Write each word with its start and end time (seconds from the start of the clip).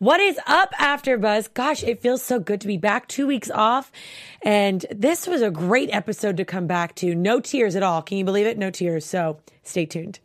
What 0.00 0.18
is 0.18 0.40
up, 0.46 0.72
AfterBuzz? 0.80 1.52
Gosh, 1.52 1.82
it 1.82 2.00
feels 2.00 2.22
so 2.22 2.40
good 2.40 2.62
to 2.62 2.66
be 2.66 2.78
back. 2.78 3.06
Two 3.06 3.26
weeks 3.26 3.50
off, 3.50 3.92
and 4.40 4.86
this 4.90 5.26
was 5.26 5.42
a 5.42 5.50
great 5.50 5.90
episode 5.92 6.38
to 6.38 6.46
come 6.46 6.66
back 6.66 6.94
to. 6.94 7.14
No 7.14 7.38
tears 7.38 7.76
at 7.76 7.82
all. 7.82 8.00
Can 8.00 8.16
you 8.16 8.24
believe 8.24 8.46
it? 8.46 8.56
No 8.56 8.70
tears. 8.70 9.04
So 9.04 9.40
stay 9.62 9.84
tuned. 9.84 10.18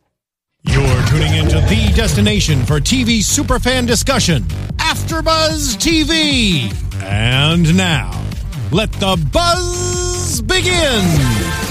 You're 0.62 1.06
tuning 1.08 1.34
into 1.34 1.60
the 1.60 1.92
destination 1.94 2.64
for 2.64 2.80
TV 2.80 3.18
superfan 3.18 3.86
discussion, 3.86 4.44
AfterBuzz 4.78 5.76
TV. 5.76 6.72
And 7.02 7.76
now, 7.76 8.18
let 8.72 8.90
the 8.92 9.22
buzz 9.30 10.40
begin. 10.40 11.65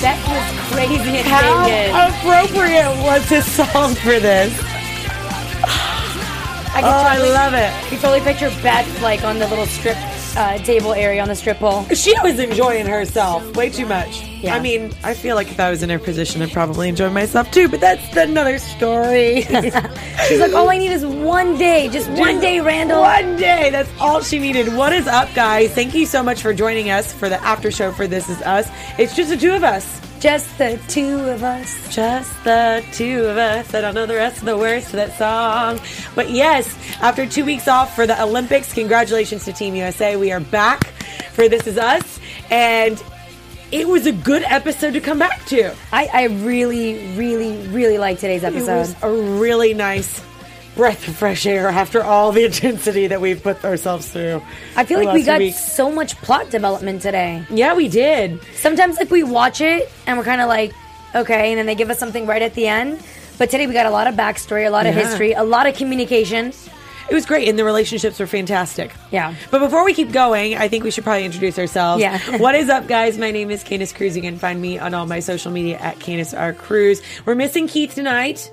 That 0.00 0.18
was 0.30 0.72
crazy 0.72 1.18
How 1.90 2.08
appropriate 2.14 3.02
was 3.02 3.28
this 3.28 3.50
song 3.50 3.94
for 3.96 4.20
this? 4.20 4.54
I 6.70 6.82
Oh, 6.84 6.86
I 6.86 7.18
love 7.18 7.54
it. 7.54 7.92
You 7.92 7.98
totally 7.98 8.20
picture 8.20 8.50
Beth 8.62 8.86
like 9.02 9.24
on 9.24 9.40
the 9.40 9.48
little 9.48 9.66
strip 9.66 9.96
uh, 10.38 10.56
table 10.58 10.94
area 10.94 11.20
on 11.20 11.28
the 11.28 11.34
strip 11.34 11.58
pole. 11.58 11.84
She 11.86 12.14
was 12.22 12.38
enjoying 12.38 12.86
herself 12.86 13.56
way 13.56 13.70
too 13.70 13.86
much. 13.86 14.22
Yeah. 14.40 14.54
I 14.54 14.60
mean, 14.60 14.92
I 15.02 15.14
feel 15.14 15.34
like 15.34 15.50
if 15.50 15.58
I 15.58 15.68
was 15.68 15.82
in 15.82 15.90
her 15.90 15.98
position, 15.98 16.40
I'd 16.42 16.52
probably 16.52 16.88
enjoy 16.88 17.10
myself 17.10 17.50
too, 17.50 17.68
but 17.68 17.80
that's 17.80 18.16
another 18.16 18.58
story. 18.58 19.42
She's 20.28 20.40
like, 20.40 20.54
all 20.54 20.70
I 20.70 20.78
need 20.78 20.92
is 20.92 21.04
one 21.04 21.58
day, 21.58 21.88
just 21.88 22.08
one 22.10 22.38
day, 22.38 22.60
Randall. 22.60 23.00
One 23.00 23.36
day. 23.36 23.70
That's 23.70 23.90
all 23.98 24.22
she 24.22 24.38
needed. 24.38 24.72
What 24.74 24.92
is 24.92 25.08
up, 25.08 25.28
guys? 25.34 25.74
Thank 25.74 25.94
you 25.94 26.06
so 26.06 26.22
much 26.22 26.40
for 26.40 26.54
joining 26.54 26.90
us 26.90 27.12
for 27.12 27.28
the 27.28 27.42
after 27.42 27.72
show 27.72 27.90
for 27.90 28.06
This 28.06 28.28
Is 28.28 28.40
Us. 28.42 28.68
It's 28.96 29.16
just 29.16 29.30
the 29.30 29.36
two 29.36 29.52
of 29.52 29.64
us. 29.64 30.00
Just 30.20 30.58
the 30.58 30.80
two 30.88 31.20
of 31.28 31.44
us. 31.44 31.94
Just 31.94 32.42
the 32.42 32.84
two 32.92 33.24
of 33.26 33.36
us. 33.36 33.72
I 33.72 33.80
don't 33.80 33.94
know 33.94 34.04
the 34.04 34.14
rest 34.14 34.38
of 34.38 34.46
the 34.46 34.58
words 34.58 34.90
to 34.90 34.96
that 34.96 35.16
song. 35.16 35.78
But 36.16 36.30
yes, 36.30 36.76
after 37.00 37.24
two 37.24 37.44
weeks 37.44 37.68
off 37.68 37.94
for 37.94 38.04
the 38.04 38.20
Olympics, 38.20 38.72
congratulations 38.72 39.44
to 39.44 39.52
Team 39.52 39.76
USA. 39.76 40.16
We 40.16 40.32
are 40.32 40.40
back 40.40 40.88
for 41.34 41.48
This 41.48 41.68
Is 41.68 41.78
Us. 41.78 42.18
And 42.50 43.00
it 43.70 43.86
was 43.86 44.06
a 44.06 44.12
good 44.12 44.42
episode 44.42 44.94
to 44.94 45.00
come 45.00 45.20
back 45.20 45.44
to. 45.46 45.72
I, 45.92 46.08
I 46.12 46.24
really, 46.24 47.14
really, 47.16 47.68
really 47.68 47.98
like 47.98 48.18
today's 48.18 48.42
episode. 48.42 48.72
It 48.72 48.78
was 48.78 49.02
a 49.02 49.38
really 49.38 49.72
nice 49.72 50.20
breath 50.78 51.08
of 51.08 51.16
fresh 51.16 51.44
air 51.44 51.66
after 51.66 52.04
all 52.04 52.30
the 52.30 52.44
intensity 52.50 53.08
that 53.08 53.20
we've 53.20 53.42
put 53.42 53.64
ourselves 53.64 54.08
through. 54.08 54.40
I 54.76 54.84
feel 54.84 55.02
like 55.02 55.12
we 55.12 55.24
got 55.24 55.42
so 55.52 55.90
much 55.90 56.14
plot 56.18 56.50
development 56.50 57.02
today. 57.02 57.42
Yeah, 57.50 57.74
we 57.74 57.88
did. 57.88 58.40
Sometimes 58.54 58.96
like 58.96 59.10
we 59.10 59.24
watch 59.24 59.60
it 59.60 59.90
and 60.06 60.16
we're 60.16 60.22
kind 60.22 60.40
of 60.40 60.46
like, 60.46 60.72
okay, 61.16 61.50
and 61.50 61.58
then 61.58 61.66
they 61.66 61.74
give 61.74 61.90
us 61.90 61.98
something 61.98 62.26
right 62.26 62.40
at 62.42 62.54
the 62.54 62.68
end. 62.68 63.02
But 63.38 63.50
today 63.50 63.66
we 63.66 63.72
got 63.72 63.86
a 63.86 63.90
lot 63.90 64.06
of 64.06 64.14
backstory, 64.14 64.68
a 64.68 64.70
lot 64.70 64.86
of 64.86 64.94
Yeah. 64.94 65.02
history, 65.02 65.32
a 65.32 65.42
lot 65.42 65.66
of 65.66 65.74
communication. 65.74 66.52
It 67.10 67.14
was 67.14 67.26
great, 67.26 67.48
and 67.48 67.58
the 67.58 67.64
relationships 67.64 68.20
were 68.20 68.26
fantastic. 68.28 68.92
Yeah. 69.10 69.34
But 69.50 69.58
before 69.58 69.84
we 69.84 69.94
keep 69.94 70.12
going, 70.12 70.54
I 70.56 70.68
think 70.68 70.84
we 70.84 70.92
should 70.92 71.02
probably 71.04 71.24
introduce 71.24 71.58
ourselves. 71.58 72.02
Yeah. 72.02 72.18
what 72.36 72.54
is 72.54 72.68
up, 72.68 72.86
guys? 72.86 73.18
My 73.18 73.32
name 73.32 73.50
is 73.50 73.64
Candace 73.64 73.92
Cruz. 73.92 74.14
You 74.14 74.22
can 74.22 74.38
find 74.38 74.60
me 74.62 74.78
on 74.78 74.94
all 74.94 75.06
my 75.06 75.18
social 75.18 75.50
media 75.50 75.78
at 75.78 75.98
Candace 75.98 76.34
R. 76.34 76.52
Cruz. 76.52 77.02
We're 77.24 77.34
missing 77.34 77.66
Keith 77.66 77.94
tonight, 77.94 78.52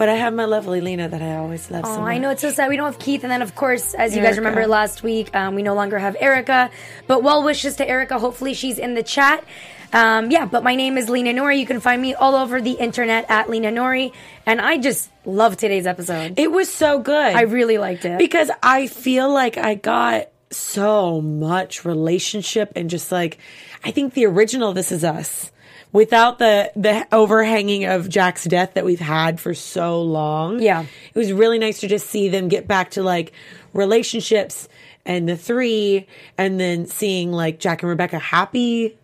but 0.00 0.08
I 0.08 0.14
have 0.14 0.32
my 0.32 0.46
lovely 0.46 0.80
Lena 0.80 1.10
that 1.10 1.20
I 1.20 1.36
always 1.36 1.70
love 1.70 1.84
so 1.84 1.92
Oh, 1.92 2.00
much. 2.00 2.08
I 2.14 2.16
know 2.16 2.30
it's 2.30 2.40
so 2.40 2.50
sad. 2.50 2.70
We 2.70 2.76
don't 2.76 2.86
have 2.90 2.98
Keith, 2.98 3.22
and 3.22 3.30
then 3.30 3.42
of 3.42 3.54
course, 3.54 3.92
as 3.92 4.16
you 4.16 4.22
guys 4.22 4.38
remember 4.38 4.66
last 4.66 5.02
week, 5.02 5.28
um, 5.36 5.54
we 5.54 5.62
no 5.62 5.74
longer 5.74 5.98
have 5.98 6.16
Erica. 6.18 6.70
But 7.06 7.22
well 7.22 7.42
wishes 7.42 7.76
to 7.76 7.86
Erica. 7.86 8.18
Hopefully, 8.18 8.54
she's 8.54 8.78
in 8.78 8.94
the 8.94 9.02
chat. 9.02 9.44
Um, 9.92 10.30
yeah, 10.30 10.46
but 10.46 10.62
my 10.64 10.74
name 10.74 10.96
is 10.96 11.10
Lena 11.10 11.34
Nori. 11.38 11.58
You 11.58 11.66
can 11.66 11.80
find 11.80 12.00
me 12.00 12.14
all 12.14 12.34
over 12.34 12.62
the 12.62 12.72
internet 12.72 13.26
at 13.28 13.50
Lena 13.50 13.70
Nori, 13.70 14.12
and 14.46 14.58
I 14.58 14.78
just 14.78 15.10
love 15.26 15.58
today's 15.58 15.86
episode. 15.86 16.38
It 16.38 16.50
was 16.50 16.72
so 16.72 16.98
good. 17.00 17.34
I 17.36 17.42
really 17.42 17.76
liked 17.76 18.06
it. 18.06 18.18
because 18.18 18.50
I 18.62 18.86
feel 18.86 19.30
like 19.30 19.58
I 19.58 19.74
got 19.74 20.28
so 20.50 21.20
much 21.20 21.84
relationship 21.84 22.72
and 22.74 22.88
just 22.88 23.12
like 23.12 23.36
I 23.84 23.90
think 23.90 24.14
the 24.14 24.24
original 24.26 24.72
This 24.72 24.90
Is 24.92 25.04
Us 25.04 25.52
without 25.92 26.38
the 26.38 26.70
the 26.76 27.06
overhanging 27.12 27.84
of 27.84 28.08
Jack's 28.08 28.44
death 28.44 28.74
that 28.74 28.84
we've 28.84 29.00
had 29.00 29.40
for 29.40 29.54
so 29.54 30.02
long. 30.02 30.60
Yeah. 30.60 30.84
It 31.14 31.18
was 31.18 31.32
really 31.32 31.58
nice 31.58 31.80
to 31.80 31.88
just 31.88 32.08
see 32.08 32.28
them 32.28 32.48
get 32.48 32.66
back 32.66 32.92
to 32.92 33.02
like 33.02 33.32
relationships 33.72 34.68
and 35.04 35.28
the 35.28 35.36
three 35.36 36.06
and 36.36 36.60
then 36.60 36.86
seeing 36.86 37.32
like 37.32 37.58
Jack 37.58 37.82
and 37.82 37.90
Rebecca 37.90 38.18
happy. 38.18 38.96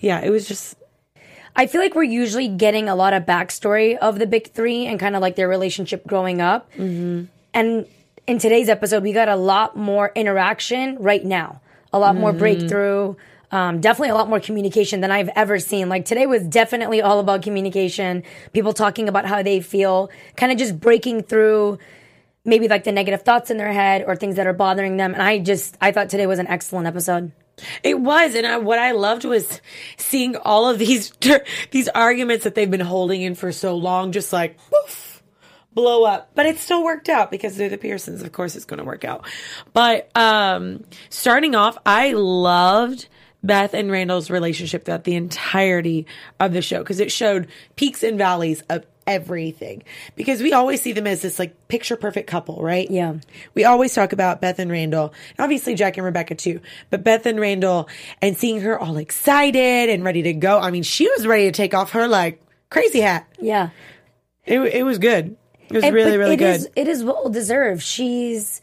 Yeah, 0.00 0.20
it 0.20 0.30
was 0.30 0.46
just 0.48 0.76
I 1.56 1.66
feel 1.66 1.80
like 1.80 1.94
we're 1.94 2.02
usually 2.02 2.48
getting 2.48 2.88
a 2.88 2.96
lot 2.96 3.12
of 3.12 3.24
backstory 3.24 3.96
of 3.96 4.18
the 4.18 4.26
big 4.26 4.50
three 4.50 4.86
and 4.86 4.98
kind 4.98 5.14
of 5.14 5.22
like 5.22 5.36
their 5.36 5.48
relationship 5.48 6.06
growing 6.06 6.40
up. 6.40 6.70
Mm-hmm. 6.72 7.24
And 7.52 7.86
in 8.26 8.38
today's 8.38 8.68
episode, 8.68 9.02
we 9.02 9.12
got 9.12 9.28
a 9.28 9.36
lot 9.36 9.76
more 9.76 10.10
interaction 10.16 10.96
right 10.98 11.24
now, 11.24 11.60
a 11.92 11.98
lot 11.98 12.16
more 12.16 12.32
breakthrough. 12.32 13.14
Um, 13.50 13.80
definitely 13.80 14.08
a 14.08 14.14
lot 14.14 14.28
more 14.28 14.40
communication 14.40 15.00
than 15.00 15.10
I've 15.10 15.28
ever 15.36 15.58
seen. 15.58 15.88
Like 15.88 16.04
today 16.04 16.26
was 16.26 16.42
definitely 16.42 17.02
all 17.02 17.20
about 17.20 17.42
communication, 17.42 18.22
people 18.52 18.72
talking 18.72 19.08
about 19.08 19.26
how 19.26 19.42
they 19.42 19.60
feel, 19.60 20.10
kind 20.36 20.50
of 20.50 20.58
just 20.58 20.80
breaking 20.80 21.22
through 21.22 21.78
maybe 22.44 22.68
like 22.68 22.84
the 22.84 22.92
negative 22.92 23.22
thoughts 23.22 23.50
in 23.50 23.56
their 23.56 23.72
head 23.72 24.04
or 24.06 24.16
things 24.16 24.36
that 24.36 24.46
are 24.46 24.52
bothering 24.52 24.96
them. 24.96 25.14
And 25.14 25.22
I 25.22 25.38
just, 25.38 25.76
I 25.80 25.92
thought 25.92 26.10
today 26.10 26.26
was 26.26 26.38
an 26.38 26.46
excellent 26.46 26.86
episode. 26.86 27.32
It 27.82 28.00
was, 28.00 28.34
and 28.34 28.46
I, 28.46 28.58
what 28.58 28.78
I 28.78 28.92
loved 28.92 29.24
was 29.24 29.60
seeing 29.96 30.36
all 30.36 30.68
of 30.68 30.78
these 30.78 31.12
these 31.70 31.88
arguments 31.88 32.44
that 32.44 32.54
they've 32.54 32.70
been 32.70 32.80
holding 32.80 33.22
in 33.22 33.34
for 33.34 33.52
so 33.52 33.76
long, 33.76 34.12
just 34.12 34.32
like 34.32 34.58
poof, 34.58 35.22
blow 35.72 36.04
up. 36.04 36.30
But 36.34 36.46
it 36.46 36.58
still 36.58 36.82
worked 36.82 37.08
out 37.08 37.30
because 37.30 37.56
they're 37.56 37.68
the 37.68 37.78
Pearsons. 37.78 38.22
Of 38.22 38.32
course, 38.32 38.56
it's 38.56 38.64
going 38.64 38.78
to 38.78 38.84
work 38.84 39.04
out. 39.04 39.24
But 39.72 40.10
um, 40.16 40.84
starting 41.10 41.54
off, 41.54 41.78
I 41.86 42.12
loved 42.12 43.08
Beth 43.44 43.74
and 43.74 43.90
Randall's 43.90 44.30
relationship 44.30 44.84
throughout 44.84 45.04
the 45.04 45.14
entirety 45.16 46.06
of 46.40 46.52
the 46.52 46.62
show 46.62 46.78
because 46.78 46.98
it 47.00 47.12
showed 47.12 47.46
peaks 47.76 48.02
and 48.02 48.16
valleys 48.18 48.62
of 48.70 48.84
everything. 49.06 49.82
Because 50.16 50.40
we 50.42 50.52
always 50.54 50.80
see 50.80 50.92
them 50.92 51.06
as 51.06 51.20
this 51.20 51.38
like 51.38 51.68
picture 51.68 51.94
perfect 51.96 52.26
couple, 52.28 52.62
right? 52.62 52.90
Yeah. 52.90 53.16
We 53.54 53.64
always 53.64 53.94
talk 53.94 54.12
about 54.14 54.40
Beth 54.40 54.58
and 54.58 54.70
Randall, 54.70 55.12
and 55.36 55.40
obviously 55.44 55.74
Jack 55.74 55.96
and 55.98 56.04
Rebecca 56.06 56.34
too, 56.34 56.60
but 56.90 57.04
Beth 57.04 57.26
and 57.26 57.38
Randall 57.38 57.88
and 58.22 58.36
seeing 58.36 58.62
her 58.62 58.78
all 58.78 58.96
excited 58.96 59.90
and 59.90 60.04
ready 60.04 60.22
to 60.22 60.32
go. 60.32 60.58
I 60.58 60.70
mean, 60.70 60.82
she 60.82 61.08
was 61.10 61.26
ready 61.26 61.44
to 61.44 61.52
take 61.52 61.74
off 61.74 61.92
her 61.92 62.08
like 62.08 62.40
crazy 62.70 63.00
hat. 63.00 63.28
Yeah. 63.38 63.70
It, 64.46 64.58
it 64.60 64.82
was 64.84 64.98
good. 64.98 65.36
It 65.68 65.72
was 65.74 65.84
And- 65.84 65.94
really, 65.94 66.16
really 66.16 66.34
it 66.34 66.38
good. 66.38 66.56
is- 66.56 66.68
it 66.74 66.88
is 66.88 67.04
well 67.04 67.28
deserved. 67.28 67.82
She's 67.82 68.62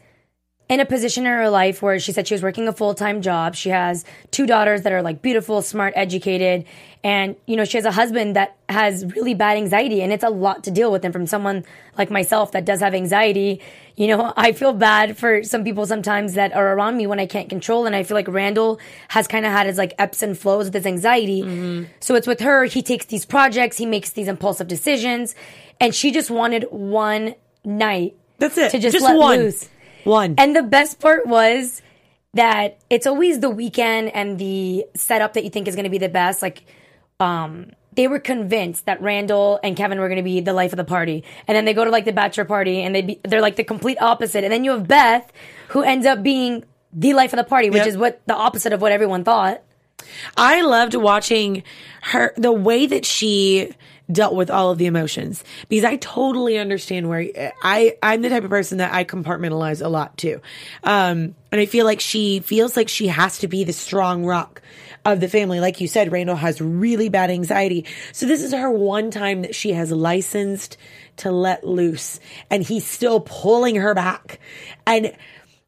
in 0.71 0.79
a 0.79 0.85
position 0.85 1.25
in 1.25 1.33
her 1.33 1.49
life 1.49 1.81
where 1.81 1.99
she 1.99 2.13
said 2.13 2.25
she 2.25 2.33
was 2.33 2.41
working 2.41 2.65
a 2.65 2.71
full 2.71 2.93
time 2.95 3.21
job. 3.21 3.55
She 3.55 3.69
has 3.69 4.05
two 4.31 4.47
daughters 4.47 4.83
that 4.83 4.93
are 4.93 5.01
like 5.01 5.21
beautiful, 5.21 5.61
smart, 5.61 5.91
educated, 5.97 6.63
and 7.03 7.35
you 7.45 7.57
know 7.57 7.65
she 7.65 7.75
has 7.77 7.83
a 7.83 7.91
husband 7.91 8.37
that 8.37 8.55
has 8.69 9.05
really 9.13 9.33
bad 9.33 9.57
anxiety, 9.57 10.01
and 10.01 10.13
it's 10.13 10.23
a 10.23 10.29
lot 10.29 10.63
to 10.63 10.71
deal 10.71 10.89
with. 10.89 11.03
And 11.03 11.11
from 11.11 11.27
someone 11.27 11.65
like 11.97 12.09
myself 12.09 12.53
that 12.53 12.63
does 12.63 12.79
have 12.79 12.93
anxiety, 12.93 13.59
you 13.97 14.07
know, 14.07 14.31
I 14.37 14.53
feel 14.53 14.71
bad 14.71 15.17
for 15.17 15.43
some 15.43 15.65
people 15.65 15.85
sometimes 15.85 16.35
that 16.35 16.53
are 16.53 16.73
around 16.73 16.95
me 16.95 17.05
when 17.05 17.19
I 17.19 17.25
can't 17.25 17.49
control. 17.49 17.85
And 17.85 17.93
I 17.93 18.03
feel 18.03 18.15
like 18.15 18.29
Randall 18.29 18.79
has 19.09 19.27
kind 19.27 19.45
of 19.45 19.51
had 19.51 19.67
his 19.67 19.77
like 19.77 19.93
ebbs 19.99 20.23
and 20.23 20.37
flows 20.39 20.67
with 20.67 20.73
his 20.73 20.85
anxiety. 20.85 21.41
Mm-hmm. 21.41 21.91
So 21.99 22.15
it's 22.15 22.27
with 22.27 22.39
her. 22.39 22.63
He 22.63 22.81
takes 22.81 23.07
these 23.07 23.25
projects, 23.25 23.75
he 23.75 23.85
makes 23.85 24.11
these 24.11 24.29
impulsive 24.29 24.69
decisions, 24.69 25.35
and 25.81 25.93
she 25.93 26.11
just 26.13 26.31
wanted 26.31 26.63
one 26.71 27.35
night 27.65 28.15
That's 28.37 28.57
it. 28.57 28.71
to 28.71 28.79
just, 28.79 28.93
Just 28.93 29.03
let 29.03 29.17
one. 29.17 29.39
loose. 29.39 29.67
One. 30.03 30.35
And 30.37 30.55
the 30.55 30.63
best 30.63 30.99
part 30.99 31.25
was 31.27 31.81
that 32.33 32.79
it's 32.89 33.05
always 33.05 33.39
the 33.39 33.49
weekend 33.49 34.13
and 34.15 34.39
the 34.39 34.85
setup 34.95 35.33
that 35.33 35.43
you 35.43 35.49
think 35.49 35.67
is 35.67 35.75
going 35.75 35.83
to 35.83 35.89
be 35.89 35.97
the 35.97 36.09
best. 36.09 36.41
Like, 36.41 36.63
um, 37.19 37.71
they 37.93 38.07
were 38.07 38.19
convinced 38.19 38.85
that 38.85 39.01
Randall 39.01 39.59
and 39.63 39.75
Kevin 39.75 39.99
were 39.99 40.07
going 40.07 40.17
to 40.17 40.23
be 40.23 40.39
the 40.39 40.53
life 40.53 40.71
of 40.71 40.77
the 40.77 40.85
party, 40.85 41.25
and 41.47 41.55
then 41.55 41.65
they 41.65 41.73
go 41.73 41.83
to 41.83 41.91
like 41.91 42.05
the 42.05 42.13
bachelor 42.13 42.45
party, 42.45 42.81
and 42.81 42.95
they 42.95 43.01
be, 43.01 43.19
they're 43.23 43.41
like 43.41 43.57
the 43.57 43.65
complete 43.65 44.01
opposite. 44.01 44.43
And 44.45 44.53
then 44.53 44.63
you 44.63 44.71
have 44.71 44.87
Beth, 44.87 45.31
who 45.69 45.83
ends 45.83 46.05
up 46.05 46.23
being 46.23 46.63
the 46.93 47.13
life 47.13 47.33
of 47.33 47.37
the 47.37 47.43
party, 47.43 47.69
which 47.69 47.79
Yep. 47.79 47.87
is 47.87 47.97
what 47.97 48.21
the 48.27 48.35
opposite 48.35 48.71
of 48.73 48.81
what 48.81 48.91
everyone 48.91 49.23
thought. 49.23 49.61
I 50.37 50.61
loved 50.61 50.95
watching 50.95 51.63
her 52.03 52.33
the 52.37 52.51
way 52.51 52.85
that 52.87 53.05
she 53.05 53.73
dealt 54.11 54.35
with 54.35 54.49
all 54.49 54.71
of 54.71 54.77
the 54.77 54.85
emotions 54.85 55.43
because 55.69 55.85
I 55.85 55.95
totally 55.97 56.57
understand 56.57 57.09
where 57.09 57.53
I 57.61 57.97
I'm 58.01 58.21
the 58.21 58.29
type 58.29 58.43
of 58.43 58.49
person 58.49 58.79
that 58.79 58.93
I 58.93 59.03
compartmentalize 59.03 59.83
a 59.83 59.89
lot 59.89 60.17
too. 60.17 60.41
Um 60.83 61.35
and 61.51 61.59
I 61.61 61.65
feel 61.65 61.85
like 61.85 61.99
she 61.99 62.39
feels 62.39 62.77
like 62.77 62.89
she 62.89 63.07
has 63.07 63.39
to 63.39 63.47
be 63.47 63.63
the 63.63 63.73
strong 63.73 64.25
rock 64.25 64.61
of 65.03 65.19
the 65.19 65.27
family. 65.27 65.59
Like 65.59 65.81
you 65.81 65.87
said, 65.87 66.11
Randall 66.11 66.35
has 66.35 66.61
really 66.61 67.09
bad 67.09 67.31
anxiety. 67.31 67.85
So 68.13 68.25
this 68.25 68.41
is 68.41 68.53
her 68.53 68.69
one 68.69 69.11
time 69.11 69.41
that 69.41 69.55
she 69.55 69.73
has 69.73 69.91
licensed 69.91 70.77
to 71.17 71.31
let 71.31 71.65
loose 71.65 72.19
and 72.49 72.63
he's 72.63 72.85
still 72.85 73.19
pulling 73.19 73.75
her 73.75 73.93
back. 73.93 74.39
And 74.85 75.13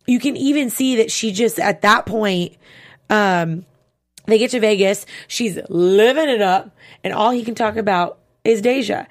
you 0.05 0.19
can 0.19 0.35
even 0.37 0.69
see 0.69 0.97
that 0.97 1.11
she 1.11 1.31
just 1.31 1.59
at 1.59 1.81
that 1.81 2.05
point 2.05 2.55
um 3.09 3.65
they 4.25 4.37
get 4.37 4.51
to 4.51 4.59
Vegas. 4.59 5.05
She's 5.27 5.59
living 5.69 6.29
it 6.29 6.41
up, 6.41 6.75
and 7.03 7.13
all 7.13 7.31
he 7.31 7.43
can 7.43 7.55
talk 7.55 7.75
about 7.75 8.19
is 8.43 8.61
Deja. 8.61 9.05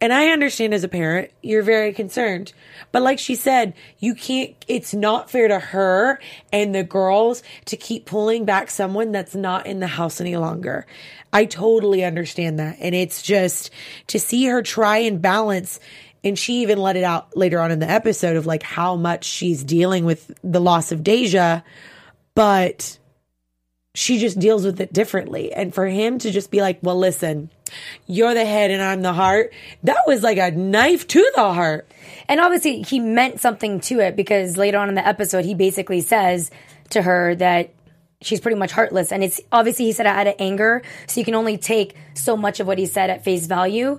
And 0.00 0.12
I 0.12 0.28
understand 0.28 0.74
as 0.74 0.84
a 0.84 0.88
parent, 0.88 1.30
you're 1.42 1.62
very 1.62 1.92
concerned. 1.92 2.52
But 2.92 3.02
like 3.02 3.18
she 3.18 3.34
said, 3.34 3.72
you 3.98 4.14
can't, 4.14 4.54
it's 4.68 4.92
not 4.92 5.30
fair 5.30 5.48
to 5.48 5.58
her 5.58 6.20
and 6.52 6.74
the 6.74 6.84
girls 6.84 7.42
to 7.66 7.76
keep 7.76 8.04
pulling 8.04 8.44
back 8.44 8.68
someone 8.68 9.10
that's 9.10 9.34
not 9.34 9.66
in 9.66 9.80
the 9.80 9.86
house 9.86 10.20
any 10.20 10.36
longer. 10.36 10.86
I 11.32 11.46
totally 11.46 12.04
understand 12.04 12.58
that. 12.58 12.76
And 12.78 12.94
it's 12.94 13.22
just 13.22 13.70
to 14.08 14.18
see 14.18 14.46
her 14.46 14.62
try 14.62 14.98
and 14.98 15.22
balance. 15.22 15.80
And 16.22 16.38
she 16.38 16.60
even 16.60 16.78
let 16.78 16.96
it 16.96 17.04
out 17.04 17.34
later 17.34 17.58
on 17.58 17.70
in 17.70 17.78
the 17.78 17.90
episode 17.90 18.36
of 18.36 18.44
like 18.44 18.62
how 18.62 18.96
much 18.96 19.24
she's 19.24 19.64
dealing 19.64 20.04
with 20.04 20.30
the 20.44 20.60
loss 20.60 20.92
of 20.92 21.02
Deja. 21.02 21.62
But 22.34 22.98
she 23.96 24.18
just 24.18 24.38
deals 24.38 24.62
with 24.62 24.78
it 24.78 24.92
differently. 24.92 25.54
And 25.54 25.74
for 25.74 25.86
him 25.86 26.18
to 26.18 26.30
just 26.30 26.50
be 26.50 26.60
like, 26.60 26.78
well, 26.82 26.98
listen, 26.98 27.48
you're 28.06 28.34
the 28.34 28.44
head 28.44 28.70
and 28.70 28.82
I'm 28.82 29.00
the 29.00 29.14
heart, 29.14 29.54
that 29.84 30.00
was 30.06 30.22
like 30.22 30.36
a 30.36 30.50
knife 30.50 31.08
to 31.08 31.32
the 31.34 31.54
heart. 31.54 31.90
And 32.28 32.38
obviously, 32.38 32.82
he 32.82 33.00
meant 33.00 33.40
something 33.40 33.80
to 33.80 34.00
it 34.00 34.14
because 34.14 34.58
later 34.58 34.76
on 34.76 34.90
in 34.90 34.96
the 34.96 35.06
episode, 35.06 35.46
he 35.46 35.54
basically 35.54 36.02
says 36.02 36.50
to 36.90 37.00
her 37.00 37.36
that 37.36 37.70
she's 38.20 38.38
pretty 38.38 38.58
much 38.58 38.70
heartless. 38.70 39.12
And 39.12 39.24
it's 39.24 39.40
obviously 39.50 39.86
he 39.86 39.92
said 39.92 40.04
it 40.04 40.10
out 40.10 40.26
of 40.26 40.34
anger. 40.38 40.82
So 41.06 41.18
you 41.18 41.24
can 41.24 41.34
only 41.34 41.56
take 41.56 41.96
so 42.12 42.36
much 42.36 42.60
of 42.60 42.66
what 42.66 42.76
he 42.76 42.84
said 42.84 43.08
at 43.08 43.24
face 43.24 43.46
value. 43.46 43.98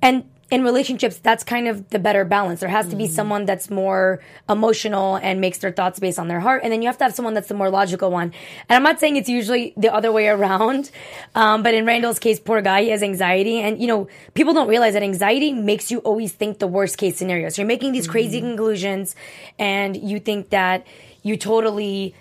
And 0.00 0.24
in 0.48 0.62
relationships, 0.62 1.18
that's 1.18 1.42
kind 1.42 1.66
of 1.66 1.90
the 1.90 1.98
better 1.98 2.24
balance. 2.24 2.60
There 2.60 2.68
has 2.68 2.88
to 2.88 2.96
be 2.96 3.08
someone 3.08 3.46
that's 3.46 3.68
more 3.68 4.20
emotional 4.48 5.16
and 5.16 5.40
makes 5.40 5.58
their 5.58 5.72
thoughts 5.72 5.98
based 5.98 6.20
on 6.20 6.28
their 6.28 6.38
heart. 6.38 6.60
And 6.62 6.72
then 6.72 6.82
you 6.82 6.88
have 6.88 6.98
to 6.98 7.04
have 7.04 7.14
someone 7.14 7.34
that's 7.34 7.48
the 7.48 7.54
more 7.54 7.68
logical 7.68 8.12
one. 8.12 8.32
And 8.68 8.76
I'm 8.76 8.84
not 8.84 9.00
saying 9.00 9.16
it's 9.16 9.28
usually 9.28 9.74
the 9.76 9.92
other 9.92 10.12
way 10.12 10.28
around. 10.28 10.90
Um, 11.34 11.62
but 11.62 11.74
in 11.74 11.84
Randall's 11.84 12.18
case, 12.18 12.40
poor 12.40 12.62
guy, 12.62 12.84
he 12.84 12.88
has 12.90 13.02
anxiety. 13.02 13.60
And, 13.60 13.78
you 13.80 13.86
know, 13.86 14.08
people 14.34 14.54
don't 14.54 14.68
realize 14.68 14.94
that 14.94 15.02
anxiety 15.02 15.52
makes 15.52 15.90
you 15.90 15.98
always 15.98 16.32
think 16.32 16.58
the 16.58 16.66
worst 16.66 16.96
case 16.96 17.16
scenario. 17.16 17.50
So 17.50 17.60
you're 17.62 17.66
making 17.66 17.92
these 17.92 18.08
crazy 18.08 18.40
conclusions 18.40 19.14
and 19.58 19.96
you 19.96 20.18
think 20.18 20.50
that 20.50 20.86
you 21.22 21.36
totally, 21.36 22.14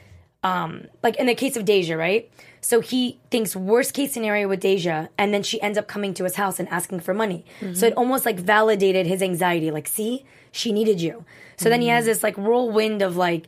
um, 0.44 0.88
like 1.02 1.16
in 1.16 1.28
the 1.28 1.36
case 1.36 1.56
of 1.56 1.66
Deja, 1.66 1.96
right? 1.96 2.30
So 2.66 2.80
he 2.80 3.20
thinks 3.30 3.56
worst 3.56 3.94
case 3.94 4.12
scenario 4.12 4.48
with 4.48 4.60
Deja, 4.60 5.10
and 5.20 5.32
then 5.32 5.44
she 5.44 5.62
ends 5.62 5.78
up 5.78 5.88
coming 5.88 6.16
to 6.16 6.24
his 6.24 6.34
house 6.34 6.60
and 6.60 6.68
asking 6.70 7.02
for 7.02 7.14
money. 7.14 7.46
So 7.76 7.86
it 7.86 7.94
almost 7.96 8.26
like 8.26 8.40
validated 8.40 9.06
his 9.06 9.22
anxiety. 9.22 9.70
Like, 9.70 9.88
see, 9.88 10.26
she 10.52 10.72
needed 10.72 11.00
you. 11.00 11.26
So 11.58 11.70
then 11.70 11.80
he 11.80 11.90
has 11.90 12.06
this 12.06 12.24
like 12.24 12.40
whirlwind 12.40 13.04
of 13.04 13.18
like, 13.18 13.46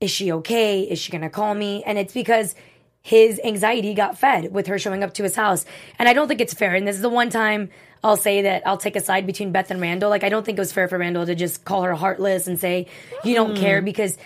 is 0.00 0.12
she 0.12 0.30
okay? 0.30 0.82
Is 0.82 1.00
she 1.00 1.10
gonna 1.10 1.28
call 1.28 1.52
me? 1.52 1.82
And 1.82 1.98
it's 1.98 2.14
because 2.14 2.54
his 3.02 3.40
anxiety 3.42 3.92
got 3.92 4.16
fed 4.16 4.52
with 4.52 4.68
her 4.68 4.78
showing 4.78 5.02
up 5.02 5.12
to 5.14 5.24
his 5.24 5.34
house. 5.34 5.64
And 5.98 6.08
I 6.08 6.12
don't 6.12 6.28
think 6.28 6.40
it's 6.40 6.54
fair. 6.54 6.76
And 6.76 6.86
this 6.86 6.94
is 6.94 7.02
the 7.02 7.08
one 7.08 7.28
time 7.28 7.70
I'll 8.04 8.16
say 8.16 8.42
that 8.42 8.64
I'll 8.68 8.78
take 8.78 8.94
a 8.94 9.00
side 9.00 9.26
between 9.26 9.50
Beth 9.50 9.72
and 9.72 9.80
Randall. 9.80 10.10
Like, 10.10 10.22
I 10.22 10.28
don't 10.28 10.46
think 10.46 10.58
it 10.58 10.60
was 10.60 10.72
fair 10.72 10.86
for 10.86 10.96
Randall 10.96 11.26
to 11.26 11.34
just 11.34 11.64
call 11.64 11.82
her 11.82 11.94
heartless 11.94 12.46
and 12.46 12.56
say, 12.56 12.86
you 13.24 13.34
don't 13.34 13.56
care 13.56 13.80
hmm. 13.80 13.84
because 13.84 14.16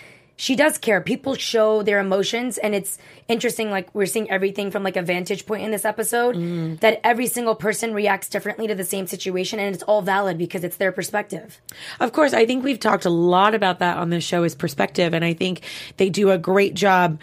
she 0.41 0.55
does 0.55 0.79
care. 0.79 1.01
People 1.01 1.35
show 1.35 1.83
their 1.83 1.99
emotions, 1.99 2.57
and 2.57 2.73
it's 2.73 2.97
interesting. 3.27 3.69
Like 3.69 3.93
we're 3.93 4.07
seeing 4.07 4.27
everything 4.31 4.71
from 4.71 4.81
like 4.81 4.97
a 4.97 5.03
vantage 5.03 5.45
point 5.45 5.61
in 5.61 5.69
this 5.69 5.85
episode 5.85 6.35
mm. 6.35 6.79
that 6.79 6.99
every 7.03 7.27
single 7.27 7.53
person 7.53 7.93
reacts 7.93 8.27
differently 8.27 8.65
to 8.65 8.73
the 8.73 8.83
same 8.83 9.05
situation, 9.05 9.59
and 9.59 9.75
it's 9.75 9.83
all 9.83 10.01
valid 10.01 10.39
because 10.39 10.63
it's 10.63 10.77
their 10.77 10.91
perspective. 10.91 11.61
Of 11.99 12.11
course, 12.11 12.33
I 12.33 12.47
think 12.47 12.63
we've 12.63 12.79
talked 12.79 13.05
a 13.05 13.11
lot 13.11 13.53
about 13.53 13.77
that 13.79 13.97
on 13.97 14.09
this 14.09 14.23
show 14.23 14.43
is 14.43 14.55
perspective, 14.55 15.13
and 15.13 15.23
I 15.23 15.35
think 15.35 15.61
they 15.97 16.09
do 16.09 16.31
a 16.31 16.39
great 16.39 16.73
job 16.73 17.19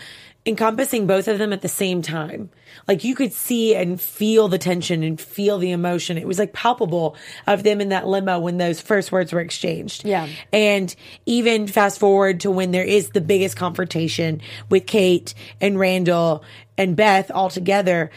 encompassing 0.49 1.07
both 1.07 1.29
of 1.29 1.39
them 1.39 1.53
at 1.53 1.63
the 1.63 1.69
same 1.69 2.03
time. 2.03 2.51
Like 2.87 3.05
you 3.05 3.15
could 3.15 3.33
see 3.33 3.75
and 3.75 4.01
feel 4.01 4.49
the 4.49 4.59
tension 4.59 5.03
and 5.03 5.21
feel 5.21 5.59
the 5.59 5.71
emotion. 5.71 6.17
It 6.17 6.27
was 6.27 6.39
like 6.39 6.53
palpable 6.53 7.17
of 7.47 7.63
them 7.63 7.81
in 7.81 7.91
that 7.91 8.07
limo 8.07 8.39
when 8.41 8.57
those 8.57 8.81
first 8.81 9.13
words 9.13 9.33
were 9.33 9.41
exchanged. 9.41 10.05
Yeah. 10.05 10.27
And 10.53 10.95
even 11.27 11.67
fast 11.67 11.99
forward 12.01 12.41
to 12.41 12.51
when 12.51 12.71
there 12.71 12.85
is 12.85 13.11
the 13.11 13.21
biggest 13.21 13.57
confrontation 13.57 14.41
with 14.71 14.87
Kate 14.87 15.35
and 15.61 15.79
Randall 15.79 16.43
and 16.77 16.97
Beth 16.97 17.31
all 17.31 17.51
together. 17.51 18.11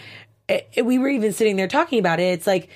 it- 0.48 0.86
we 0.86 0.98
were 0.98 1.08
even 1.10 1.32
sitting 1.32 1.56
there 1.56 1.68
talking 1.68 1.98
about 2.00 2.20
it. 2.20 2.34
It's 2.34 2.48
like, 2.48 2.68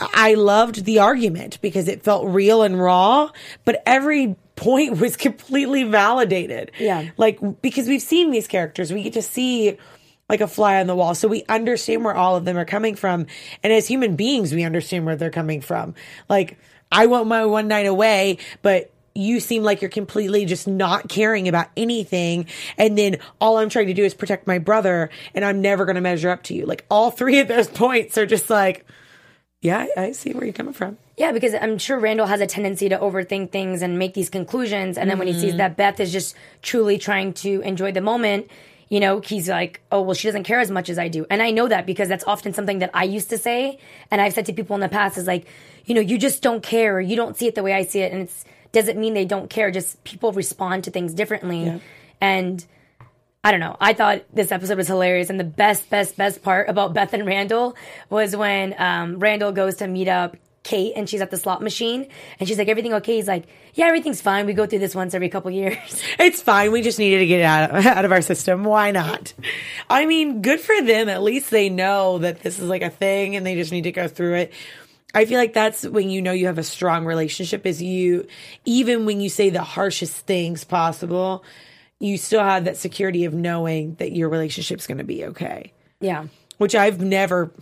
I 0.00 0.34
loved 0.34 0.84
the 0.84 0.98
argument 1.00 1.58
because 1.60 1.88
it 1.88 2.02
felt 2.04 2.26
real 2.26 2.62
and 2.62 2.80
raw, 2.80 3.30
but 3.64 3.82
every 3.86 4.36
point 4.56 5.00
was 5.00 5.16
completely 5.16 5.84
validated. 5.84 6.72
Yeah. 6.78 7.10
Like, 7.16 7.40
because 7.62 7.88
we've 7.88 8.02
seen 8.02 8.30
these 8.30 8.46
characters, 8.46 8.92
we 8.92 9.02
get 9.02 9.14
to 9.14 9.22
see 9.22 9.78
like 10.28 10.40
a 10.40 10.48
fly 10.48 10.80
on 10.80 10.86
the 10.86 10.94
wall. 10.94 11.14
So 11.14 11.28
we 11.28 11.44
understand 11.48 12.04
where 12.04 12.14
all 12.14 12.36
of 12.36 12.44
them 12.44 12.56
are 12.56 12.64
coming 12.64 12.94
from. 12.94 13.26
And 13.62 13.72
as 13.72 13.86
human 13.86 14.16
beings, 14.16 14.54
we 14.54 14.64
understand 14.64 15.04
where 15.04 15.16
they're 15.16 15.30
coming 15.30 15.60
from. 15.60 15.94
Like, 16.28 16.58
I 16.90 17.06
want 17.06 17.26
my 17.26 17.44
one 17.44 17.68
night 17.68 17.86
away, 17.86 18.38
but 18.62 18.90
you 19.14 19.38
seem 19.38 19.62
like 19.62 19.80
you're 19.80 19.90
completely 19.90 20.44
just 20.44 20.66
not 20.66 21.08
caring 21.08 21.46
about 21.46 21.68
anything. 21.76 22.46
And 22.76 22.98
then 22.98 23.18
all 23.40 23.58
I'm 23.58 23.68
trying 23.68 23.86
to 23.86 23.94
do 23.94 24.04
is 24.04 24.14
protect 24.14 24.46
my 24.46 24.58
brother 24.58 25.10
and 25.34 25.44
I'm 25.44 25.60
never 25.60 25.84
going 25.84 25.94
to 25.94 26.00
measure 26.00 26.30
up 26.30 26.42
to 26.44 26.54
you. 26.54 26.66
Like 26.66 26.84
all 26.90 27.10
three 27.10 27.38
of 27.38 27.48
those 27.48 27.68
points 27.70 28.18
are 28.18 28.26
just 28.26 28.50
like, 28.50 28.86
yeah, 29.60 29.86
I 29.96 30.02
I 30.04 30.12
see 30.12 30.32
where 30.32 30.44
you're 30.44 30.52
coming 30.52 30.74
from. 30.74 30.98
Yeah, 31.16 31.30
because 31.30 31.54
I'm 31.54 31.78
sure 31.78 31.98
Randall 31.98 32.26
has 32.26 32.40
a 32.40 32.46
tendency 32.46 32.88
to 32.88 32.98
overthink 32.98 33.50
things 33.50 33.82
and 33.82 33.98
make 33.98 34.14
these 34.14 34.28
conclusions. 34.28 34.98
And 34.98 35.08
then 35.08 35.18
when 35.18 35.28
he 35.28 35.34
sees 35.34 35.56
that 35.56 35.76
Beth 35.76 36.00
is 36.00 36.12
just 36.12 36.34
truly 36.60 36.98
trying 36.98 37.34
to 37.34 37.60
enjoy 37.60 37.92
the 37.92 38.00
moment, 38.00 38.50
you 38.88 38.98
know, 38.98 39.20
he's 39.20 39.48
like, 39.48 39.80
oh, 39.92 40.00
well, 40.02 40.14
she 40.14 40.26
doesn't 40.26 40.42
care 40.42 40.58
as 40.58 40.72
much 40.72 40.88
as 40.88 40.98
I 40.98 41.06
do. 41.08 41.24
And 41.30 41.40
I 41.40 41.52
know 41.52 41.68
that 41.68 41.86
because 41.86 42.08
that's 42.08 42.24
often 42.24 42.52
something 42.52 42.80
that 42.80 42.90
I 42.94 43.04
used 43.04 43.30
to 43.30 43.38
say. 43.38 43.78
And 44.10 44.20
I've 44.20 44.34
said 44.34 44.46
to 44.46 44.52
people 44.52 44.74
in 44.74 44.80
the 44.80 44.88
past 44.88 45.16
is 45.16 45.26
like, 45.26 45.46
you 45.84 45.94
know, 45.94 46.00
you 46.00 46.18
just 46.18 46.42
don't 46.42 46.62
care 46.62 46.96
or 46.96 47.00
you 47.00 47.14
don't 47.14 47.36
see 47.36 47.46
it 47.46 47.54
the 47.54 47.62
way 47.62 47.72
I 47.72 47.84
see 47.84 48.00
it. 48.00 48.12
And 48.12 48.22
it 48.22 48.44
doesn't 48.72 48.98
mean 48.98 49.14
they 49.14 49.24
don't 49.24 49.48
care. 49.48 49.70
Just 49.70 50.02
people 50.02 50.32
respond 50.32 50.84
to 50.84 50.90
things 50.90 51.14
differently. 51.14 51.80
And 52.20 52.64
I 53.44 53.50
don't 53.50 53.60
know. 53.60 53.76
I 53.78 53.92
thought 53.92 54.24
this 54.32 54.50
episode 54.50 54.78
was 54.78 54.88
hilarious, 54.88 55.28
and 55.28 55.38
the 55.38 55.44
best, 55.44 55.90
best, 55.90 56.16
best 56.16 56.42
part 56.42 56.70
about 56.70 56.94
Beth 56.94 57.12
and 57.12 57.26
Randall 57.26 57.76
was 58.08 58.34
when 58.34 58.74
um, 58.78 59.18
Randall 59.18 59.52
goes 59.52 59.76
to 59.76 59.86
meet 59.86 60.08
up 60.08 60.38
Kate, 60.64 60.92
and 60.96 61.08
she's 61.08 61.20
at 61.20 61.30
the 61.30 61.36
slot 61.36 61.62
machine, 61.62 62.08
and 62.40 62.48
she's 62.48 62.58
like, 62.58 62.68
"Everything 62.68 62.94
okay?" 62.94 63.16
He's 63.16 63.28
like, 63.28 63.44
"Yeah, 63.74 63.84
everything's 63.86 64.20
fine. 64.20 64.46
We 64.46 64.54
go 64.54 64.66
through 64.66 64.80
this 64.80 64.94
once 64.94 65.14
every 65.14 65.28
couple 65.28 65.50
years." 65.50 65.76
It's 66.18 66.40
fine. 66.42 66.72
We 66.72 66.82
just 66.82 66.98
needed 66.98 67.18
to 67.18 67.26
get 67.26 67.40
it 67.40 67.44
out, 67.44 67.74
out 67.86 68.04
of 68.04 68.10
our 68.12 68.22
system. 68.22 68.64
Why 68.64 68.90
not? 68.90 69.34
I 69.88 70.06
mean, 70.06 70.42
good 70.42 70.58
for 70.58 70.80
them. 70.82 71.08
At 71.08 71.22
least 71.22 71.50
they 71.50 71.68
know 71.68 72.18
that 72.18 72.42
this 72.42 72.58
is 72.58 72.66
like 72.68 72.82
a 72.82 72.90
thing 72.90 73.36
and 73.36 73.46
they 73.46 73.54
just 73.54 73.70
need 73.70 73.84
to 73.84 73.92
go 73.92 74.08
through 74.08 74.34
it. 74.36 74.52
I 75.14 75.26
feel 75.26 75.38
like 75.38 75.52
that's 75.52 75.84
when 75.86 76.10
you 76.10 76.20
know 76.22 76.32
you 76.32 76.46
have 76.46 76.58
a 76.58 76.64
strong 76.64 77.04
relationship 77.04 77.66
is 77.66 77.80
you, 77.80 78.26
even 78.64 79.06
when 79.06 79.20
you 79.20 79.28
say 79.28 79.48
the 79.50 79.62
harshest 79.62 80.26
things 80.26 80.64
possible, 80.64 81.44
you 82.00 82.18
still 82.18 82.42
have 82.42 82.64
that 82.64 82.76
security 82.76 83.24
of 83.24 83.32
knowing 83.34 83.94
that 83.96 84.12
your 84.12 84.28
relationship's 84.28 84.86
going 84.88 84.98
to 84.98 85.04
be 85.04 85.24
okay. 85.26 85.72
yeah, 86.00 86.26
Which 86.58 86.74
I've 86.74 87.00
never, 87.00 87.52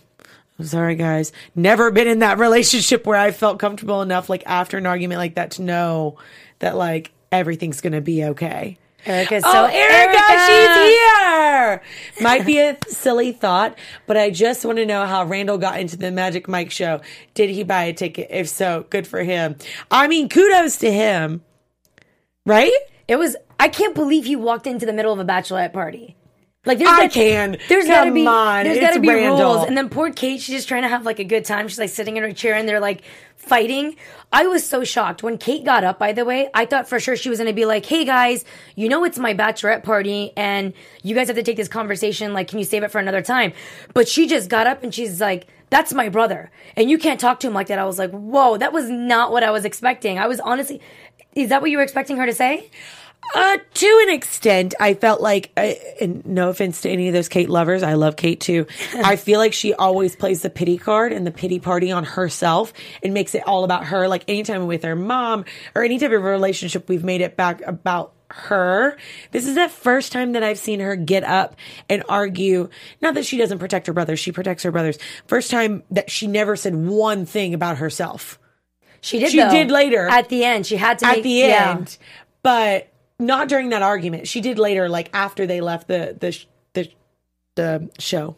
I'm 0.62 0.68
sorry 0.68 0.94
guys, 0.94 1.32
never 1.56 1.90
been 1.90 2.06
in 2.06 2.20
that 2.20 2.38
relationship 2.38 3.04
where 3.04 3.18
I 3.18 3.32
felt 3.32 3.58
comfortable 3.58 4.00
enough, 4.00 4.30
like 4.30 4.44
after 4.46 4.78
an 4.78 4.86
argument 4.86 5.18
like 5.18 5.34
that, 5.34 5.50
to 5.52 5.62
know 5.62 6.18
that 6.60 6.76
like 6.76 7.10
everything's 7.32 7.80
going 7.80 7.94
to 7.94 8.00
be 8.00 8.22
okay. 8.26 8.78
Erica's 9.04 9.42
Oh, 9.44 9.52
so 9.52 9.64
Erica, 9.64 10.22
she's 10.46 10.86
here. 10.86 11.82
Might 12.20 12.46
be 12.46 12.60
a 12.60 12.78
silly 12.86 13.32
thought, 13.32 13.76
but 14.06 14.16
I 14.16 14.30
just 14.30 14.64
want 14.64 14.78
to 14.78 14.86
know 14.86 15.04
how 15.04 15.24
Randall 15.24 15.58
got 15.58 15.80
into 15.80 15.96
the 15.96 16.12
Magic 16.12 16.46
Mike 16.46 16.70
show. 16.70 17.00
Did 17.34 17.50
he 17.50 17.64
buy 17.64 17.82
a 17.82 17.92
ticket? 17.92 18.28
If 18.30 18.48
so, 18.48 18.86
good 18.88 19.08
for 19.08 19.24
him. 19.24 19.56
I 19.90 20.06
mean, 20.06 20.28
kudos 20.28 20.76
to 20.78 20.92
him. 20.92 21.42
Right? 22.46 22.70
It 23.08 23.16
was. 23.16 23.34
I 23.58 23.66
can't 23.66 23.96
believe 23.96 24.26
he 24.26 24.36
walked 24.36 24.68
into 24.68 24.86
the 24.86 24.92
middle 24.92 25.12
of 25.12 25.18
a 25.18 25.24
bachelorette 25.24 25.72
party. 25.72 26.14
Like 26.64 26.78
there's 26.78 26.90
I 26.90 26.96
gotta- 26.96 27.08
can. 27.08 27.56
There's 27.68 27.86
Come 27.86 27.92
gotta 27.94 28.12
be 28.12 28.24
on, 28.26 28.62
there's 28.64 28.76
it's 28.76 28.86
gotta 28.86 29.00
be 29.00 29.08
Randall. 29.08 29.54
rules. 29.56 29.66
And 29.66 29.76
then 29.76 29.88
poor 29.88 30.12
Kate, 30.12 30.40
she's 30.40 30.54
just 30.54 30.68
trying 30.68 30.82
to 30.82 30.88
have 30.88 31.04
like 31.04 31.18
a 31.18 31.24
good 31.24 31.44
time. 31.44 31.66
She's 31.66 31.78
like 31.78 31.90
sitting 31.90 32.16
in 32.16 32.22
her 32.22 32.32
chair 32.32 32.54
and 32.54 32.68
they're 32.68 32.78
like 32.78 33.02
fighting. 33.36 33.96
I 34.32 34.46
was 34.46 34.64
so 34.64 34.84
shocked 34.84 35.24
when 35.24 35.38
Kate 35.38 35.64
got 35.64 35.82
up. 35.82 35.98
By 35.98 36.12
the 36.12 36.24
way, 36.24 36.48
I 36.54 36.64
thought 36.66 36.88
for 36.88 37.00
sure 37.00 37.16
she 37.16 37.28
was 37.28 37.38
gonna 37.38 37.52
be 37.52 37.64
like, 37.66 37.84
"Hey 37.84 38.04
guys, 38.04 38.44
you 38.76 38.88
know 38.88 39.02
it's 39.02 39.18
my 39.18 39.34
bachelorette 39.34 39.82
party, 39.82 40.30
and 40.36 40.72
you 41.02 41.16
guys 41.16 41.26
have 41.26 41.36
to 41.36 41.42
take 41.42 41.56
this 41.56 41.66
conversation. 41.66 42.32
Like, 42.32 42.46
can 42.46 42.60
you 42.60 42.64
save 42.64 42.84
it 42.84 42.92
for 42.92 43.00
another 43.00 43.22
time?" 43.22 43.52
But 43.92 44.06
she 44.06 44.28
just 44.28 44.48
got 44.48 44.66
up 44.68 44.82
and 44.84 44.94
she's 44.94 45.20
like. 45.20 45.46
That's 45.70 45.94
my 45.94 46.10
brother. 46.10 46.50
And 46.76 46.90
you 46.90 46.98
can't 46.98 47.18
talk 47.18 47.40
to 47.40 47.46
him 47.46 47.54
like 47.54 47.68
that. 47.68 47.78
I 47.78 47.86
was 47.86 47.98
like, 47.98 48.10
whoa, 48.10 48.58
that 48.58 48.74
was 48.74 48.90
not 48.90 49.32
what 49.32 49.42
I 49.42 49.50
was 49.50 49.64
expecting. 49.64 50.18
I 50.18 50.26
was 50.26 50.38
honestly, 50.38 50.82
is 51.34 51.48
that 51.48 51.62
what 51.62 51.70
you 51.70 51.78
were 51.78 51.82
expecting 51.82 52.18
her 52.18 52.26
to 52.26 52.34
say? 52.34 52.68
Uh, 53.34 53.56
to 53.74 54.00
an 54.08 54.14
extent, 54.14 54.74
I 54.78 54.94
felt 54.94 55.20
like, 55.20 55.52
uh, 55.56 55.72
and 56.00 56.24
no 56.26 56.48
offense 56.50 56.82
to 56.82 56.90
any 56.90 57.08
of 57.08 57.14
those 57.14 57.28
Kate 57.28 57.48
lovers, 57.48 57.82
I 57.82 57.94
love 57.94 58.16
Kate 58.16 58.40
too. 58.40 58.66
I 58.94 59.16
feel 59.16 59.38
like 59.38 59.52
she 59.54 59.72
always 59.74 60.14
plays 60.16 60.42
the 60.42 60.50
pity 60.50 60.76
card 60.76 61.12
and 61.12 61.26
the 61.26 61.30
pity 61.30 61.58
party 61.58 61.90
on 61.90 62.04
herself 62.04 62.72
and 63.02 63.14
makes 63.14 63.34
it 63.34 63.46
all 63.46 63.64
about 63.64 63.86
her. 63.86 64.06
Like 64.08 64.24
anytime 64.28 64.66
with 64.66 64.82
her 64.82 64.96
mom 64.96 65.44
or 65.74 65.82
any 65.82 65.98
type 65.98 66.12
of 66.12 66.22
relationship, 66.22 66.88
we've 66.88 67.04
made 67.04 67.20
it 67.22 67.36
back 67.36 67.62
about 67.66 68.12
her. 68.30 68.96
This 69.30 69.46
is 69.46 69.54
the 69.54 69.68
first 69.68 70.12
time 70.12 70.32
that 70.32 70.42
I've 70.42 70.58
seen 70.58 70.80
her 70.80 70.96
get 70.96 71.22
up 71.24 71.56
and 71.88 72.02
argue. 72.08 72.68
Not 73.00 73.14
that 73.14 73.24
she 73.24 73.38
doesn't 73.38 73.58
protect 73.60 73.86
her 73.86 73.92
brothers, 73.94 74.18
she 74.20 74.32
protects 74.32 74.62
her 74.64 74.72
brothers. 74.72 74.98
First 75.26 75.50
time 75.50 75.82
that 75.90 76.10
she 76.10 76.26
never 76.26 76.54
said 76.56 76.74
one 76.74 77.24
thing 77.24 77.54
about 77.54 77.78
herself. 77.78 78.38
She 79.00 79.18
did. 79.20 79.30
She 79.32 79.38
though. 79.38 79.50
did 79.50 79.70
later. 79.70 80.06
At 80.08 80.28
the 80.28 80.44
end, 80.44 80.66
she 80.66 80.76
had 80.76 80.98
to 81.00 81.06
At 81.06 81.12
make- 81.16 81.22
the 81.24 81.30
yeah. 81.30 81.76
end, 81.78 81.96
but 82.42 82.88
not 83.22 83.48
during 83.48 83.70
that 83.70 83.82
argument. 83.82 84.28
She 84.28 84.40
did 84.40 84.58
later, 84.58 84.88
like 84.88 85.10
after 85.12 85.46
they 85.46 85.60
left 85.60 85.88
the 85.88 86.16
the 86.20 86.44
the 86.74 86.88
the 87.54 87.90
show. 87.98 88.36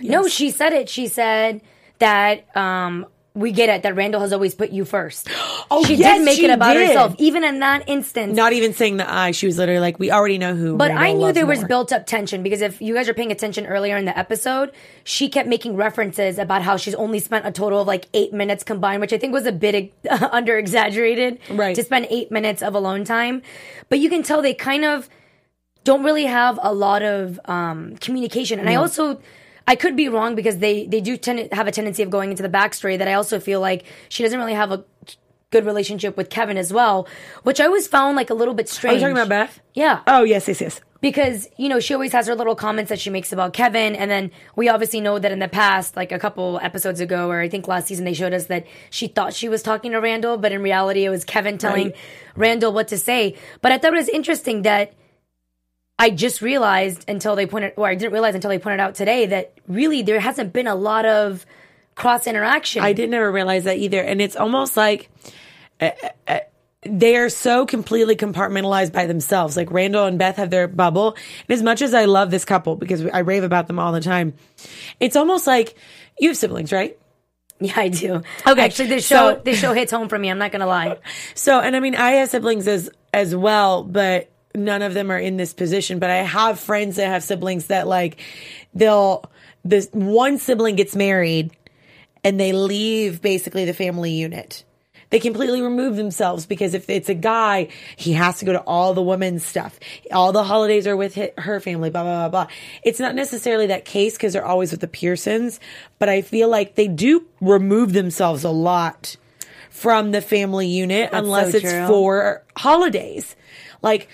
No, 0.00 0.28
she 0.28 0.50
said 0.50 0.72
it. 0.72 0.88
She 0.88 1.08
said 1.08 1.62
that 1.98 2.54
um, 2.56 3.06
we 3.34 3.52
get 3.52 3.68
it 3.68 3.82
that 3.84 3.94
Randall 3.94 4.20
has 4.20 4.32
always 4.32 4.54
put 4.54 4.70
you 4.70 4.84
first. 4.84 5.28
Oh, 5.72 5.84
she 5.84 5.94
yes, 5.94 6.18
did 6.18 6.24
make 6.24 6.36
she 6.36 6.46
it 6.46 6.50
about 6.50 6.74
did. 6.74 6.88
herself, 6.88 7.14
even 7.18 7.44
in 7.44 7.60
that 7.60 7.84
instance. 7.88 8.34
Not 8.34 8.52
even 8.52 8.72
saying 8.74 8.96
the 8.96 9.08
I. 9.08 9.30
She 9.30 9.46
was 9.46 9.56
literally 9.56 9.78
like, 9.78 10.00
"We 10.00 10.10
already 10.10 10.36
know 10.36 10.56
who." 10.56 10.76
but 10.76 10.88
Randall 10.90 11.04
I 11.04 11.12
knew 11.28 11.32
there 11.32 11.46
was 11.46 11.62
built 11.62 11.92
up 11.92 12.06
tension 12.06 12.42
because 12.42 12.60
if 12.60 12.82
you 12.82 12.92
guys 12.92 13.08
are 13.08 13.14
paying 13.14 13.30
attention 13.30 13.66
earlier 13.66 13.96
in 13.96 14.04
the 14.04 14.18
episode, 14.18 14.72
she 15.04 15.28
kept 15.28 15.48
making 15.48 15.76
references 15.76 16.38
about 16.38 16.62
how 16.62 16.76
she's 16.76 16.96
only 16.96 17.20
spent 17.20 17.46
a 17.46 17.52
total 17.52 17.82
of 17.82 17.86
like 17.86 18.06
eight 18.14 18.32
minutes 18.32 18.64
combined, 18.64 19.00
which 19.00 19.12
I 19.12 19.18
think 19.18 19.32
was 19.32 19.46
a 19.46 19.52
bit 19.52 19.92
under 20.32 20.58
exaggerated 20.58 21.38
Right. 21.48 21.76
to 21.76 21.84
spend 21.84 22.08
eight 22.10 22.32
minutes 22.32 22.62
of 22.64 22.74
alone 22.74 23.04
time. 23.04 23.42
But 23.88 24.00
you 24.00 24.10
can 24.10 24.24
tell 24.24 24.42
they 24.42 24.54
kind 24.54 24.84
of 24.84 25.08
don't 25.84 26.02
really 26.02 26.24
have 26.26 26.58
a 26.62 26.74
lot 26.74 27.02
of 27.04 27.38
um, 27.44 27.94
communication. 27.98 28.58
And 28.58 28.68
I 28.68 28.74
also, 28.74 29.20
I 29.66 29.76
could 29.76 29.96
be 29.96 30.08
wrong 30.08 30.34
because 30.34 30.58
they 30.58 30.86
they 30.86 31.00
do 31.00 31.16
tend 31.16 31.50
to 31.50 31.56
have 31.56 31.66
a 31.66 31.72
tendency 31.72 32.02
of 32.02 32.10
going 32.10 32.30
into 32.30 32.42
the 32.42 32.48
backstory 32.48 32.98
that 32.98 33.08
I 33.08 33.14
also 33.14 33.40
feel 33.40 33.60
like 33.60 33.84
she 34.08 34.22
doesn't 34.22 34.38
really 34.38 34.54
have 34.54 34.72
a 34.72 34.84
good 35.50 35.66
relationship 35.66 36.16
with 36.16 36.30
Kevin 36.30 36.56
as 36.56 36.72
well, 36.72 37.08
which 37.42 37.60
I 37.60 37.66
always 37.66 37.86
found 37.86 38.16
like 38.16 38.30
a 38.30 38.34
little 38.34 38.54
bit 38.54 38.66
oh, 38.68 38.72
strange. 38.72 39.02
Are 39.02 39.08
you 39.08 39.14
talking 39.14 39.16
about 39.16 39.28
Beth? 39.28 39.60
Yeah 39.74 40.00
Oh 40.06 40.22
yes, 40.22 40.46
yes, 40.48 40.60
yes. 40.60 40.80
because 41.00 41.48
you 41.56 41.68
know 41.68 41.80
she 41.80 41.94
always 41.94 42.12
has 42.12 42.26
her 42.26 42.34
little 42.34 42.54
comments 42.54 42.88
that 42.90 43.00
she 43.00 43.10
makes 43.10 43.32
about 43.32 43.52
Kevin, 43.52 43.96
and 43.96 44.10
then 44.10 44.30
we 44.56 44.68
obviously 44.68 45.00
know 45.00 45.18
that 45.18 45.32
in 45.32 45.38
the 45.38 45.48
past, 45.48 45.96
like 45.96 46.12
a 46.12 46.18
couple 46.18 46.58
episodes 46.62 47.00
ago, 47.00 47.30
or 47.30 47.40
I 47.40 47.48
think 47.48 47.66
last 47.68 47.88
season, 47.88 48.04
they 48.04 48.14
showed 48.14 48.32
us 48.32 48.46
that 48.46 48.66
she 48.90 49.08
thought 49.08 49.34
she 49.34 49.48
was 49.48 49.62
talking 49.62 49.92
to 49.92 50.00
Randall, 50.00 50.36
but 50.36 50.52
in 50.52 50.62
reality, 50.62 51.04
it 51.04 51.10
was 51.10 51.24
Kevin 51.24 51.58
telling 51.58 51.86
Right. 51.88 51.96
Randall 52.36 52.72
what 52.72 52.88
to 52.88 52.98
say. 52.98 53.36
But 53.60 53.72
I 53.72 53.78
thought 53.78 53.92
it 53.92 53.96
was 53.96 54.08
interesting 54.08 54.62
that 54.62 54.92
I 56.00 56.08
just 56.08 56.40
realized 56.40 57.04
until 57.08 57.36
they 57.36 57.44
pointed, 57.44 57.74
or 57.76 57.86
I 57.86 57.94
didn't 57.94 58.12
realize 58.12 58.34
until 58.34 58.48
they 58.48 58.58
pointed 58.58 58.80
out 58.80 58.94
today 58.94 59.26
that 59.26 59.52
really 59.68 60.00
there 60.00 60.18
hasn't 60.18 60.50
been 60.50 60.66
a 60.66 60.74
lot 60.74 61.04
of 61.04 61.44
cross 61.94 62.26
interaction. 62.26 62.82
I 62.82 62.94
did 62.94 63.10
never 63.10 63.30
realize 63.30 63.64
that 63.64 63.76
either. 63.76 64.00
And 64.00 64.22
it's 64.22 64.34
almost 64.34 64.78
like 64.78 65.10
uh, 65.78 65.90
uh, 66.26 66.38
they 66.82 67.16
are 67.16 67.28
so 67.28 67.66
completely 67.66 68.16
compartmentalized 68.16 68.92
by 68.92 69.04
themselves. 69.04 69.58
Like 69.58 69.70
Randall 69.70 70.06
and 70.06 70.18
Beth 70.18 70.36
have 70.36 70.48
their 70.48 70.68
bubble. 70.68 71.16
And 71.48 71.54
as 71.54 71.62
much 71.62 71.82
as 71.82 71.92
I 71.92 72.06
love 72.06 72.30
this 72.30 72.46
couple 72.46 72.76
because 72.76 73.04
I 73.04 73.18
rave 73.18 73.44
about 73.44 73.66
them 73.66 73.78
all 73.78 73.92
the 73.92 74.00
time, 74.00 74.32
it's 75.00 75.16
almost 75.16 75.46
like 75.46 75.76
you 76.18 76.30
have 76.30 76.36
siblings, 76.38 76.72
right? 76.72 76.98
Yeah, 77.60 77.74
I 77.76 77.88
do. 77.88 78.22
Okay, 78.46 78.64
actually, 78.64 78.88
this 78.88 79.06
show 79.06 79.34
so- 79.34 79.42
this 79.44 79.60
show 79.60 79.74
hits 79.74 79.92
home 79.92 80.08
for 80.08 80.18
me. 80.18 80.30
I'm 80.30 80.38
not 80.38 80.50
gonna 80.50 80.66
lie. 80.66 80.96
So, 81.34 81.60
and 81.60 81.76
I 81.76 81.80
mean, 81.80 81.94
I 81.94 82.12
have 82.12 82.30
siblings 82.30 82.66
as 82.66 82.88
as 83.12 83.36
well, 83.36 83.84
but 83.84 84.30
none 84.54 84.82
of 84.82 84.94
them 84.94 85.10
are 85.10 85.18
in 85.18 85.36
this 85.36 85.52
position. 85.52 85.98
But 85.98 86.10
I 86.10 86.16
have 86.16 86.60
friends 86.60 86.96
that 86.96 87.08
have 87.08 87.22
siblings 87.22 87.66
that 87.66 87.86
like 87.86 88.20
they'll 88.74 89.30
this 89.64 89.88
one 89.92 90.38
sibling 90.38 90.76
gets 90.76 90.96
married 90.96 91.50
and 92.24 92.38
they 92.38 92.52
leave 92.52 93.22
basically 93.22 93.64
the 93.64 93.74
family 93.74 94.12
unit. 94.12 94.64
They 95.10 95.18
completely 95.18 95.60
remove 95.60 95.96
themselves 95.96 96.46
because 96.46 96.72
if 96.72 96.88
it's 96.88 97.08
a 97.08 97.14
guy, 97.14 97.68
he 97.96 98.12
has 98.12 98.38
to 98.38 98.44
go 98.44 98.52
to 98.52 98.60
all 98.60 98.94
the 98.94 99.02
women's 99.02 99.44
stuff. 99.44 99.78
All 100.12 100.30
the 100.30 100.44
holidays 100.44 100.86
are 100.86 100.96
with 100.96 101.18
her 101.36 101.58
family, 101.58 101.90
blah, 101.90 102.04
blah, 102.04 102.28
blah, 102.28 102.44
blah. 102.44 102.54
It's 102.84 103.00
not 103.00 103.16
necessarily 103.16 103.66
that 103.66 103.84
case 103.84 104.14
because 104.14 104.34
they're 104.34 104.46
always 104.46 104.70
with 104.70 104.80
the 104.80 104.86
Pearsons, 104.86 105.58
but 105.98 106.08
I 106.08 106.22
feel 106.22 106.48
like 106.48 106.76
they 106.76 106.86
do 106.86 107.26
remove 107.40 107.92
themselves 107.92 108.44
a 108.44 108.50
lot 108.50 109.16
from 109.68 110.12
the 110.12 110.20
family 110.20 110.68
unit 110.68 111.10
unless 111.12 111.52
so 111.52 111.58
it's 111.58 111.88
for 111.88 112.44
holidays. 112.56 113.34
Like 113.82 114.08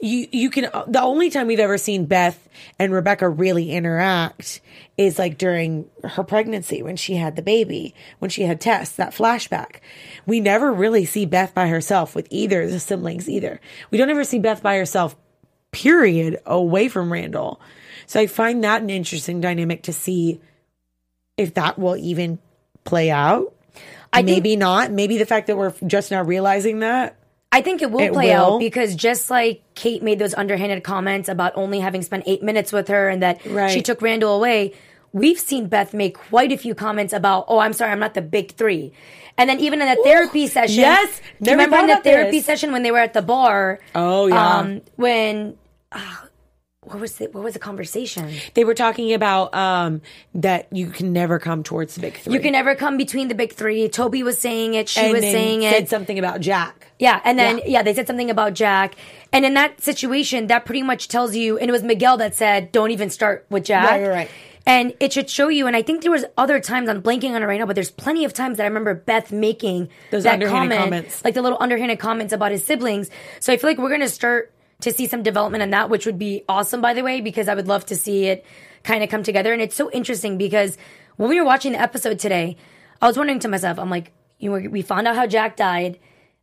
you, 0.00 0.28
you 0.30 0.50
can. 0.50 0.66
Uh, 0.66 0.84
the 0.86 1.00
only 1.02 1.30
time 1.30 1.46
we've 1.46 1.58
ever 1.58 1.78
seen 1.78 2.04
Beth 2.06 2.48
and 2.78 2.92
Rebecca 2.92 3.28
really 3.28 3.72
interact 3.72 4.60
is 4.96 5.18
like 5.18 5.38
during 5.38 5.88
her 6.04 6.22
pregnancy 6.22 6.82
when 6.82 6.96
she 6.96 7.14
had 7.16 7.36
the 7.36 7.42
baby, 7.42 7.94
when 8.18 8.30
she 8.30 8.42
had 8.42 8.60
Tess. 8.60 8.92
That 8.92 9.12
flashback. 9.12 9.76
We 10.26 10.40
never 10.40 10.72
really 10.72 11.04
see 11.04 11.24
Beth 11.26 11.54
by 11.54 11.68
herself 11.68 12.14
with 12.14 12.26
either 12.30 12.68
the 12.68 12.80
siblings 12.80 13.28
either. 13.28 13.60
We 13.90 13.98
don't 13.98 14.10
ever 14.10 14.24
see 14.24 14.38
Beth 14.38 14.62
by 14.62 14.76
herself. 14.76 15.16
Period. 15.72 16.40
Away 16.46 16.88
from 16.88 17.12
Randall. 17.12 17.60
So 18.06 18.20
I 18.20 18.26
find 18.26 18.62
that 18.64 18.82
an 18.82 18.90
interesting 18.90 19.40
dynamic 19.40 19.82
to 19.84 19.92
see 19.92 20.40
if 21.36 21.54
that 21.54 21.78
will 21.78 21.96
even 21.96 22.38
play 22.84 23.10
out. 23.10 23.52
I 24.12 24.18
think- 24.18 24.28
Maybe 24.28 24.56
not. 24.56 24.90
Maybe 24.90 25.18
the 25.18 25.26
fact 25.26 25.48
that 25.48 25.56
we're 25.56 25.74
just 25.86 26.10
now 26.10 26.22
realizing 26.22 26.78
that. 26.80 27.16
I 27.56 27.62
think 27.62 27.80
it 27.80 27.90
will 27.90 28.00
It 28.00 28.12
play 28.12 28.34
will. 28.34 28.54
out 28.56 28.58
because 28.58 28.94
just 28.94 29.30
like 29.30 29.62
Kate 29.74 30.02
made 30.02 30.18
those 30.18 30.34
underhanded 30.34 30.84
comments 30.84 31.28
about 31.30 31.52
only 31.56 31.80
having 31.80 32.02
spent 32.02 32.24
eight 32.26 32.42
minutes 32.42 32.70
with 32.70 32.88
her 32.88 33.08
and 33.08 33.22
that 33.22 33.44
Right. 33.46 33.70
she 33.70 33.80
took 33.80 34.02
Randall 34.02 34.36
away, 34.36 34.74
we've 35.12 35.40
seen 35.40 35.66
Beth 35.66 35.94
make 35.94 36.18
quite 36.18 36.52
a 36.52 36.58
few 36.58 36.74
comments 36.74 37.14
about, 37.14 37.46
oh, 37.48 37.58
I'm 37.58 37.72
sorry, 37.72 37.92
I'm 37.92 37.98
not 37.98 38.12
the 38.12 38.20
big 38.20 38.52
three. 38.52 38.92
And 39.38 39.48
then 39.48 39.58
even 39.60 39.80
in 39.80 39.88
the 39.88 39.96
therapy 40.04 40.46
session, 40.48 40.80
yes. 40.80 41.20
remember 41.40 41.76
in 41.78 41.86
the 41.86 41.96
therapy 41.96 42.38
this. 42.38 42.44
session 42.44 42.72
when 42.72 42.82
they 42.82 42.90
were 42.90 42.98
at 42.98 43.14
the 43.14 43.22
bar? 43.22 43.80
Oh, 43.94 44.26
yeah. 44.26 44.58
Um, 44.58 44.82
when, 44.96 45.56
ah, 45.92 46.25
what 46.86 47.00
was 47.00 47.20
it? 47.20 47.34
What 47.34 47.44
was 47.44 47.54
the 47.54 47.58
conversation? 47.60 48.30
They 48.54 48.64
were 48.64 48.74
talking 48.74 49.12
about 49.12 49.54
um, 49.54 50.00
that 50.34 50.68
you 50.72 50.88
can 50.88 51.12
never 51.12 51.38
come 51.38 51.62
towards 51.62 51.94
the 51.94 52.00
big 52.00 52.16
three. 52.16 52.34
You 52.34 52.40
can 52.40 52.52
never 52.52 52.74
come 52.74 52.96
between 52.96 53.28
the 53.28 53.34
big 53.34 53.52
three. 53.52 53.88
Toby 53.88 54.22
was 54.22 54.38
saying 54.38 54.74
it. 54.74 54.88
She 54.88 55.00
and 55.00 55.12
was 55.12 55.22
saying 55.22 55.62
said 55.62 55.68
it. 55.72 55.76
Said 55.76 55.88
something 55.88 56.18
about 56.18 56.40
Jack. 56.40 56.92
Yeah, 56.98 57.20
and 57.24 57.38
then 57.38 57.58
Yeah. 57.58 57.64
yeah. 57.66 57.82
they 57.82 57.92
said 57.94 58.06
something 58.06 58.30
about 58.30 58.54
Jack, 58.54 58.94
and 59.32 59.44
in 59.44 59.54
that 59.54 59.80
situation, 59.82 60.46
that 60.46 60.64
pretty 60.64 60.82
much 60.82 61.08
tells 61.08 61.34
you. 61.36 61.58
And 61.58 61.68
it 61.68 61.72
was 61.72 61.82
Miguel 61.82 62.16
that 62.18 62.34
said, 62.34 62.72
"Don't 62.72 62.90
even 62.90 63.10
start 63.10 63.44
with 63.50 63.64
Jack." 63.64 63.90
Right, 63.90 64.02
right, 64.02 64.08
right. 64.08 64.30
And 64.68 64.94
it 64.98 65.12
should 65.12 65.30
show 65.30 65.46
you. 65.48 65.68
And 65.68 65.76
I 65.76 65.82
think 65.82 66.02
there 66.02 66.10
was 66.10 66.24
other 66.36 66.58
times 66.58 66.88
I'm 66.88 67.00
blanking 67.00 67.34
on 67.34 67.42
it 67.42 67.46
right 67.46 67.60
now, 67.60 67.66
but 67.66 67.76
there's 67.76 67.90
plenty 67.92 68.24
of 68.24 68.32
times 68.32 68.56
that 68.56 68.64
I 68.64 68.66
remember 68.66 68.94
Beth 68.94 69.30
making 69.30 69.90
Those 70.10 70.24
that 70.24 70.32
underhanded 70.34 70.76
comment, 70.78 70.80
comments. 71.04 71.24
like 71.24 71.34
the 71.34 71.42
little 71.42 71.58
underhanded 71.60 72.00
comments 72.00 72.32
about 72.32 72.50
his 72.50 72.64
siblings. 72.64 73.08
So 73.38 73.52
I 73.52 73.58
feel 73.58 73.70
like 73.70 73.78
we're 73.78 73.90
gonna 73.90 74.08
start 74.08 74.52
to 74.80 74.92
see 74.92 75.06
some 75.06 75.22
development 75.22 75.62
in 75.62 75.70
that, 75.70 75.90
which 75.90 76.06
would 76.06 76.18
be 76.18 76.44
awesome, 76.48 76.80
by 76.80 76.94
the 76.94 77.02
way, 77.02 77.20
because 77.20 77.48
I 77.48 77.54
would 77.54 77.68
love 77.68 77.86
to 77.86 77.96
see 77.96 78.26
it 78.26 78.44
kind 78.82 79.02
of 79.02 79.08
come 79.08 79.22
together. 79.22 79.52
And 79.52 79.62
it's 79.62 79.74
so 79.74 79.90
interesting 79.90 80.38
because 80.38 80.76
when 81.16 81.30
we 81.30 81.40
were 81.40 81.46
watching 81.46 81.72
the 81.72 81.80
episode 81.80 82.18
today, 82.18 82.56
I 83.00 83.06
was 83.06 83.16
wondering 83.16 83.38
to 83.40 83.48
myself, 83.48 83.78
I'm 83.78 83.90
like, 83.90 84.12
you 84.38 84.50
know, 84.50 84.68
we 84.68 84.82
found 84.82 85.08
out 85.08 85.16
how 85.16 85.26
Jack 85.26 85.56
died. 85.56 85.98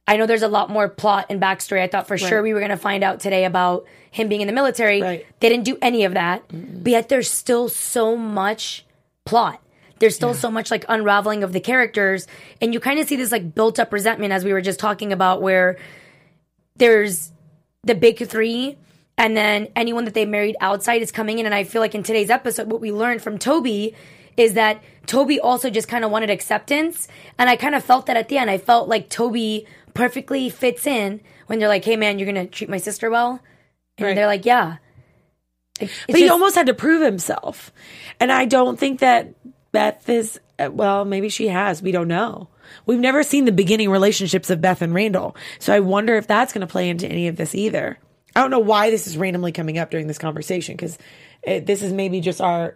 I 0.08 0.18
know 0.18 0.25
there's 0.25 0.42
a 0.42 0.48
lot 0.48 0.70
more 0.70 0.90
plot 0.90 1.28
and 1.30 1.42
backstory. 1.42 1.82
I 1.82 1.88
thought 1.88 2.08
for 2.08 2.18
sure 2.18 2.42
we 2.42 2.54
were 2.54 2.60
going 2.60 2.72
to 2.72 2.78
find 2.78 3.04
out 3.04 3.20
today 3.20 3.46
about 3.46 3.86
him 4.12 4.28
being 4.28 4.42
in 4.42 4.48
the 4.48 4.54
military. 4.54 5.02
Right. 5.02 5.25
They 5.40 5.50
didn't 5.50 5.66
do 5.66 5.78
any 5.82 6.04
of 6.04 6.16
that, 6.16 6.44
but 6.50 6.92
yet 6.92 7.10
there's 7.10 7.30
still 7.30 7.70
so 7.70 8.18
much 8.18 8.86
plot. 9.25 9.62
There's 10.00 10.16
still 10.16 10.34
so 10.34 10.52
much 10.52 10.72
like 10.72 10.84
unraveling 10.90 11.44
of 11.44 11.54
the 11.54 11.62
characters, 11.62 12.28
and 12.60 12.74
you 12.74 12.82
kind 12.82 13.00
of 13.00 13.08
see 13.08 13.16
this 13.16 13.32
like 13.32 13.56
built 13.56 13.80
up 13.80 13.94
resentment 13.94 14.34
as 14.34 14.44
we 14.44 14.52
were 14.52 14.60
just 14.60 14.80
talking 14.80 15.13
about, 15.13 15.42
where 15.42 15.78
there's 16.75 17.32
the 17.84 17.96
big 17.96 18.25
three, 18.28 18.78
and 19.18 19.36
then 19.36 19.68
anyone 19.75 20.06
that 20.06 20.13
they 20.13 20.25
married 20.25 20.56
outside 20.62 21.02
is 21.02 21.12
coming 21.12 21.40
in. 21.40 21.46
And 21.46 21.54
I 21.54 21.63
feel 21.63 21.82
like 21.82 21.96
in 21.96 22.04
today's 22.04 22.30
episode, 22.30 22.72
what 22.72 22.82
we 22.82 22.92
learned 22.92 23.22
from 23.22 23.38
Toby 23.38 23.94
is 24.38 24.54
that 24.56 24.82
Toby 25.06 25.40
also 25.40 25.70
just 25.70 25.88
kind 25.88 26.04
of 26.04 26.10
wanted 26.12 26.30
acceptance. 26.30 27.08
And 27.38 27.50
I 27.50 27.56
kind 27.56 27.75
of 27.75 27.84
felt 27.84 28.08
that 28.08 28.18
at 28.18 28.30
the 28.30 28.38
end. 28.38 28.50
I 28.50 28.58
felt 28.58 28.88
like 28.90 29.10
Toby 29.10 29.68
perfectly 29.94 30.50
fits 30.50 30.88
in 30.88 31.22
when 31.48 31.60
they're 31.60 31.68
like, 31.68 31.86
hey 31.86 31.96
man, 31.98 32.18
you're 32.18 32.32
going 32.32 32.48
to 32.48 32.52
treat 32.52 32.70
my 32.70 32.78
sister 32.78 33.10
well. 33.10 33.40
And 33.98 34.08
Right. 34.08 34.16
they're 34.16 34.28
like, 34.28 34.46
yeah. 34.46 34.78
It's 35.80 35.94
But 36.08 36.16
he 36.16 36.30
almost 36.30 36.56
had 36.56 36.68
to 36.68 36.74
prove 36.74 37.04
himself. 37.04 37.72
And 38.20 38.32
I 38.32 38.46
don't 38.46 38.80
think 38.80 39.02
that 39.02 39.34
Beth 39.72 40.08
is, 40.10 40.40
well, 40.60 41.06
maybe 41.06 41.30
she 41.30 41.48
has. 41.50 41.82
We 41.82 41.92
don't 41.92 42.08
know. 42.08 42.48
We've 42.86 43.00
never 43.00 43.24
seen 43.24 43.46
the 43.46 43.51
beginning 43.51 43.89
relationships 43.89 44.50
of 44.50 44.62
Beth 44.62 44.82
and 44.82 44.93
Randall. 44.93 45.36
So 45.60 45.74
I 45.74 45.79
wonder 45.79 46.15
if 46.15 46.27
that's 46.27 46.53
going 46.53 46.62
to 46.62 46.72
play 46.72 46.89
into 46.89 47.08
any 47.08 47.27
of 47.27 47.36
this 47.36 47.55
either. 47.55 47.98
I 48.36 48.41
don't 48.41 48.51
know 48.51 48.60
why 48.60 48.89
this 48.89 49.05
is 49.08 49.17
randomly 49.17 49.51
coming 49.51 49.77
up 49.77 49.91
during 49.91 50.08
this 50.08 50.17
conversation 50.17 50.75
because 50.75 50.98
this 51.46 51.82
is 51.84 51.93
maybe 51.93 52.20
just 52.20 52.41
our 52.41 52.75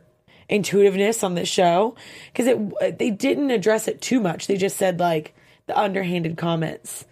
intuitiveness 0.49 1.23
on 1.23 1.35
this 1.35 1.49
show 1.49 1.95
because 2.31 2.47
it 2.47 2.99
they 2.99 3.09
didn't 3.09 3.51
address 3.51 3.87
it 3.87 4.01
too 4.01 4.19
much. 4.19 4.47
They 4.47 4.55
just 4.57 4.77
said 4.77 4.99
like 4.99 5.33
the 5.65 5.77
underhanded 5.77 6.37
comments 6.37 7.05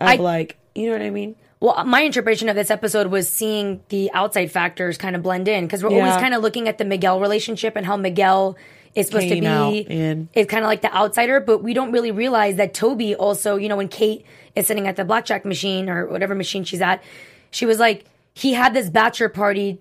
of 0.00 0.08
I- 0.08 0.16
like, 0.16 0.56
you 0.74 0.86
know 0.86 0.92
what 0.92 1.02
I 1.02 1.10
mean? 1.10 1.36
Well, 1.60 1.84
my 1.84 2.00
interpretation 2.00 2.48
of 2.48 2.56
this 2.56 2.70
episode 2.70 3.08
was 3.08 3.28
seeing 3.28 3.82
the 3.90 4.10
outside 4.14 4.50
factors 4.50 4.96
kind 4.96 5.14
of 5.14 5.22
blend 5.22 5.46
in 5.46 5.66
because 5.66 5.84
we're 5.84 5.90
always 5.90 6.16
kind 6.16 6.32
of 6.32 6.40
looking 6.40 6.68
at 6.68 6.78
the 6.78 6.86
Miguel 6.86 7.20
relationship 7.20 7.76
and 7.76 7.84
how 7.84 7.98
Miguel 7.98 8.56
is 8.94 9.06
supposed 9.06 9.28
Came 9.28 9.44
to 9.44 9.70
be 9.70 9.80
in. 9.80 10.28
is 10.34 10.46
kind 10.46 10.64
of 10.64 10.68
like 10.68 10.82
the 10.82 10.94
outsider, 10.94 11.40
but 11.40 11.62
we 11.62 11.74
don't 11.74 11.92
really 11.92 12.10
realize 12.10 12.56
that 12.56 12.74
Toby 12.74 13.14
also, 13.14 13.56
you 13.56 13.68
know, 13.68 13.76
when 13.76 13.88
Kate 13.88 14.24
is 14.56 14.66
sitting 14.66 14.88
at 14.88 14.96
the 14.96 15.04
blackjack 15.04 15.44
machine 15.44 15.88
or 15.88 16.06
whatever 16.06 16.34
machine 16.34 16.64
she's 16.64 16.80
at, 16.80 17.02
she 17.50 17.66
was 17.66 17.78
like, 17.78 18.04
he 18.34 18.52
had 18.52 18.74
this 18.74 18.90
bachelor 18.90 19.28
party 19.28 19.78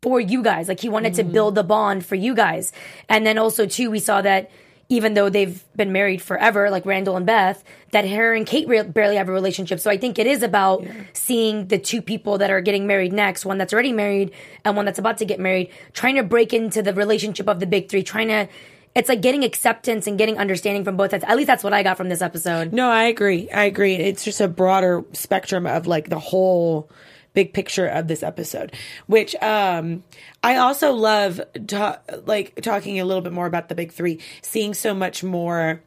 for 0.00 0.20
you 0.20 0.42
guys. 0.42 0.68
Like 0.68 0.80
he 0.80 0.88
wanted 0.88 1.14
to 1.14 1.24
mm. 1.24 1.32
build 1.32 1.54
the 1.54 1.62
bond 1.62 2.04
for 2.04 2.14
you 2.14 2.34
guys. 2.34 2.72
And 3.08 3.26
then 3.26 3.38
also 3.38 3.66
too, 3.66 3.90
we 3.90 3.98
saw 3.98 4.22
that 4.22 4.50
even 4.88 5.14
though 5.14 5.28
they've 5.28 5.64
been 5.74 5.92
married 5.92 6.20
forever, 6.20 6.70
like 6.70 6.84
Randall 6.84 7.16
and 7.16 7.24
Beth, 7.24 7.64
that 7.92 8.06
her 8.08 8.34
and 8.34 8.46
Kate 8.46 8.68
re- 8.68 8.82
barely 8.82 9.16
have 9.16 9.28
a 9.28 9.32
relationship. 9.32 9.80
So 9.80 9.90
I 9.90 9.96
think 9.96 10.18
it 10.18 10.26
is 10.26 10.42
about 10.42 10.84
seeing 11.12 11.68
the 11.68 11.78
two 11.78 12.02
people 12.02 12.38
that 12.38 12.50
are 12.50 12.60
getting 12.60 12.86
married 12.86 13.12
next, 13.12 13.44
one 13.44 13.58
that's 13.58 13.72
already 13.72 13.92
married 13.92 14.32
and 14.64 14.76
one 14.76 14.84
that's 14.84 14.98
about 14.98 15.18
to 15.18 15.24
get 15.24 15.40
married, 15.40 15.70
trying 15.92 16.16
to 16.16 16.22
break 16.22 16.52
into 16.52 16.82
the 16.82 16.92
relationship 16.92 17.48
of 17.48 17.60
the 17.60 17.66
big 17.66 17.88
three, 17.88 18.02
trying 18.02 18.28
to. 18.28 18.48
It's 18.94 19.08
like 19.08 19.22
getting 19.22 19.42
acceptance 19.42 20.06
and 20.06 20.18
getting 20.18 20.36
understanding 20.36 20.84
from 20.84 20.98
both 20.98 21.12
sides. 21.12 21.24
At 21.26 21.38
least 21.38 21.46
that's 21.46 21.64
what 21.64 21.72
I 21.72 21.82
got 21.82 21.96
from 21.96 22.10
this 22.10 22.20
episode. 22.20 22.74
No, 22.74 22.90
I 22.90 23.04
agree. 23.04 23.50
I 23.50 23.64
agree. 23.64 23.94
It's 23.94 24.22
just 24.22 24.42
a 24.42 24.48
broader 24.48 25.02
spectrum 25.14 25.66
of 25.66 25.86
like 25.86 26.10
the 26.10 26.18
whole 26.18 26.90
big 27.34 27.52
picture 27.52 27.86
of 27.86 28.08
this 28.08 28.22
episode, 28.22 28.72
which 29.06 29.34
um 29.42 30.02
I 30.42 30.56
also 30.56 30.92
love 30.92 31.40
ta- 31.66 32.00
like 32.26 32.60
talking 32.62 33.00
a 33.00 33.04
little 33.04 33.22
bit 33.22 33.32
more 33.32 33.46
about 33.46 33.68
the 33.68 33.74
big 33.74 33.92
3, 33.92 34.18
seeing 34.42 34.74
so 34.74 34.92
much 34.94 35.22
more 35.24 35.80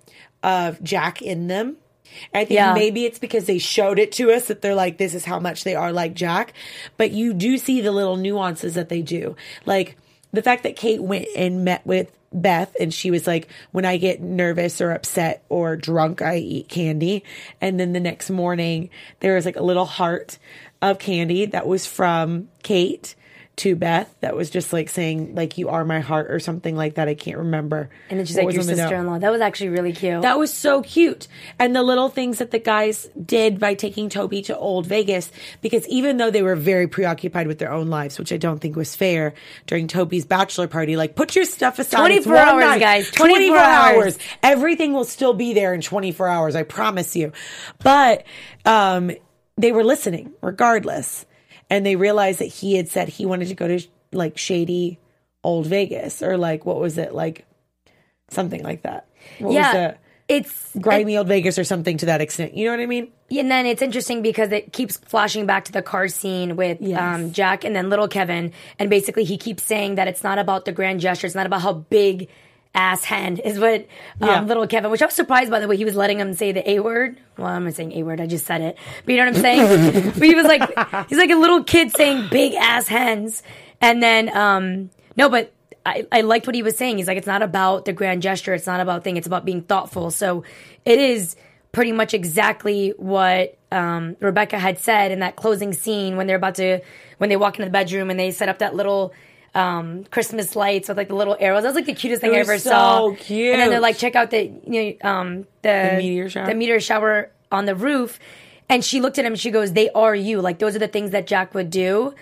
of 0.43 0.81
Jack 0.83 1.21
in 1.21 1.47
them. 1.47 1.77
And 2.33 2.41
I 2.41 2.45
think 2.45 2.55
Yeah. 2.57 2.73
maybe 2.73 3.05
it's 3.05 3.19
because 3.19 3.45
they 3.45 3.57
showed 3.57 3.99
it 3.99 4.11
to 4.13 4.31
us 4.31 4.47
that 4.47 4.61
they're 4.61 4.75
like, 4.75 4.97
this 4.97 5.13
is 5.13 5.25
how 5.25 5.39
much 5.39 5.63
they 5.63 5.75
are 5.75 5.91
like 5.91 6.13
Jack. 6.13 6.53
But 6.97 7.11
you 7.11 7.33
do 7.33 7.57
see 7.57 7.81
the 7.81 7.91
little 7.91 8.15
nuances 8.15 8.75
that 8.75 8.89
they 8.89 9.01
do. 9.01 9.35
Like 9.65 9.97
the 10.31 10.41
fact 10.43 10.63
that 10.63 10.75
Kate 10.75 11.01
went 11.01 11.27
and 11.35 11.65
met 11.65 11.85
with 11.85 12.11
Beth 12.31 12.75
and 12.79 12.93
she 12.93 13.11
was 13.11 13.25
like, 13.27 13.47
when 13.71 13.85
I 13.85 13.97
get 13.97 14.21
nervous 14.21 14.81
or 14.81 14.91
upset 14.91 15.43
or 15.49 15.75
drunk, 15.77 16.21
I 16.21 16.37
eat 16.37 16.67
candy. 16.69 17.23
And 17.61 17.79
then 17.79 17.93
the 17.93 17.99
next 17.99 18.29
morning, 18.29 18.89
there 19.21 19.35
was 19.35 19.45
like 19.45 19.55
a 19.55 19.63
little 19.63 19.85
heart 19.85 20.37
of 20.81 20.99
candy 20.99 21.45
that 21.47 21.67
was 21.67 21.85
from 21.85 22.49
Kate 22.63 23.15
to 23.57 23.75
Beth 23.75 24.13
that 24.19 24.35
was 24.35 24.49
just 24.49 24.73
like 24.73 24.89
saying, 24.89 25.35
like, 25.35 25.57
you 25.57 25.69
are 25.69 25.85
my 25.85 26.01
heart 26.01 26.29
or 26.29 26.39
something 26.39 26.75
like 26.75 26.95
that. 26.95 27.07
I 27.07 27.15
can't 27.15 27.37
remember. 27.37 27.89
And 28.09 28.19
then 28.19 28.25
she's 28.25 28.35
like, 28.35 28.45
was 28.45 28.55
your 28.55 28.63
the 28.65 28.75
sister 28.75 28.95
in 28.95 29.07
law. 29.07 29.17
That 29.17 29.31
was 29.31 29.41
actually 29.41 29.69
really 29.69 29.93
cute. 29.93 30.23
That 30.23 30.37
was 30.37 30.53
so 30.53 30.81
cute. 30.81 31.27
And 31.57 31.75
the 31.75 31.83
little 31.83 32.09
things 32.09 32.39
that 32.39 32.51
the 32.51 32.59
guys 32.59 33.09
did 33.23 33.59
by 33.59 33.73
taking 33.73 34.09
Toby 34.09 34.41
to 34.43 34.57
Old 34.57 34.85
Vegas, 34.87 35.31
because 35.61 35.87
even 35.87 36.17
though 36.17 36.31
they 36.31 36.41
were 36.41 36.55
very 36.55 36.87
preoccupied 36.87 37.47
with 37.47 37.59
their 37.59 37.71
own 37.71 37.87
lives, 37.89 38.19
which 38.19 38.33
I 38.33 38.37
don't 38.37 38.59
think 38.59 38.75
was 38.75 38.95
fair 38.95 39.33
during 39.67 39.87
Toby's 39.87 40.25
bachelor 40.25 40.67
party, 40.67 40.97
like 40.97 41.15
put 41.15 41.35
your 41.35 41.45
stuff 41.45 41.79
aside. 41.79 41.97
24 41.97 42.35
hours, 42.35 42.65
night. 42.65 42.79
guys. 42.79 43.11
24, 43.11 43.37
24 43.37 43.57
hours. 43.57 43.95
hours. 43.95 44.19
Everything 44.43 44.93
will 44.93 45.05
still 45.05 45.33
be 45.33 45.53
there 45.53 45.73
in 45.73 45.81
24 45.81 46.27
hours. 46.27 46.55
I 46.55 46.63
promise 46.63 47.15
you. 47.15 47.31
But, 47.79 48.25
um, 48.65 49.11
they 49.57 49.71
were 49.71 49.83
listening 49.83 50.33
regardless. 50.41 51.25
And 51.69 51.85
they 51.85 51.95
realized 51.95 52.39
that 52.39 52.45
he 52.45 52.75
had 52.75 52.89
said 52.89 53.09
he 53.09 53.25
wanted 53.25 53.47
to 53.47 53.55
go 53.55 53.67
to 53.67 53.79
like 54.11 54.37
shady 54.37 54.99
Old 55.43 55.65
Vegas 55.67 56.21
or 56.21 56.37
like, 56.37 56.65
what 56.65 56.79
was 56.79 56.97
it? 56.97 57.13
Like 57.13 57.45
something 58.29 58.63
like 58.63 58.83
that. 58.83 59.07
What 59.39 59.53
yeah. 59.53 59.87
it? 59.89 59.99
It's 60.27 60.71
grimy 60.79 61.17
old 61.17 61.27
Vegas 61.27 61.59
or 61.59 61.63
something 61.63 61.97
to 61.97 62.07
that 62.07 62.19
extent. 62.19 62.55
You 62.55 62.65
know 62.65 62.71
what 62.71 62.79
I 62.79 62.87
mean? 62.87 63.11
And 63.29 63.49
then 63.49 63.67
it's 63.67 63.83
interesting 63.83 64.23
because 64.23 64.51
it 64.51 64.73
keeps 64.73 64.97
flashing 64.97 65.45
back 65.45 65.65
to 65.65 65.71
the 65.71 65.83
car 65.83 66.07
scene 66.07 66.55
with 66.55 66.79
Yes. 66.81 66.99
um, 66.99 67.31
Jack 67.31 67.63
and 67.63 67.75
then 67.75 67.89
little 67.91 68.07
Kevin. 68.07 68.51
And 68.79 68.89
basically, 68.89 69.23
he 69.23 69.37
keeps 69.37 69.61
saying 69.61 69.95
that 69.95 70.07
it's 70.07 70.23
not 70.23 70.39
about 70.39 70.65
the 70.65 70.71
grand 70.71 70.99
gesture. 70.99 71.27
It's 71.27 71.35
not 71.35 71.45
about 71.45 71.61
how 71.61 71.73
big 71.73 72.27
ass 72.75 73.03
hen 73.03 73.37
is 73.37 73.59
what 73.59 73.81
um, 74.21 74.27
Yeah. 74.29 74.41
little 74.41 74.67
Kevin, 74.67 74.91
which 74.91 75.01
I 75.01 75.05
was 75.05 75.15
surprised 75.15 75.49
by 75.49 75.59
the 75.59 75.67
way 75.67 75.77
he 75.77 75.85
was 75.85 75.95
letting 75.95 76.19
him 76.19 76.33
say 76.33 76.51
the 76.51 76.69
A 76.69 76.79
word. 76.79 77.17
Well, 77.37 77.47
I'm 77.47 77.63
not 77.63 77.73
saying 77.73 77.93
A 77.93 78.03
word. 78.03 78.21
I 78.21 78.27
just 78.27 78.45
said 78.45 78.61
it. 78.61 78.77
But 79.05 79.13
you 79.13 79.17
know 79.19 79.25
what 79.31 79.35
I'm 79.37 79.41
saying? 79.41 80.11
but 80.17 80.23
he 80.23 80.35
was 80.35 80.45
like, 80.45 81.07
he's 81.09 81.17
like 81.17 81.31
a 81.31 81.35
little 81.35 81.63
kid 81.63 81.91
saying 81.95 82.27
big 82.29 82.53
ass 82.53 82.87
hens. 82.87 83.41
And 83.81 84.03
then, 84.03 84.35
um, 84.35 84.89
no, 85.17 85.29
but 85.29 85.51
I, 85.85 86.05
I 86.11 86.21
liked 86.21 86.47
what 86.47 86.55
he 86.55 86.63
was 86.63 86.75
saying. 86.77 86.97
He's 86.97 87.07
like, 87.07 87.17
it's 87.17 87.27
not 87.27 87.41
about 87.41 87.85
the 87.85 87.93
grand 87.93 88.21
gesture. 88.21 88.53
It's 88.53 88.67
not 88.67 88.79
about 88.79 89.03
thing. 89.03 89.17
It's 89.17 89.27
about 89.27 89.45
being 89.45 89.61
thoughtful. 89.61 90.11
So 90.11 90.43
it 90.83 90.99
is 90.99 91.35
pretty 91.71 91.91
much 91.91 92.13
exactly 92.13 92.93
what 92.97 93.57
um, 93.71 94.15
Rebecca 94.19 94.57
had 94.57 94.79
said 94.79 95.11
in 95.11 95.19
that 95.19 95.35
closing 95.35 95.73
scene 95.73 96.15
when 96.15 96.25
they're 96.25 96.37
about 96.37 96.55
to 96.55 96.79
when 97.17 97.29
they 97.29 97.35
walk 97.35 97.55
into 97.55 97.65
the 97.65 97.71
bedroom 97.71 98.09
and 98.09 98.19
they 98.19 98.31
set 98.31 98.47
up 98.49 98.59
that 98.59 98.75
little 98.75 99.13
um, 99.55 100.03
Christmas 100.11 100.55
lights 100.55 100.89
with 100.89 100.97
like 100.97 101.07
the 101.07 101.15
little 101.15 101.35
arrows. 101.39 101.63
That 101.63 101.69
was 101.69 101.75
like 101.75 101.85
the 101.85 101.93
cutest 101.95 102.21
thing 102.21 102.35
I 102.35 102.39
ever 102.39 102.59
so 102.59 102.69
saw. 102.69 103.15
cute. 103.17 103.53
And 103.53 103.61
then 103.61 103.69
they're 103.69 103.79
like, 103.79 103.97
check 103.97 104.15
out 104.15 104.29
the 104.29 104.43
you 104.67 104.97
know 105.01 105.09
um, 105.09 105.47
the, 105.63 105.89
The 105.91 105.97
meteor 105.97 106.29
shower? 106.29 106.45
the 106.47 106.55
meteor 106.55 106.79
shower 106.79 107.31
on 107.51 107.65
the 107.65 107.73
roof. 107.75 108.19
And 108.69 108.83
she 108.83 108.99
looked 109.01 109.17
at 109.17 109.25
him. 109.25 109.33
and 109.33 109.39
She 109.39 109.51
goes, 109.51 109.73
"They 109.73 109.89
are 109.91 110.13
you. 110.15 110.41
Like 110.41 110.59
those 110.59 110.75
are 110.75 110.79
the 110.79 110.87
things 110.87 111.11
that 111.11 111.25
Jack 111.27 111.53
would 111.55 111.69
do." 111.69 112.13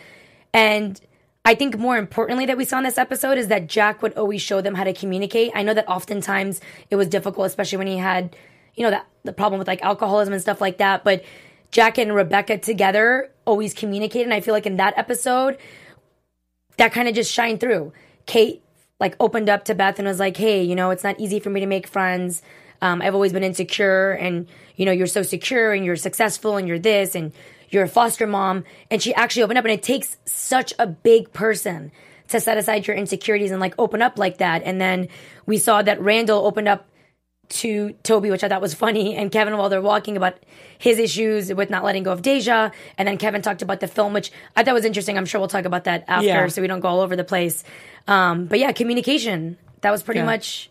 And 0.54 1.00
I 1.46 1.56
think 1.56 1.78
more 1.78 1.98
importantly 1.98 2.46
that 2.46 2.58
we 2.58 2.65
saw 2.65 2.78
in 2.78 2.84
this 2.84 2.98
episode 2.98 3.38
is 3.38 3.48
that 3.48 3.67
Jack 3.67 4.02
would 4.02 4.13
always 4.13 4.41
show 4.41 4.62
them 4.62 4.76
how 4.76 4.84
to 4.84 4.93
communicate. 4.93 5.52
I 5.56 5.63
know 5.63 5.74
that 5.74 5.88
oftentimes 5.89 6.62
it 6.89 6.96
was 6.96 7.08
difficult, 7.08 7.48
especially 7.48 7.80
when 7.80 7.88
he 7.88 7.98
had, 7.98 8.36
you 8.76 8.84
know, 8.84 8.91
that 8.91 9.08
the 9.24 9.34
problem 9.34 9.60
with 9.60 9.67
like 9.67 9.82
alcoholism 9.82 10.34
and 10.34 10.41
stuff 10.41 10.62
like 10.62 10.78
that. 10.78 11.04
But 11.04 11.24
Jack 11.72 11.98
and 11.98 12.13
Rebecca 12.13 12.58
together 12.60 13.32
always 13.46 13.74
communicated. 13.74 14.26
And 14.26 14.34
I 14.34 14.41
feel 14.41 14.54
like 14.54 14.65
in 14.65 14.78
that 14.78 14.93
episode, 14.98 15.58
that 16.77 16.91
kind 16.91 17.07
of 17.07 17.15
just 17.15 17.31
shined 17.31 17.59
through. 17.59 17.93
Kate 18.25 18.62
like 18.99 19.15
opened 19.19 19.49
up 19.49 19.65
to 19.65 19.75
Beth 19.75 19.99
and 19.99 20.07
was 20.07 20.19
like, 20.19 20.38
"Hey, 20.38 20.63
you 20.63 20.75
know, 20.75 20.91
it's 20.91 21.03
not 21.03 21.19
easy 21.19 21.39
for 21.39 21.49
me 21.49 21.59
to 21.59 21.65
make 21.65 21.88
friends. 21.88 22.41
Um, 22.81 23.01
I've 23.01 23.13
always 23.13 23.33
been 23.33 23.43
insecure, 23.43 24.12
and 24.12 24.47
you 24.75 24.86
know, 24.86 24.91
you're 24.91 25.07
so 25.07 25.23
secure, 25.23 25.73
and 25.73 25.86
you're 25.86 25.95
successful, 25.95 26.57
and 26.57 26.67
you're 26.67 26.79
this, 26.79 27.15
and 27.15 27.31
you're 27.69 27.83
a 27.83 27.88
foster 27.88 28.27
mom." 28.27 28.63
And 28.89 29.01
she 29.01 29.13
actually 29.13 29.43
opened 29.43 29.59
up, 29.59 29.65
and 29.65 29.73
it 29.73 29.83
takes 29.83 30.17
such 30.25 30.73
a 30.79 30.88
big 30.88 31.33
person 31.33 31.91
to 32.29 32.39
set 32.39 32.57
aside 32.57 32.88
your 32.88 32.95
insecurities 32.95 33.51
and 33.51 33.59
like 33.59 33.75
open 33.77 34.01
up 34.01 34.17
like 34.17 34.38
that. 34.38 34.63
And 34.63 34.79
then 34.79 35.09
we 35.45 35.57
saw 35.57 35.81
that 35.81 36.01
Randall 36.01 36.45
opened 36.45 36.67
up 36.67 36.88
to 37.49 37.91
Toby, 38.03 38.32
which 38.32 38.43
I 38.43 38.49
thought 38.49 38.62
was 38.62 38.73
funny, 38.73 39.15
and 39.15 39.32
Kevin 39.32 39.58
while 39.58 39.69
they're 39.69 39.82
walking 39.82 40.17
about 40.17 40.36
his 40.77 40.97
issues 40.99 41.53
with 41.53 41.69
not 41.69 41.84
letting 41.84 42.03
go 42.03 42.12
of 42.12 42.21
Deja. 42.21 42.71
And 42.97 43.08
then 43.08 43.17
Kevin 43.17 43.41
talked 43.41 43.62
about 43.62 43.79
the 43.79 43.88
film, 43.88 44.13
which 44.13 44.32
I 44.56 44.63
thought 44.63 44.73
was 44.73 44.86
interesting. 44.86 45.17
I'm 45.17 45.25
sure 45.25 45.39
we'll 45.39 45.47
talk 45.47 45.65
about 45.65 45.84
that 45.86 46.03
after 46.08 46.25
Yeah. 46.27 46.47
so 46.47 46.62
we 46.62 46.67
don't 46.67 46.79
go 46.79 46.88
all 46.88 47.01
over 47.01 47.15
the 47.15 47.23
place. 47.23 47.63
Um, 48.08 48.45
but 48.45 48.60
yeah, 48.60 48.71
communication. 48.71 49.58
That 49.82 49.91
was 49.91 50.03
pretty 50.03 50.21
Yeah. 50.21 50.25
much 50.25 50.69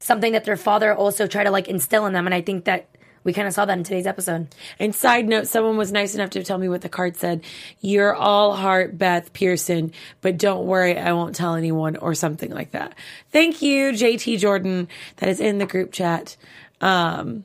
something 0.00 0.32
that 0.32 0.44
their 0.44 0.56
father 0.56 0.94
also 0.94 1.26
tried 1.26 1.44
to 1.44 1.50
like 1.50 1.68
instill 1.68 2.04
in 2.06 2.12
them. 2.12 2.26
And 2.26 2.34
I 2.34 2.40
think 2.40 2.64
that 2.64 2.86
we 3.24 3.32
kind 3.32 3.48
of 3.48 3.54
saw 3.54 3.64
that 3.64 3.76
in 3.76 3.84
today's 3.84 4.06
episode. 4.06 4.48
And 4.78 4.94
side 4.94 5.26
note, 5.26 5.46
someone 5.46 5.76
was 5.76 5.90
nice 5.90 6.14
enough 6.14 6.30
to 6.30 6.44
tell 6.44 6.58
me 6.58 6.68
what 6.68 6.82
the 6.82 6.88
card 6.88 7.16
said. 7.16 7.42
You're 7.80 8.14
all 8.14 8.54
heart, 8.54 8.96
Beth 8.96 9.32
Pearson, 9.32 9.92
but 10.20 10.38
don't 10.38 10.66
worry, 10.66 10.96
I 10.96 11.12
won't 11.12 11.34
tell 11.34 11.54
anyone 11.54 11.96
or 11.96 12.14
something 12.14 12.50
like 12.50 12.72
that. 12.72 12.94
Thank 13.32 13.62
you, 13.62 13.92
JT 13.92 14.38
Jordan, 14.38 14.88
that 15.16 15.28
is 15.28 15.40
in 15.40 15.58
the 15.58 15.66
group 15.66 15.90
chat. 15.90 16.36
Um, 16.80 17.44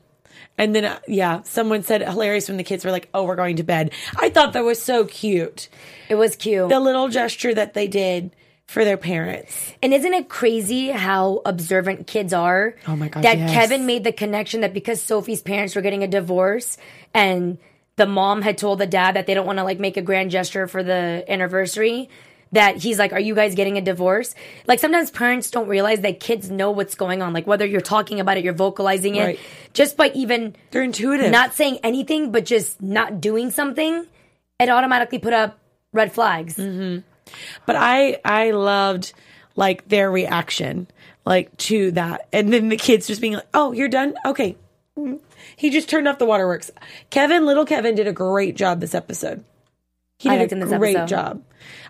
and 0.58 0.74
then, 0.74 0.84
uh, 0.84 0.98
yeah, 1.08 1.40
someone 1.42 1.82
said 1.82 2.02
hilarious 2.02 2.48
when 2.48 2.58
the 2.58 2.64
kids 2.64 2.84
were 2.84 2.90
like, 2.90 3.08
oh, 3.14 3.24
we're 3.24 3.36
going 3.36 3.56
to 3.56 3.62
bed. 3.62 3.92
I 4.16 4.28
thought 4.28 4.52
that 4.52 4.64
was 4.64 4.80
so 4.80 5.06
cute. 5.06 5.70
It 6.10 6.16
was 6.16 6.36
cute. 6.36 6.68
The 6.68 6.80
little 6.80 7.08
gesture 7.08 7.54
that 7.54 7.72
they 7.72 7.88
did 7.88 8.30
for 8.70 8.84
their 8.84 8.96
parents. 8.96 9.74
And 9.82 9.92
isn't 9.92 10.14
it 10.14 10.28
crazy 10.28 10.90
how 10.90 11.42
observant 11.44 12.06
kids 12.06 12.32
are? 12.32 12.76
Oh 12.86 12.94
my 12.94 13.08
god. 13.08 13.24
That 13.24 13.36
yes. 13.38 13.52
Kevin 13.52 13.84
made 13.84 14.04
the 14.04 14.12
connection 14.12 14.60
that 14.60 14.72
because 14.72 15.02
Sophie's 15.02 15.42
parents 15.42 15.74
were 15.74 15.82
getting 15.82 16.04
a 16.04 16.08
divorce 16.08 16.78
and 17.12 17.58
the 17.96 18.06
mom 18.06 18.42
had 18.42 18.56
told 18.58 18.78
the 18.78 18.86
dad 18.86 19.16
that 19.16 19.26
they 19.26 19.34
don't 19.34 19.44
want 19.46 19.58
to 19.58 19.64
like 19.64 19.80
make 19.80 19.96
a 19.96 20.02
grand 20.02 20.30
gesture 20.30 20.68
for 20.68 20.84
the 20.84 21.24
anniversary, 21.28 22.08
that 22.52 22.76
he's 22.76 22.96
like, 22.96 23.12
Are 23.12 23.18
you 23.20 23.34
guys 23.34 23.56
getting 23.56 23.76
a 23.76 23.80
divorce? 23.80 24.36
Like 24.68 24.78
sometimes 24.78 25.10
parents 25.10 25.50
don't 25.50 25.66
realize 25.66 26.00
that 26.02 26.20
kids 26.20 26.48
know 26.48 26.70
what's 26.70 26.94
going 26.94 27.22
on. 27.22 27.32
Like 27.32 27.48
whether 27.48 27.66
you're 27.66 27.80
talking 27.80 28.20
about 28.20 28.36
it, 28.38 28.44
you're 28.44 28.54
vocalizing 28.54 29.16
it, 29.16 29.24
Right. 29.24 29.40
just 29.74 29.96
by 29.96 30.10
even 30.14 30.54
They're 30.70 30.84
intuitive. 30.84 31.32
not 31.32 31.54
saying 31.54 31.80
anything, 31.82 32.30
but 32.30 32.44
just 32.44 32.80
not 32.80 33.20
doing 33.20 33.50
something, 33.50 34.06
it 34.60 34.68
automatically 34.68 35.18
put 35.18 35.32
up 35.32 35.58
red 35.92 36.12
flags. 36.12 36.54
Mm-hmm. 36.56 37.00
But 37.66 37.76
I 37.76 38.18
I 38.24 38.50
loved 38.52 39.12
like 39.56 39.88
their 39.88 40.10
reaction 40.10 40.86
like 41.26 41.56
to 41.58 41.90
that. 41.92 42.28
And 42.32 42.52
then 42.52 42.68
the 42.68 42.76
kids 42.76 43.06
just 43.06 43.20
being 43.20 43.34
like, 43.34 43.46
"Oh, 43.54 43.72
you're 43.72 43.88
done? 43.88 44.14
Okay." 44.24 44.56
Mm. 44.98 45.18
He 45.56 45.70
just 45.70 45.88
turned 45.88 46.08
off 46.08 46.18
the 46.18 46.26
waterworks. 46.26 46.70
Kevin, 47.10 47.46
little 47.46 47.64
Kevin 47.64 47.94
did 47.94 48.06
a 48.06 48.12
great 48.12 48.56
job 48.56 48.80
this 48.80 48.94
episode. 48.94 49.44
He 50.18 50.28
did 50.28 50.38
liked 50.38 50.52
a 50.52 50.78
great 50.78 50.96
episode. 50.96 51.08
job. 51.16 51.42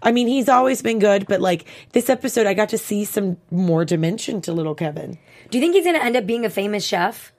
I 0.03 0.13
mean, 0.13 0.29
he's 0.29 0.49
always 0.49 0.83
been 0.83 0.99
good, 1.01 1.27
but 1.27 1.41
like 1.41 1.65
this 1.93 2.09
episode 2.09 2.47
I 2.47 2.55
got 2.55 2.69
to 2.71 2.79
see 2.79 3.05
some 3.05 3.39
more 3.51 3.85
dimension 3.85 4.41
to 4.43 4.53
little 4.53 4.75
Kevin. 4.75 5.19
Do 5.51 5.59
you 5.59 5.63
think 5.63 5.75
he's 5.75 5.85
going 5.85 5.97
to 5.99 6.05
end 6.05 6.17
up 6.17 6.27
being 6.27 6.45
a 6.45 6.51
famous 6.51 6.85
chef? 6.85 7.33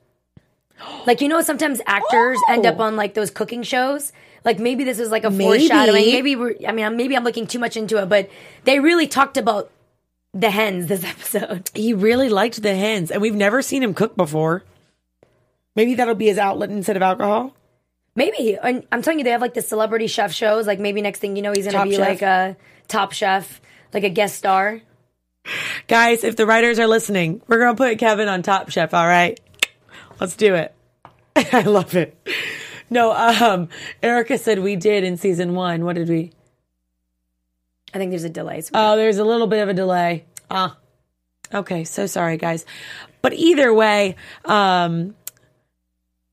Like 1.06 1.22
you 1.22 1.28
know, 1.28 1.42
sometimes 1.42 1.80
actors 1.86 2.40
end 2.50 2.66
up 2.66 2.76
Oh. 2.80 2.84
on 2.84 2.96
like 2.96 3.14
those 3.14 3.32
cooking 3.32 3.64
shows. 3.64 4.12
Like 4.44 4.60
maybe 4.60 4.84
this 4.84 5.00
is 5.00 5.10
like 5.12 5.24
a 5.24 5.30
Maybe. 5.30 5.68
foreshadowing. 5.68 6.06
Maybe 6.06 6.36
we're, 6.36 6.56
I 6.68 6.72
mean, 6.72 6.98
maybe 6.98 7.16
I'm 7.16 7.24
looking 7.24 7.46
too 7.48 7.60
much 7.60 7.78
into 7.78 7.98
it, 8.02 8.10
but 8.10 8.30
they 8.64 8.80
really 8.80 9.08
talked 9.08 9.38
about 9.38 9.70
the 10.34 10.50
hens 10.50 10.88
this 10.88 11.04
episode. 11.06 11.70
He 11.76 11.94
really 11.94 12.30
liked 12.30 12.62
the 12.62 12.76
hens, 12.76 13.12
and 13.12 13.22
we've 13.22 13.36
never 13.36 13.62
seen 13.62 13.84
him 13.84 13.94
cook 13.94 14.16
before. 14.16 14.64
Maybe 15.76 15.96
that'll 15.96 16.16
be 16.16 16.28
his 16.28 16.38
outlet 16.38 16.70
instead 16.70 16.96
of 16.98 17.02
alcohol. 17.02 17.56
Maybe. 18.16 18.58
And 18.62 18.86
I'm 18.92 19.02
telling 19.02 19.20
you, 19.20 19.24
they 19.24 19.32
have 19.32 19.42
like 19.42 19.54
the 19.54 19.62
celebrity 19.62 20.08
chef 20.08 20.34
shows. 20.34 20.68
Like 20.68 20.80
maybe 20.80 21.02
next 21.02 21.20
thing 21.20 21.36
you 21.38 21.42
know, 21.42 21.54
he's 21.54 21.66
going 21.66 21.74
Top 21.74 21.84
to 21.86 21.90
be 21.90 21.96
Chef. 21.96 22.08
like 22.08 22.22
a 22.22 22.58
top 22.90 23.14
chef, 23.14 23.62
like 23.94 24.04
a 24.04 24.10
guest 24.10 24.36
star. 24.38 24.82
Guys, 25.88 26.24
if 26.24 26.36
the 26.36 26.46
writers 26.46 26.78
are 26.78 26.88
listening, 26.88 27.42
we're 27.48 27.58
going 27.60 27.76
to 27.76 27.78
put 27.78 27.98
Kevin 28.00 28.28
on 28.28 28.44
Top 28.44 28.70
Chef, 28.70 28.94
all 28.94 29.08
right? 29.08 29.40
Let's 30.20 30.36
do 30.36 30.54
it. 30.56 30.76
I 31.36 31.62
love 31.62 31.96
it. 31.96 32.16
No, 32.92 33.12
um, 33.14 33.70
Erica 34.04 34.38
said 34.38 34.60
we 34.60 34.76
did 34.76 35.04
in 35.04 35.18
season 35.18 35.56
one. 35.56 35.84
What 35.86 35.96
did 35.96 36.10
we? 36.10 36.32
I 37.94 37.98
think 37.98 38.12
there's 38.12 38.24
a 38.26 38.30
delay. 38.30 38.62
So 38.62 38.72
Oh, 38.74 38.96
there's 38.98 39.18
a 39.18 39.24
little 39.24 39.48
bit 39.48 39.62
of 39.64 39.70
a 39.70 39.74
delay. 39.74 40.26
Ah. 40.50 40.78
Okay, 41.54 41.84
so 41.86 42.06
sorry, 42.06 42.38
guys. 42.38 42.66
But 43.22 43.34
either 43.34 43.74
way, 43.74 44.16
um, 44.46 45.16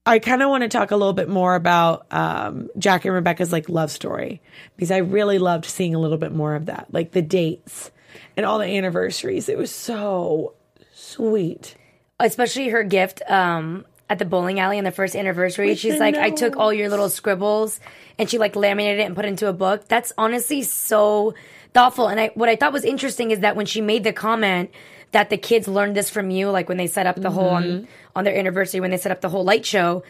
I 0.06 0.18
kind 0.20 0.42
of 0.42 0.50
want 0.50 0.62
to 0.62 0.68
talk 0.68 0.90
a 0.90 0.96
little 0.96 1.12
bit 1.12 1.28
more 1.28 1.54
about 1.54 2.06
um, 2.12 2.68
Jack 2.78 3.04
and 3.04 3.14
Rebecca's 3.14 3.52
like 3.52 3.68
love 3.68 3.90
story 3.90 4.40
because 4.76 4.90
I 4.90 4.98
really 4.98 5.38
loved 5.38 5.64
seeing 5.64 5.94
a 5.94 5.98
little 5.98 6.18
bit 6.18 6.32
more 6.32 6.54
of 6.54 6.66
that, 6.66 6.86
like 6.92 7.12
the 7.12 7.22
dates 7.22 7.90
and 8.36 8.46
all 8.46 8.58
the 8.58 8.66
anniversaries. 8.66 9.48
It 9.48 9.58
was 9.58 9.70
so 9.72 10.54
sweet. 10.94 11.74
especially 12.20 12.68
her 12.70 12.82
gift 12.84 13.20
um, 13.28 13.84
at 14.10 14.18
the 14.18 14.24
bowling 14.24 14.58
alley 14.60 14.78
on 14.78 14.84
the 14.84 14.90
first 14.90 15.14
anniversary. 15.14 15.68
With 15.68 15.78
She's 15.78 15.98
like, 16.00 16.14
I 16.16 16.30
took 16.30 16.56
all 16.56 16.72
your 16.72 16.88
little 16.88 17.08
scribbles 17.10 17.78
and 18.18 18.28
she 18.30 18.38
like 18.38 18.56
laminated 18.56 19.00
it 19.00 19.04
and 19.04 19.14
put 19.14 19.24
it 19.24 19.28
into 19.28 19.48
a 19.48 19.52
book. 19.52 19.86
That's 19.88 20.12
honestly 20.16 20.62
so 20.62 21.34
thoughtful. 21.74 22.08
And 22.08 22.18
I, 22.18 22.28
what 22.34 22.48
I 22.48 22.56
thought 22.56 22.72
was 22.72 22.84
interesting 22.84 23.30
is 23.30 23.40
that 23.40 23.54
when 23.56 23.66
she 23.66 23.80
made 23.80 24.04
the 24.04 24.12
comment 24.12 24.70
that 25.12 25.28
the 25.30 25.36
kids 25.36 25.68
learned 25.68 25.94
this 25.96 26.08
from 26.10 26.30
you, 26.30 26.50
like 26.50 26.68
when 26.68 26.78
they 26.78 26.86
set 26.86 27.06
up 27.06 27.16
the 27.16 27.30
whole 27.30 27.48
on, 27.50 27.62
Mm-hmm. 27.64 27.84
on 28.16 28.24
their 28.24 28.36
anniversary, 28.36 28.80
when 28.80 28.90
they 28.90 28.96
set 28.96 29.12
up 29.12 29.20
the 29.20 29.28
whole 29.28 29.44
light 29.44 29.64
show, 29.66 30.02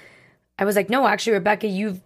I 0.58 0.64
was 0.64 0.76
like, 0.76 0.88
no, 0.90 1.06
actually, 1.06 1.34
Rebecca, 1.34 1.66
you've 1.68 2.00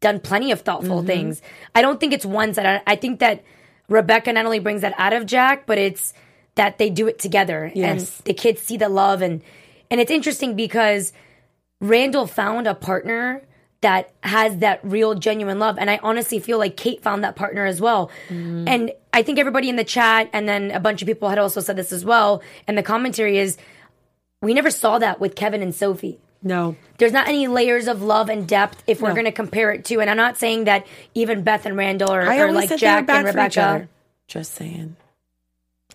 done 0.00 0.20
plenty 0.20 0.50
of 0.52 0.60
thoughtful 0.62 0.98
Mm-hmm. 0.98 1.06
things. 1.06 1.42
I 1.74 1.82
don't 1.82 1.98
think 2.00 2.12
it's 2.12 2.26
one 2.26 2.52
that 2.52 2.82
I, 2.86 2.92
I 2.92 2.96
think 2.96 3.20
that 3.20 3.42
Rebecca 3.88 4.32
not 4.32 4.44
only 4.44 4.58
brings 4.58 4.82
that 4.82 4.94
out 4.98 5.12
of 5.12 5.26
Jack, 5.26 5.66
but 5.66 5.78
it's 5.78 6.12
that 6.56 6.78
they 6.78 6.90
do 6.90 7.06
it 7.06 7.18
together 7.20 7.70
Yes. 7.74 8.18
and 8.18 8.24
the 8.26 8.34
kids 8.34 8.62
see 8.62 8.76
the 8.76 8.88
love 8.88 9.22
and 9.22 9.42
and 9.90 10.00
it's 10.00 10.10
interesting 10.10 10.56
because 10.56 11.12
Randall 11.80 12.26
found 12.26 12.66
a 12.66 12.74
partner 12.74 13.42
that 13.82 14.10
has 14.22 14.58
that 14.58 14.80
real 14.82 15.14
genuine 15.14 15.58
love. 15.58 15.78
And 15.78 15.90
I 15.90 16.00
honestly 16.02 16.38
feel 16.38 16.58
like 16.58 16.76
Kate 16.76 17.02
found 17.02 17.22
that 17.24 17.36
partner 17.36 17.66
as 17.66 17.80
well. 17.80 18.10
Mm-hmm. 18.28 18.66
And 18.66 18.92
I 19.12 19.22
think 19.22 19.38
everybody 19.38 19.68
in 19.68 19.76
the 19.76 19.84
chat 19.84 20.30
and 20.32 20.48
then 20.48 20.70
a 20.70 20.80
bunch 20.80 21.02
of 21.02 21.06
people 21.06 21.28
had 21.28 21.38
also 21.38 21.60
said 21.60 21.76
this 21.76 21.92
as 21.92 22.04
well. 22.04 22.42
And 22.66 22.76
the 22.76 22.82
commentary 22.82 23.38
is 23.38 23.58
we 24.42 24.54
never 24.54 24.70
saw 24.70 24.98
that 24.98 25.20
with 25.20 25.34
Kevin 25.34 25.62
and 25.62 25.74
Sophie. 25.74 26.18
No, 26.42 26.76
there's 26.98 27.12
not 27.12 27.28
any 27.28 27.48
layers 27.48 27.88
of 27.88 28.02
love 28.02 28.28
and 28.28 28.46
depth 28.46 28.82
if 28.86 29.00
we're 29.00 29.14
going 29.14 29.24
to 29.24 29.32
compare 29.32 29.72
it 29.72 29.84
to. 29.86 30.00
And 30.00 30.08
i'm 30.08 30.16
not 30.16 30.36
saying 30.36 30.64
that 30.64 30.86
even 31.14 31.42
beth 31.42 31.66
and 31.66 31.76
randall 31.76 32.10
are, 32.10 32.22
I 32.22 32.38
are 32.38 32.52
like 32.52 32.68
said 32.68 32.78
they 32.78 32.86
were 32.86 33.06
jack 33.06 33.08
and 33.08 33.26
rebecca. 33.26 33.88
Just 34.28 34.54
saying. 34.54 34.96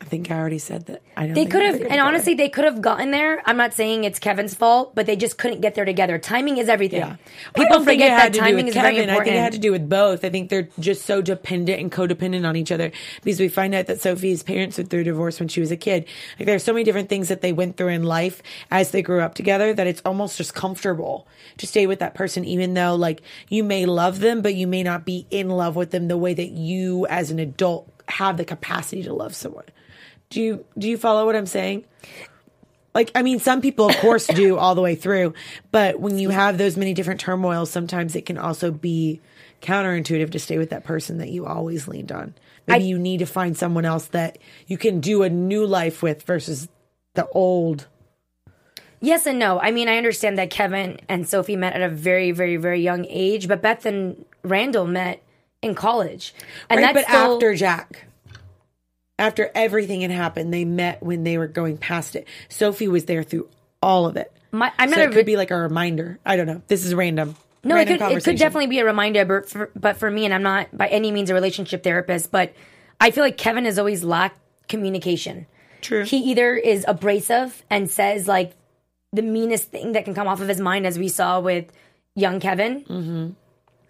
I 0.01 0.03
think 0.05 0.31
I 0.31 0.37
already 0.37 0.57
said 0.57 0.87
that. 0.87 1.01
I 1.15 1.27
don't. 1.27 1.35
they 1.35 1.45
could 1.45 1.61
have 1.61 1.79
and 1.81 2.01
honestly 2.01 2.33
they 2.33 2.49
could 2.49 2.65
have 2.65 2.81
gotten 2.81 3.11
there 3.11 3.43
i'm 3.45 3.57
not 3.57 3.73
saying 3.73 4.03
it's 4.05 4.17
kevin's 4.17 4.55
fault 4.55 4.95
but 4.95 5.05
they 5.05 5.15
just 5.15 5.37
couldn't 5.37 5.61
get 5.61 5.75
there 5.75 5.85
together 5.85 6.17
timing 6.17 6.57
is 6.57 6.67
everything 6.67 6.99
Yeah. 7.01 7.17
People 7.53 7.77
don't 7.77 7.85
think 7.85 8.01
forget 8.01 8.07
it 8.07 8.11
had 8.11 8.33
that 8.33 8.39
to 8.39 8.49
do 8.49 8.55
with 8.55 8.67
is 8.67 8.73
very 8.73 8.95
Kevin. 8.95 9.09
I 9.09 9.15
think 9.15 9.27
it 9.27 9.39
had 9.39 9.51
to 9.51 9.59
do 9.59 9.71
with 9.71 9.87
both. 9.87 10.25
I 10.25 10.29
think 10.29 10.49
they're 10.49 10.69
just 10.79 11.05
so 11.05 11.21
dependent 11.21 11.79
and 11.79 11.91
codependent 11.91 12.47
on 12.47 12.55
each 12.55 12.71
other 12.71 12.91
because 13.23 13.39
we 13.39 13.47
find 13.49 13.75
out 13.75 13.85
that 13.87 14.01
Sophie's 14.01 14.41
parents 14.41 14.77
went 14.77 14.89
through 14.89 15.03
divorce 15.03 15.39
when 15.39 15.49
she 15.49 15.59
was 15.59 15.69
a 15.71 15.77
kid. 15.77 16.05
Like 16.39 16.47
there's 16.47 16.63
so 16.63 16.73
many 16.73 16.83
different 16.83 17.09
things 17.09 17.27
that 17.27 17.41
they 17.41 17.53
went 17.53 17.77
through 17.77 17.89
in 17.89 18.03
life 18.03 18.41
as 18.71 18.91
they 18.91 19.01
grew 19.01 19.21
up 19.21 19.35
together 19.35 19.73
that 19.73 19.85
it's 19.87 20.01
almost 20.05 20.37
just 20.37 20.53
comfortable 20.55 21.27
to 21.57 21.67
stay 21.67 21.85
with 21.87 21.99
that 21.99 22.15
person, 22.15 22.45
even 22.45 22.73
though 22.73 22.95
like 22.95 23.21
you 23.49 23.63
may 23.63 23.85
love 23.85 24.19
them, 24.19 24.41
but 24.41 24.55
you 24.55 24.65
may 24.65 24.81
not 24.81 25.05
be 25.05 25.27
in 25.29 25.49
love 25.49 25.75
with 25.75 25.91
them 25.91 26.07
the 26.07 26.17
way 26.17 26.33
that 26.33 26.49
you 26.49 27.05
as 27.07 27.29
an 27.29 27.37
adult 27.39 27.91
have 28.07 28.37
the 28.37 28.45
capacity 28.45 29.03
to 29.03 29.13
love 29.13 29.35
someone. 29.35 29.65
Do 30.31 30.41
you 30.41 30.65
do 30.77 30.89
you 30.89 30.97
follow 30.97 31.25
what 31.25 31.35
I'm 31.35 31.45
saying? 31.45 31.85
like 32.93 33.11
I 33.15 33.21
mean 33.21 33.39
some 33.39 33.61
people 33.61 33.87
of 33.89 33.95
course 33.97 34.27
do 34.27 34.57
all 34.61 34.75
the 34.75 34.81
way 34.81 34.95
through, 34.95 35.33
but 35.71 35.99
when 35.99 36.17
you 36.19 36.29
have 36.29 36.57
those 36.57 36.75
many 36.75 36.93
different 36.93 37.19
turmoils, 37.21 37.69
sometimes 37.69 38.15
it 38.15 38.25
can 38.25 38.37
also 38.37 38.71
be 38.71 39.21
counterintuitive 39.61 40.31
to 40.31 40.39
stay 40.39 40.57
with 40.57 40.71
that 40.71 40.83
person 40.83 41.19
that 41.19 41.29
you 41.29 41.45
always 41.45 41.87
leaned 41.87 42.11
on. 42.11 42.33
Maybe 42.67 42.83
I- 42.83 42.87
you 42.87 42.97
need 42.99 43.19
to 43.19 43.25
find 43.25 43.55
someone 43.55 43.85
else 43.85 44.07
that 44.07 44.39
you 44.67 44.77
can 44.77 44.99
do 44.99 45.23
a 45.23 45.29
new 45.29 45.65
life 45.65 46.01
with 46.01 46.23
versus 46.23 46.67
the 47.13 47.27
old. 47.29 47.87
yes 49.01 49.25
and 49.25 49.37
no 49.39 49.59
i 49.59 49.71
mean 49.71 49.89
i 49.89 49.97
understand 49.97 50.37
that 50.37 50.49
kevin 50.49 50.97
and 51.09 51.27
sophie 51.27 51.55
met 51.57 51.73
at 51.73 51.81
a 51.81 51.89
very 51.89 52.31
very 52.31 52.55
very 52.57 52.81
young 52.81 53.05
age 53.09 53.47
but 53.47 53.61
beth 53.61 53.85
and 53.85 54.23
randall 54.43 54.85
met 54.87 55.21
in 55.61 55.75
college 55.75 56.33
and 56.69 56.79
right, 56.79 56.93
that's 56.93 57.05
but 57.05 57.11
still, 57.11 57.33
after 57.35 57.53
Jack. 57.55 58.05
After 59.21 59.51
everything 59.53 60.01
had 60.01 60.11
happened, 60.11 60.51
they 60.53 60.65
met 60.65 61.03
when 61.03 61.23
they 61.23 61.37
were 61.37 61.47
going 61.47 61.77
past 61.77 62.15
it. 62.15 62.27
Sophie 62.49 62.87
was 62.87 63.05
there 63.05 63.21
through 63.23 63.47
all 63.81 64.05
of 64.07 64.17
it. 64.17 64.31
my, 64.51 64.71
i'm 64.79 64.89
so 64.91 64.99
it 65.01 65.09
a 65.09 65.13
could 65.13 65.25
be 65.27 65.37
like 65.37 65.51
a 65.51 65.55
reminder. 65.55 66.17
I 66.25 66.35
don't 66.37 66.47
know. 66.47 66.61
This 66.67 66.83
is 66.85 66.93
random. 66.95 67.35
No, 67.63 67.77
it 67.77 67.87
could, 67.87 68.01
it 68.01 68.23
could 68.23 68.37
definitely 68.37 68.67
be 68.67 68.79
a 68.79 68.85
reminder, 68.85 69.23
but 69.23 69.47
for, 69.47 69.69
but 69.75 69.97
for 69.97 70.09
me, 70.09 70.25
and 70.25 70.33
I'm 70.33 70.41
not 70.41 70.75
by 70.75 70.87
any 70.87 71.11
means 71.11 71.29
a 71.29 71.35
relationship 71.35 71.83
therapist, 71.83 72.31
but 72.31 72.53
I 72.99 73.11
feel 73.11 73.23
like 73.23 73.37
Kevin 73.37 73.65
has 73.65 73.77
always 73.77 74.03
lacked 74.03 74.39
communication. 74.67 75.45
True. 75.81 76.03
He 76.03 76.17
either 76.31 76.55
is 76.55 76.83
abrasive 76.87 77.63
and 77.69 77.89
says 77.89 78.27
like 78.27 78.53
the 79.13 79.21
meanest 79.21 79.69
thing 79.69 79.91
that 79.91 80.05
can 80.05 80.15
come 80.15 80.27
off 80.27 80.41
of 80.41 80.47
his 80.47 80.59
mind, 80.59 80.87
as 80.87 80.97
we 80.97 81.07
saw 81.09 81.39
with 81.39 81.65
young 82.15 82.39
Kevin, 82.39 82.81
Mm-hmm. 82.85 83.29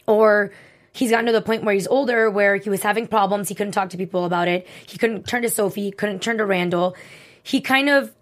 or 0.07 0.51
he's 0.93 1.11
gotten 1.11 1.25
to 1.25 1.31
the 1.31 1.41
point 1.41 1.63
where 1.63 1.73
he's 1.73 1.87
older, 1.87 2.29
where 2.29 2.55
he 2.55 2.69
was 2.69 2.81
having 2.81 3.07
problems. 3.07 3.49
He 3.49 3.55
couldn't 3.55 3.73
talk 3.73 3.89
to 3.89 3.97
people 3.97 4.25
about 4.25 4.47
it. 4.47 4.67
He 4.87 4.97
couldn't 4.97 5.27
turn 5.27 5.41
to 5.43 5.49
Sophie. 5.49 5.91
Couldn't 5.91 6.21
turn 6.21 6.37
to 6.37 6.45
Randall. 6.45 6.95
He 7.43 7.61
kind 7.61 7.89
of 7.89 8.13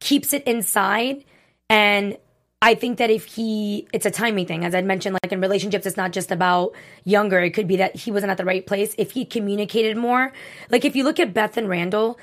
keeps 0.00 0.32
it 0.32 0.42
inside 0.44 1.24
and 1.70 2.18
I 2.60 2.76
think 2.76 2.98
that 2.98 3.10
if 3.10 3.24
he, 3.24 3.88
it's 3.92 4.06
a 4.06 4.10
timing 4.10 4.46
thing. 4.46 4.64
As 4.64 4.72
I 4.72 4.82
mentioned, 4.82 5.18
like 5.20 5.32
in 5.32 5.40
relationships, 5.40 5.84
it's 5.84 5.96
not 5.96 6.12
just 6.12 6.30
about 6.30 6.74
younger. 7.02 7.40
It 7.40 7.50
could 7.50 7.66
be 7.66 7.76
that 7.78 7.96
he 7.96 8.12
wasn't 8.12 8.30
at 8.30 8.36
the 8.36 8.44
right 8.44 8.64
place. 8.64 8.94
If 8.98 9.10
he 9.10 9.24
communicated 9.24 9.96
more, 9.96 10.32
like 10.70 10.84
if 10.84 10.94
you 10.94 11.02
look 11.02 11.18
at 11.18 11.34
Beth 11.34 11.56
and 11.56 11.68
Randall, 11.68 12.20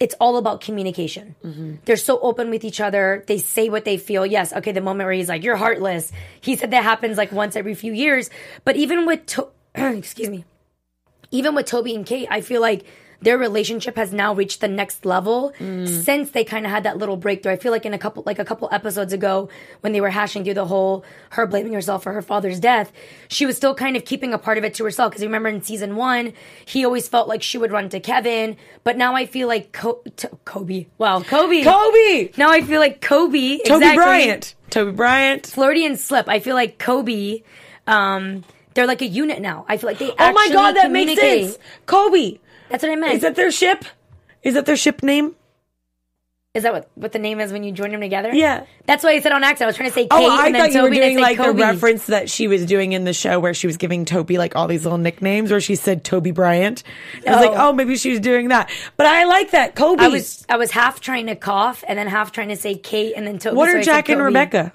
it's 0.00 0.14
all 0.18 0.38
about 0.38 0.60
communication. 0.62 1.36
They're 1.84 1.96
so 1.96 2.18
open 2.20 2.48
with 2.50 2.64
each 2.64 2.80
other. 2.80 3.22
They 3.26 3.36
say 3.38 3.68
what 3.68 3.84
they 3.84 3.98
feel. 3.98 4.24
Yes, 4.24 4.52
okay, 4.54 4.72
the 4.72 4.80
moment 4.80 5.06
where 5.06 5.12
he's 5.14 5.28
like, 5.28 5.44
"You're 5.44 5.56
heartless." 5.56 6.10
He 6.40 6.56
said 6.56 6.70
that 6.72 6.82
happens 6.84 7.18
like 7.18 7.30
once 7.32 7.54
every 7.54 7.74
few 7.74 7.92
years. 7.92 8.30
But 8.64 8.76
even 8.76 9.04
with, 9.06 9.26
to- 9.26 9.48
excuse 9.74 10.30
me, 10.30 10.44
even 11.30 11.54
with 11.54 11.66
Toby 11.66 11.94
and 11.94 12.06
Kate, 12.06 12.26
I 12.30 12.40
feel 12.40 12.60
like 12.62 12.84
their 13.22 13.36
relationship 13.36 13.96
has 13.96 14.12
now 14.12 14.34
reached 14.34 14.60
the 14.60 14.68
next 14.68 15.04
level 15.04 15.52
since 15.58 16.30
they 16.30 16.44
kind 16.44 16.64
of 16.64 16.70
had 16.72 16.84
that 16.84 16.96
little 16.98 17.16
breakthrough. 17.16 17.52
I 17.52 17.56
feel 17.56 17.72
like 17.72 17.84
in 17.84 17.92
a 17.92 17.98
couple, 17.98 18.22
like 18.24 18.38
a 18.38 18.44
couple 18.44 18.68
episodes 18.72 19.12
ago, 19.12 19.48
when 19.82 19.92
they 19.92 20.00
were 20.00 20.10
hashing 20.10 20.44
through 20.44 20.54
the 20.54 20.66
whole 20.66 21.04
her 21.30 21.46
blaming 21.46 21.72
herself 21.72 22.02
for 22.02 22.12
her 22.12 22.22
father's 22.22 22.60
death, 22.60 22.92
she 23.28 23.44
was 23.46 23.56
still 23.56 23.74
kind 23.74 23.96
of 23.96 24.04
keeping 24.04 24.32
a 24.32 24.38
part 24.38 24.58
of 24.58 24.64
it 24.64 24.74
to 24.74 24.84
herself. 24.84 25.10
Because 25.12 25.22
remember 25.24 25.48
in 25.48 25.62
season 25.62 25.96
one, 25.96 26.32
he 26.64 26.84
always 26.84 27.08
felt 27.08 27.28
like 27.28 27.42
she 27.42 27.58
would 27.58 27.72
run 27.72 27.88
to 27.90 28.00
Kevin, 28.00 28.56
but 28.84 28.96
now 28.96 29.14
I 29.14 29.26
feel 29.26 29.48
like 29.48 29.72
Co- 29.72 30.02
t- 30.16 30.28
Kobe. 30.44 30.86
Wow, 30.98 31.20
Kobe. 31.22 31.62
Kobe. 31.62 32.32
Now 32.36 32.50
I 32.50 32.62
feel 32.62 32.80
like 32.80 33.00
Kobe. 33.00 33.58
Toby 33.58 33.84
exactly. 33.84 33.96
Bryant. 33.96 34.54
Toby 34.70 34.92
Bryant. 34.92 35.46
Flirty 35.46 35.84
and 35.84 35.98
slip. 35.98 36.28
I 36.28 36.40
feel 36.40 36.54
like 36.54 36.78
Kobe. 36.78 37.42
Um, 37.86 38.44
they're 38.74 38.86
like 38.86 39.02
a 39.02 39.06
unit 39.06 39.40
now. 39.40 39.64
I 39.68 39.76
feel 39.76 39.88
like 39.90 39.98
they. 39.98 40.10
Actually 40.12 40.26
Oh 40.26 40.32
my 40.32 40.48
god, 40.52 40.72
that 40.76 40.90
makes 40.90 41.20
sense. 41.20 41.58
Kobe. 41.86 42.38
That's 42.70 42.82
what 42.82 42.92
I 42.92 42.96
meant. 42.96 43.14
Is 43.14 43.22
that 43.22 43.34
their 43.36 43.50
ship? 43.50 43.84
Is 44.42 44.54
that 44.54 44.64
their 44.66 44.76
ship 44.76 45.02
name? 45.02 45.34
Is 46.52 46.64
that 46.64 46.72
what, 46.72 46.90
what 46.96 47.12
the 47.12 47.20
name 47.20 47.38
is 47.38 47.52
when 47.52 47.62
you 47.62 47.70
join 47.70 47.92
them 47.92 48.00
together? 48.00 48.34
Yeah. 48.34 48.64
That's 48.86 49.04
why 49.04 49.10
I 49.10 49.20
said 49.20 49.30
on 49.30 49.44
accident. 49.44 49.66
I 49.66 49.68
was 49.68 49.76
trying 49.76 49.88
to 49.90 49.94
say 49.94 50.08
oh, 50.10 50.16
Kate 50.18 50.24
Oh, 50.26 50.30
I 50.30 50.46
and 50.46 50.54
then 50.54 50.62
thought 50.62 50.72
you 50.72 50.82
were 50.82 50.88
Toby 50.88 50.96
and 50.96 51.04
I 51.04 51.08
doing 51.10 51.20
like 51.22 51.36
Kobe. 51.36 51.48
the 51.52 51.54
reference 51.64 52.06
that 52.06 52.28
she 52.28 52.48
was 52.48 52.66
doing 52.66 52.92
in 52.92 53.04
the 53.04 53.12
show 53.12 53.38
where 53.38 53.54
she 53.54 53.68
was 53.68 53.76
giving 53.76 54.04
Toby 54.04 54.36
like 54.36 54.56
all 54.56 54.66
these 54.66 54.82
little 54.84 54.98
nicknames 54.98 55.52
where 55.52 55.60
she 55.60 55.76
said 55.76 56.02
Toby 56.02 56.32
Bryant. 56.32 56.82
I 57.24 57.30
was 57.30 57.40
like, 57.46 57.50
oh. 57.56 57.68
oh, 57.68 57.72
maybe 57.72 57.96
she 57.96 58.10
was 58.10 58.18
doing 58.18 58.48
that. 58.48 58.68
But 58.96 59.06
I 59.06 59.24
like 59.24 59.52
that. 59.52 59.76
Kobe. 59.76 60.02
I 60.02 60.08
was 60.08 60.44
I 60.48 60.56
was 60.56 60.72
half 60.72 60.98
trying 61.00 61.26
to 61.26 61.36
cough 61.36 61.84
and 61.86 61.96
then 61.96 62.08
half 62.08 62.32
trying 62.32 62.48
to 62.48 62.56
say 62.56 62.74
Kate 62.74 63.12
and 63.16 63.24
then 63.28 63.38
Toby. 63.38 63.56
what 63.56 63.66
so 63.68 63.74
are 63.74 63.78
I 63.78 63.82
said 63.82 63.92
Jack 63.92 64.08
and 64.08 64.18
Kobe. 64.18 64.24
Rebecca? 64.26 64.72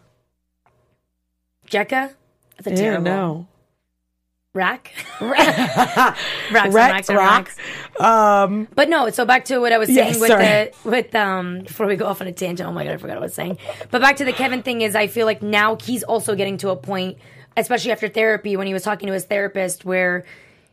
Jekka? 1.69 2.13
That's 2.57 2.67
a 2.67 2.69
Yeah, 2.69 2.75
terrible. 2.77 3.03
no. 3.03 3.47
Rack? 4.55 4.93
Racks 5.21 6.73
racks 6.73 7.09
racks. 7.09 7.57
Um, 7.99 8.67
But 8.73 8.89
no, 8.89 9.09
so 9.09 9.25
back 9.25 9.45
to 9.45 9.59
what 9.59 9.73
I 9.73 9.77
was 9.77 9.93
saying 9.93 10.19
with 10.19 10.29
sorry. 10.29 10.43
the 10.45 10.71
with 10.89 11.13
um 11.13 11.59
before 11.63 11.85
we 11.87 11.97
go 11.97 12.05
off 12.05 12.21
on 12.21 12.27
a 12.27 12.31
tangent. 12.31 12.67
Oh 12.67 12.71
my 12.71 12.85
god, 12.85 12.93
I 12.93 12.97
forgot 12.97 13.15
what 13.15 13.23
I 13.23 13.25
was 13.25 13.33
saying. 13.33 13.57
But 13.91 14.01
back 14.01 14.15
to 14.17 14.25
the 14.25 14.31
Kevin 14.33 14.63
thing 14.63 14.81
is 14.81 14.95
I 14.95 15.07
feel 15.07 15.25
like 15.25 15.41
now 15.41 15.75
he's 15.75 16.03
also 16.03 16.35
getting 16.35 16.57
to 16.59 16.69
a 16.69 16.75
point, 16.77 17.17
especially 17.57 17.91
after 17.91 18.07
therapy, 18.07 18.55
when 18.55 18.65
he 18.65 18.73
was 18.73 18.83
talking 18.83 19.07
to 19.07 19.13
his 19.13 19.25
therapist, 19.25 19.83
where 19.83 20.23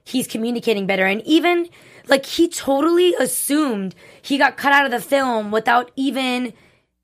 he's 0.04 0.28
communicating 0.28 0.86
better. 0.86 1.04
And 1.04 1.20
even 1.22 1.68
like 2.06 2.24
he 2.24 2.48
totally 2.48 3.14
assumed 3.14 3.96
he 4.20 4.38
got 4.38 4.56
cut 4.56 4.72
out 4.72 4.84
of 4.84 4.92
the 4.92 5.00
film 5.00 5.50
without 5.50 5.90
even 5.96 6.52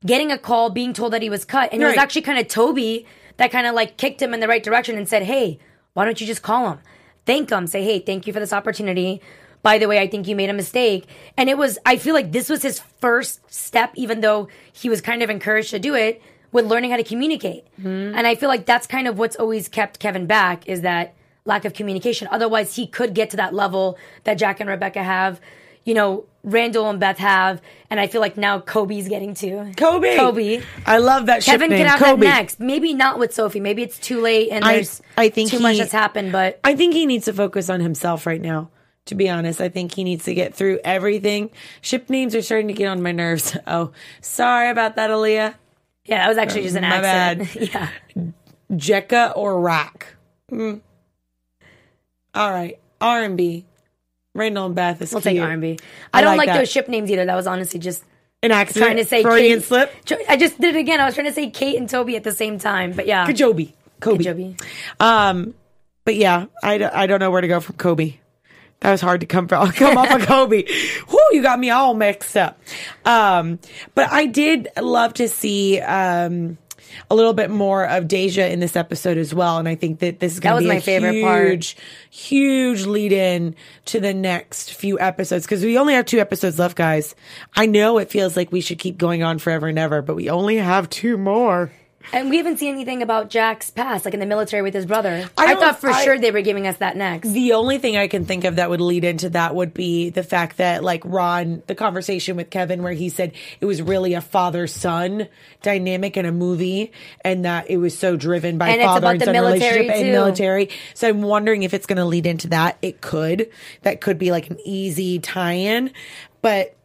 getting 0.05 0.31
a 0.31 0.37
call 0.37 0.69
being 0.69 0.93
told 0.93 1.11
that 1.11 1.21
he 1.21 1.29
was 1.29 1.43
cut. 1.43 1.73
And 1.73 1.81
it 1.81 1.85
was 1.85 1.97
actually 1.97 2.21
kind 2.21 2.39
of 2.39 2.47
Toby 2.47 3.05
that 3.35 3.51
kind 3.51 3.67
of 3.67 3.75
like 3.75 3.97
kicked 3.97 4.21
him 4.21 4.33
in 4.33 4.39
the 4.39 4.47
right 4.47 4.63
direction 4.63 4.97
and 4.97 5.07
said, 5.07 5.23
"Hey, 5.23 5.59
why 5.99 6.05
don't 6.05 6.21
you 6.21 6.25
just 6.25 6.41
call 6.41 6.71
him, 6.71 6.79
thank 7.25 7.49
him, 7.51 7.67
say, 7.67 7.83
hey, 7.83 7.99
thank 7.99 8.25
you 8.25 8.33
for 8.33 8.39
this 8.39 8.53
opportunity." 8.53 9.21
By 9.61 9.77
the 9.77 9.89
way, 9.89 9.99
I 9.99 10.07
think 10.07 10.25
you 10.25 10.37
made 10.37 10.49
a 10.49 10.53
mistake. 10.53 11.05
And 11.35 11.49
it 11.49 11.57
was, 11.57 11.77
I 11.85 11.97
feel 11.97 12.13
like 12.13 12.31
this 12.31 12.47
was 12.47 12.61
his 12.61 12.79
first 13.01 13.41
step, 13.53 13.91
even 13.95 14.21
though 14.21 14.47
he 14.71 14.87
was 14.87 15.01
kind 15.01 15.21
of 15.21 15.29
encouraged 15.29 15.71
to 15.71 15.79
do 15.79 15.95
it, 15.95 16.21
with 16.53 16.65
learning 16.65 16.91
how 16.91 16.97
to 16.97 17.03
communicate. 17.03 17.67
Hmm. 17.81 18.13
And 18.15 18.25
I 18.25 18.35
feel 18.35 18.47
like 18.47 18.65
that's 18.65 18.87
kind 18.87 19.05
of 19.05 19.19
what's 19.19 19.35
always 19.35 19.67
kept 19.67 19.99
Kevin 19.99 20.27
back 20.27 20.65
is 20.65 20.79
that 20.81 21.13
lack 21.43 21.65
of 21.65 21.73
communication. 21.73 22.29
Otherwise, 22.31 22.77
he 22.77 22.87
could 22.87 23.13
get 23.13 23.29
to 23.31 23.37
that 23.37 23.53
level 23.53 23.97
that 24.23 24.35
Jack 24.35 24.61
and 24.61 24.69
Rebecca 24.69 25.03
have, 25.03 25.41
you 25.85 25.93
know, 25.93 26.25
Randall 26.43 26.89
and 26.89 26.99
Beth 26.99 27.17
have. 27.17 27.61
And 27.89 27.99
I 27.99 28.07
feel 28.07 28.21
like 28.21 28.37
now 28.37 28.59
Kobe's 28.59 29.09
getting 29.09 29.33
to. 29.35 29.71
Kobe. 29.75 30.15
Kobe. 30.15 30.61
I 30.85 30.97
love 30.99 31.25
that 31.25 31.43
Kevin 31.43 31.69
can 31.69 31.85
have 31.87 31.99
Kobe. 31.99 32.25
that 32.25 32.37
next. 32.37 32.59
Maybe 32.59 32.93
not 32.93 33.19
with 33.19 33.33
Sophie. 33.33 33.59
Maybe 33.59 33.81
it's 33.83 33.97
too 33.99 34.21
late 34.21 34.49
and 34.51 34.63
I- 34.63 34.73
there's 34.75 35.01
I 35.17 35.29
think 35.29 35.49
too 35.49 35.59
much 35.59 35.73
he- 35.73 35.79
that's 35.79 35.91
happened. 35.91 36.31
But 36.31 36.59
I 36.63 36.75
think 36.75 36.93
he 36.93 37.05
needs 37.05 37.25
to 37.25 37.33
focus 37.33 37.69
on 37.69 37.79
himself 37.81 38.25
right 38.25 38.41
now. 38.41 38.69
To 39.05 39.15
be 39.15 39.27
honest, 39.27 39.59
I 39.59 39.69
think 39.69 39.95
he 39.95 40.03
needs 40.03 40.25
to 40.25 40.35
get 40.35 40.53
through 40.53 40.79
everything. 40.83 41.49
Ship 41.81 42.07
names 42.11 42.35
are 42.35 42.43
starting 42.43 42.67
to 42.67 42.73
get 42.73 42.87
on 42.87 43.01
my 43.01 43.11
nerves. 43.11 43.57
Oh, 43.67 43.91
sorry 44.21 44.69
about 44.69 44.97
that, 44.97 45.09
Aaliyah. 45.09 45.55
yeah, 46.05 46.17
that 46.19 46.27
was 46.29 46.37
actually 46.37 46.61
just 46.63 46.75
an 46.75 46.83
My 46.83 46.97
accident. 46.97 47.55
yeah. 47.73 47.87
Jekka 48.71 49.33
or 49.35 49.59
Rack. 49.59 50.15
Mm. 50.51 50.81
All 52.35 52.51
right, 52.51 52.77
R 53.01 53.23
and 53.23 53.35
B. 53.35 53.65
Randall 54.35 54.67
and 54.67 54.75
Beth 54.75 55.01
is 55.01 55.11
We'll 55.11 55.21
cute. 55.21 55.35
take 55.35 55.41
R&B. 55.41 55.79
I 56.13 56.21
don't 56.21 56.37
like 56.37 56.47
like, 56.47 56.57
those 56.59 56.69
ship 56.71 56.87
names 56.87 57.09
either. 57.11 57.25
That 57.25 57.35
was 57.35 57.47
honestly 57.47 57.79
just 57.79 58.03
An 58.43 58.51
accident. 58.51 58.85
trying 58.85 58.97
to 58.97 59.05
say 59.05 59.23
Freudian 59.23 59.59
Kate. 59.59 59.65
slip. 59.65 59.93
I 60.29 60.37
just 60.37 60.59
did 60.61 60.75
it 60.75 60.79
again. 60.79 60.99
I 60.99 61.05
was 61.05 61.15
trying 61.15 61.27
to 61.27 61.33
say 61.33 61.49
Kate 61.49 61.77
and 61.77 61.89
Toby 61.89 62.15
at 62.15 62.23
the 62.23 62.31
same 62.31 62.59
time. 62.59 62.91
But 62.93 63.07
yeah. 63.07 63.25
Kajobi. 63.27 63.73
Kobe. 63.99 64.23
Joby. 64.23 64.55
Um, 64.99 65.53
but 66.05 66.15
yeah, 66.15 66.45
I, 66.63 66.89
I 66.93 67.07
don't 67.07 67.19
know 67.19 67.31
where 67.31 67.41
to 67.41 67.47
go 67.47 67.59
from 67.59 67.75
Kobe. 67.75 68.15
That 68.81 68.91
was 68.91 69.01
hard 69.01 69.19
to 69.21 69.27
come 69.27 69.47
from, 69.49 69.69
come 69.73 69.97
off 69.97 70.09
of 70.11 70.25
Kobe. 70.25 70.63
Whoo, 71.11 71.19
you 71.31 71.41
got 71.41 71.59
me 71.59 71.69
all 71.69 71.93
mixed 71.93 72.37
up. 72.37 72.57
Um, 73.05 73.59
but 73.93 74.09
I 74.11 74.25
did 74.25 74.69
love 74.79 75.15
to 75.15 75.27
see, 75.27 75.79
um, 75.81 76.57
a 77.09 77.15
little 77.15 77.33
bit 77.33 77.49
more 77.49 77.85
of 77.85 78.07
Deja 78.07 78.47
in 78.47 78.59
this 78.59 78.75
episode 78.75 79.17
as 79.17 79.33
well. 79.33 79.57
And 79.57 79.67
I 79.67 79.75
think 79.75 79.99
that 79.99 80.19
this 80.19 80.33
is 80.33 80.39
going 80.39 80.57
to 80.57 80.61
be 80.61 80.67
my 80.67 80.75
a 80.75 80.81
favorite 80.81 81.21
part. 81.21 81.47
huge, 81.47 81.77
huge 82.09 82.85
lead 82.85 83.11
in 83.11 83.55
to 83.85 83.99
the 83.99 84.13
next 84.13 84.73
few 84.73 84.99
episodes. 84.99 85.45
Cause 85.47 85.63
we 85.63 85.77
only 85.77 85.93
have 85.93 86.05
two 86.05 86.19
episodes 86.19 86.59
left, 86.59 86.75
guys. 86.75 87.15
I 87.55 87.65
know 87.65 87.97
it 87.97 88.09
feels 88.09 88.35
like 88.35 88.51
we 88.51 88.61
should 88.61 88.79
keep 88.79 88.97
going 88.97 89.23
on 89.23 89.39
forever 89.39 89.67
and 89.67 89.79
ever, 89.79 90.01
but 90.01 90.15
we 90.15 90.29
only 90.29 90.57
have 90.57 90.89
two 90.89 91.17
more. 91.17 91.71
And 92.13 92.29
we 92.29 92.37
haven't 92.37 92.57
seen 92.57 92.73
anything 92.73 93.03
about 93.03 93.29
Jack's 93.29 93.69
past, 93.69 94.05
like 94.05 94.13
in 94.13 94.19
the 94.19 94.25
military 94.25 94.61
with 94.63 94.73
his 94.73 94.85
brother. 94.85 95.29
I 95.37 95.47
I, 95.53 95.55
thought 95.55 95.79
for 95.81 95.89
I- 95.89 96.03
sure 96.03 96.17
they 96.17 96.31
were 96.31 96.41
giving 96.41 96.65
us 96.65 96.77
that 96.77 96.95
next. 96.97 97.29
The 97.29 97.53
only 97.53 97.77
thing 97.77 97.97
I 97.97 98.07
can 98.07 98.25
think 98.25 98.45
of 98.45 98.55
that 98.55 98.69
would 98.69 98.81
lead 98.81 99.03
into 99.03 99.29
that 99.31 99.53
would 99.53 99.73
be 99.73 100.09
the 100.09 100.23
fact 100.23 100.57
that, 100.57 100.83
like 100.83 101.01
Ron, 101.05 101.61
the 101.67 101.75
conversation 101.75 102.35
with 102.37 102.49
Kevin, 102.49 102.83
where 102.83 102.93
he 102.93 103.09
said 103.09 103.33
it 103.59 103.65
was 103.65 103.81
really 103.81 104.13
a 104.13 104.21
father 104.21 104.65
son 104.65 105.27
dynamic 105.61 106.15
in 106.17 106.25
a 106.25 106.31
movie, 106.31 106.91
and 107.21 107.45
that 107.45 107.69
it 107.69 107.77
was 107.77 107.97
so 107.97 108.15
driven 108.15 108.57
by 108.57 108.69
And 108.69 108.81
father 108.81 109.07
and 109.07 109.21
son 109.23 109.35
relationship 109.35 109.91
and 109.91 110.03
too. 110.05 110.11
military. 110.11 110.69
So 110.93 111.09
I'm 111.09 111.21
wondering 111.21 111.63
if 111.63 111.73
it's 111.73 111.85
going 111.85 111.97
to 111.97 112.05
lead 112.05 112.25
into 112.25 112.47
that. 112.49 112.77
It 112.81 113.01
could. 113.01 113.49
That 113.83 114.01
could 114.01 114.17
be 114.17 114.31
like 114.31 114.49
an 114.49 114.57
easy 114.65 115.19
tie-in, 115.19 115.91
but 116.41 116.75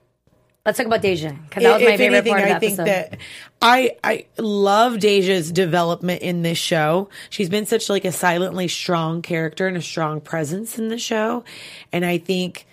Let's 0.65 0.79
talk 0.79 0.87
about 0.87 1.03
Deja 1.03 1.31
because 1.31 1.63
that 1.63 1.75
was 1.75 1.83
my 1.83 1.97
favorite 1.99 2.17
anything, 2.17 2.33
part 2.33 2.43
of 2.43 2.49
the 2.49 2.55
I 2.55 2.59
think 2.59 2.79
episode. 2.79 2.87
that 2.87 3.19
I 3.61 3.97
I 4.03 4.27
love 4.39 4.99
Deja's 4.99 5.53
development 5.53 6.23
in 6.23 6.41
this 6.41 6.57
show. 6.57 7.11
She's 7.29 7.51
been 7.51 7.67
such 7.67 7.91
like 7.91 8.07
a 8.07 8.13
silently 8.13 8.69
strong 8.69 9.21
character 9.21 9.67
and 9.69 9.77
a 9.77 9.83
strong 9.83 10.23
presence 10.23 10.79
in 10.79 10.89
the 10.89 10.97
show, 10.99 11.45
and 11.93 12.03
I 12.05 12.17
think 12.17 12.67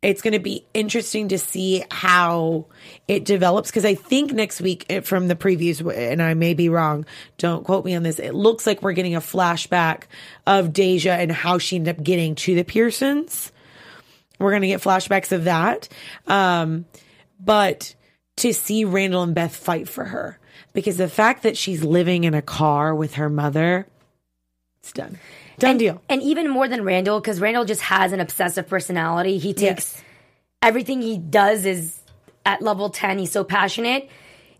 it's 0.00 0.22
going 0.22 0.32
to 0.32 0.38
be 0.38 0.64
interesting 0.74 1.28
to 1.28 1.38
see 1.38 1.82
how 1.90 2.66
it 3.08 3.24
develops 3.24 3.70
because 3.70 3.86
I 3.86 3.94
think 3.94 4.32
next 4.32 4.60
week 4.60 4.86
eh, 4.88 5.00
from 5.00 5.28
the 5.28 5.34
previews, 5.34 5.80
and 5.94 6.22
I 6.22 6.34
may 6.34 6.54
be 6.54 6.68
wrong, 6.68 7.06
don't 7.38 7.64
quote 7.64 7.84
me 7.84 7.94
on 7.94 8.02
this. 8.02 8.18
It 8.18 8.34
looks 8.34 8.66
like 8.66 8.82
we're 8.82 8.92
getting 8.92 9.14
a 9.14 9.20
flashback 9.20 10.04
of 10.46 10.72
Deja 10.72 11.12
and 11.12 11.32
how 11.32 11.58
she 11.58 11.76
ended 11.76 11.98
up 11.98 12.04
getting 12.04 12.34
to 12.36 12.54
the 12.54 12.64
Pearsons. 12.64 13.50
We're 14.38 14.50
going 14.50 14.62
to 14.62 14.68
get 14.68 14.82
flashbacks 14.82 15.32
of 15.32 15.44
that. 15.44 15.88
Um, 16.26 16.84
but 17.44 17.94
to 18.38 18.52
see 18.52 18.84
Randall 18.84 19.22
and 19.22 19.34
Beth 19.34 19.54
fight 19.54 19.88
for 19.88 20.04
her 20.06 20.38
because 20.72 20.96
the 20.96 21.08
fact 21.08 21.42
that 21.42 21.56
she's 21.56 21.82
living 21.84 22.24
in 22.24 22.34
a 22.34 22.42
car 22.42 22.94
with 22.94 23.14
her 23.14 23.28
mother, 23.30 23.86
it's 24.80 24.92
done. 24.92 25.18
Done 25.58 25.70
and, 25.70 25.78
deal. 25.78 26.02
And 26.08 26.20
even 26.22 26.48
more 26.48 26.66
than 26.66 26.82
Randall, 26.84 27.20
because 27.20 27.40
Randall 27.40 27.64
just 27.64 27.82
has 27.82 28.12
an 28.12 28.20
obsessive 28.20 28.66
personality. 28.68 29.38
He 29.38 29.52
takes 29.52 29.94
Yes. 29.94 30.02
everything 30.62 31.00
he 31.00 31.16
does 31.16 31.64
is 31.64 32.00
at 32.44 32.60
level 32.60 32.90
10. 32.90 33.18
He's 33.18 33.30
so 33.32 33.44
passionate. 33.44 34.08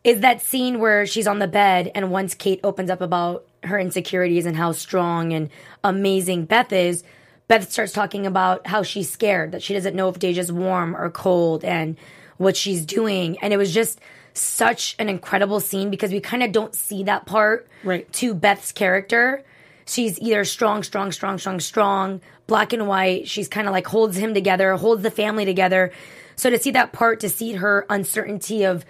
Is 0.04 0.20
that 0.20 0.40
scene 0.42 0.78
where 0.78 1.06
she's 1.06 1.26
on 1.26 1.38
the 1.38 1.48
bed 1.48 1.90
and 1.94 2.10
once 2.10 2.34
Kate 2.34 2.60
opens 2.62 2.90
up 2.90 3.00
about 3.00 3.46
her 3.64 3.78
insecurities 3.78 4.46
and 4.46 4.56
how 4.56 4.72
strong 4.72 5.32
and 5.32 5.48
amazing 5.82 6.44
Beth 6.44 6.72
is, 6.72 7.02
Beth 7.48 7.70
starts 7.72 7.92
talking 7.92 8.26
about 8.26 8.66
how 8.66 8.82
she's 8.82 9.10
scared, 9.10 9.52
that 9.52 9.62
she 9.62 9.74
doesn't 9.74 9.96
know 9.96 10.08
if 10.08 10.18
Deja's 10.18 10.52
warm 10.52 10.94
or 10.94 11.10
cold 11.10 11.64
and 11.64 11.96
what 12.36 12.56
she's 12.56 12.84
doing. 12.84 13.38
And 13.40 13.52
it 13.52 13.56
was 13.56 13.72
just 13.72 14.00
such 14.32 14.96
an 14.98 15.08
incredible 15.08 15.60
scene 15.60 15.90
because 15.90 16.10
we 16.10 16.20
kind 16.20 16.42
of 16.42 16.52
don't 16.52 16.74
see 16.74 17.04
that 17.04 17.26
part 17.26 17.68
Right. 17.84 18.10
to 18.14 18.34
Beth's 18.34 18.72
character. 18.72 19.44
She's 19.86 20.18
either 20.18 20.44
strong, 20.44 20.82
strong, 20.82 21.12
strong, 21.12 21.38
strong, 21.38 21.60
strong, 21.60 22.20
black 22.46 22.72
and 22.72 22.88
white. 22.88 23.28
She's 23.28 23.48
kind 23.48 23.66
of 23.68 23.72
like 23.72 23.86
holds 23.86 24.16
him 24.16 24.34
together, 24.34 24.74
holds 24.76 25.02
the 25.02 25.10
family 25.10 25.44
together. 25.44 25.92
So 26.36 26.50
to 26.50 26.58
see 26.58 26.72
that 26.72 26.92
part, 26.92 27.20
to 27.20 27.28
see 27.28 27.52
her 27.52 27.86
uncertainty 27.88 28.64
of 28.64 28.84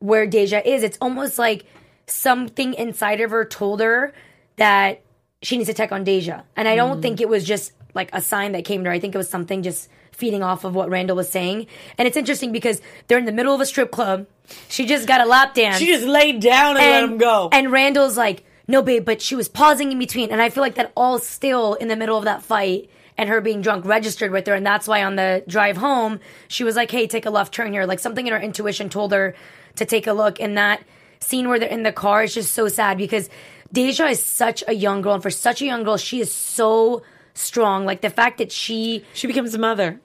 where 0.00 0.26
Deja 0.26 0.60
is, 0.64 0.82
it's 0.82 0.98
almost 1.00 1.38
like 1.38 1.66
something 2.06 2.74
inside 2.74 3.20
of 3.20 3.30
her 3.30 3.44
told 3.44 3.80
her 3.80 4.12
that 4.56 5.02
she 5.42 5.56
needs 5.56 5.68
to 5.68 5.74
check 5.74 5.92
on 5.92 6.04
Deja. 6.04 6.42
And 6.56 6.66
I 6.66 6.74
don't 6.74 6.98
mm. 6.98 7.02
think 7.02 7.20
it 7.20 7.28
was 7.28 7.44
just 7.44 7.72
like 7.94 8.10
a 8.12 8.20
sign 8.20 8.52
that 8.52 8.64
came 8.64 8.82
to 8.84 8.90
her. 8.90 8.94
I 8.94 9.00
think 9.00 9.14
it 9.14 9.18
was 9.18 9.28
something 9.28 9.62
just 9.62 9.88
feeding 10.20 10.42
off 10.42 10.64
of 10.64 10.74
what 10.74 10.88
Randall 10.90 11.16
was 11.16 11.28
saying. 11.28 11.66
And 11.98 12.06
it's 12.06 12.16
interesting 12.16 12.52
because 12.52 12.80
they're 13.08 13.18
in 13.18 13.24
the 13.24 13.32
middle 13.32 13.54
of 13.54 13.60
a 13.60 13.66
strip 13.66 13.90
club. 13.90 14.26
She 14.68 14.86
just 14.86 15.08
got 15.08 15.20
a 15.20 15.24
lap 15.24 15.54
dance 15.54 15.78
She 15.78 15.86
just 15.86 16.04
laid 16.04 16.40
down 16.40 16.76
and, 16.76 16.86
let 16.86 17.04
him 17.04 17.18
go. 17.18 17.48
and 17.52 17.72
Randall's 17.72 18.16
like, 18.16 18.44
no, 18.68 18.82
babe, 18.82 19.04
but 19.04 19.20
she 19.20 19.34
was 19.34 19.48
pausing 19.48 19.90
in 19.90 19.98
between. 19.98 20.30
And 20.30 20.40
I 20.40 20.50
feel 20.50 20.62
like 20.62 20.76
that 20.76 20.92
all 20.96 21.18
still 21.18 21.74
in 21.74 21.88
the 21.88 21.96
middle 21.96 22.16
of 22.16 22.24
that 22.24 22.42
fight 22.42 22.88
and 23.16 23.28
her 23.28 23.40
being 23.40 23.62
drunk 23.62 23.84
registered 23.84 24.30
with 24.30 24.46
her. 24.46 24.54
And 24.54 24.64
that's 24.64 24.86
why 24.86 25.02
on 25.02 25.16
the 25.16 25.42
drive 25.48 25.76
home, 25.76 26.20
she 26.48 26.62
was 26.64 26.76
like, 26.76 26.90
hey, 26.90 27.06
take 27.06 27.26
a 27.26 27.30
left 27.30 27.52
turn 27.52 27.72
here. 27.72 27.84
Like 27.86 27.98
something 27.98 28.26
in 28.26 28.32
her 28.32 28.38
intuition 28.38 28.88
told 28.88 29.12
her 29.12 29.34
to 29.76 29.84
take 29.84 30.06
a 30.06 30.12
look. 30.12 30.40
And 30.40 30.56
that 30.56 30.82
scene 31.20 31.48
where 31.48 31.58
they're 31.58 31.68
in 31.68 31.82
the 31.82 31.92
car 31.92 32.22
is 32.22 32.34
just 32.34 32.52
so 32.52 32.68
sad 32.68 32.96
because 32.98 33.28
Deja 33.72 34.06
is 34.06 34.22
such 34.22 34.62
a 34.66 34.72
young 34.72 35.02
girl. 35.02 35.14
And 35.14 35.22
for 35.22 35.30
such 35.30 35.62
a 35.62 35.66
young 35.66 35.82
girl, 35.84 35.96
she 35.96 36.20
is 36.20 36.32
so 36.32 37.02
strong. 37.34 37.84
Like 37.84 38.00
the 38.00 38.10
fact 38.10 38.38
that 38.38 38.52
she 38.52 39.04
she 39.14 39.26
becomes 39.26 39.54
a 39.54 39.58
mother. 39.58 40.00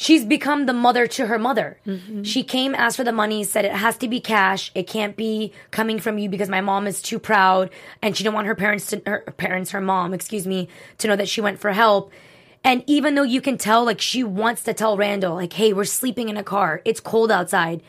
She's 0.00 0.24
become 0.24 0.64
the 0.64 0.72
mother 0.72 1.06
to 1.06 1.26
her 1.26 1.38
mother. 1.38 1.78
Mm-hmm. 1.86 2.22
She 2.22 2.42
came, 2.42 2.74
asked 2.74 2.96
for 2.96 3.04
the 3.04 3.12
money, 3.12 3.44
said 3.44 3.66
it 3.66 3.72
has 3.72 3.98
to 3.98 4.08
be 4.08 4.18
cash. 4.18 4.72
It 4.74 4.86
can't 4.86 5.14
be 5.14 5.52
coming 5.70 5.98
from 6.00 6.16
you 6.16 6.30
because 6.30 6.48
my 6.48 6.62
mom 6.62 6.86
is 6.86 7.02
too 7.02 7.18
proud, 7.18 7.68
and 8.00 8.16
she 8.16 8.24
didn't 8.24 8.34
want 8.34 8.46
her 8.46 8.54
parents 8.54 8.86
to 8.88 9.02
her 9.04 9.20
parents, 9.36 9.72
her 9.72 9.80
mom, 9.80 10.14
excuse 10.14 10.46
me, 10.46 10.68
to 10.98 11.06
know 11.06 11.16
that 11.16 11.28
she 11.28 11.42
went 11.42 11.58
for 11.60 11.72
help. 11.72 12.10
And 12.64 12.82
even 12.86 13.14
though 13.14 13.24
you 13.24 13.42
can 13.42 13.58
tell, 13.58 13.84
like 13.84 14.00
she 14.00 14.24
wants 14.24 14.62
to 14.64 14.72
tell 14.72 14.96
Randall, 14.96 15.34
like, 15.34 15.52
"Hey, 15.52 15.74
we're 15.74 15.84
sleeping 15.84 16.30
in 16.30 16.38
a 16.38 16.42
car. 16.42 16.80
It's 16.86 17.00
cold 17.00 17.30
outside." 17.30 17.82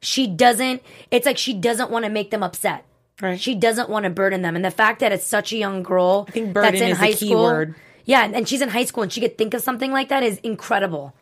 She 0.00 0.26
doesn't. 0.26 0.82
It's 1.12 1.26
like 1.26 1.38
she 1.38 1.54
doesn't 1.54 1.92
want 1.92 2.04
to 2.04 2.10
make 2.10 2.32
them 2.32 2.42
upset. 2.42 2.84
Right. 3.20 3.40
She 3.40 3.54
doesn't 3.54 3.88
want 3.88 4.02
to 4.02 4.10
burden 4.10 4.42
them, 4.42 4.56
and 4.56 4.64
the 4.64 4.72
fact 4.72 4.98
that 4.98 5.12
it's 5.12 5.26
such 5.26 5.52
a 5.52 5.56
young 5.56 5.84
girl 5.84 6.24
I 6.26 6.32
think 6.32 6.52
burden 6.52 6.72
that's 6.72 6.82
in 6.82 6.90
is 6.90 6.98
high 6.98 7.12
key 7.12 7.28
school, 7.28 7.44
word. 7.44 7.74
yeah, 8.04 8.24
and 8.24 8.48
she's 8.48 8.62
in 8.62 8.68
high 8.68 8.84
school 8.84 9.04
and 9.04 9.12
she 9.12 9.20
could 9.20 9.38
think 9.38 9.54
of 9.54 9.62
something 9.62 9.92
like 9.92 10.08
that 10.08 10.24
is 10.24 10.38
incredible. 10.38 11.14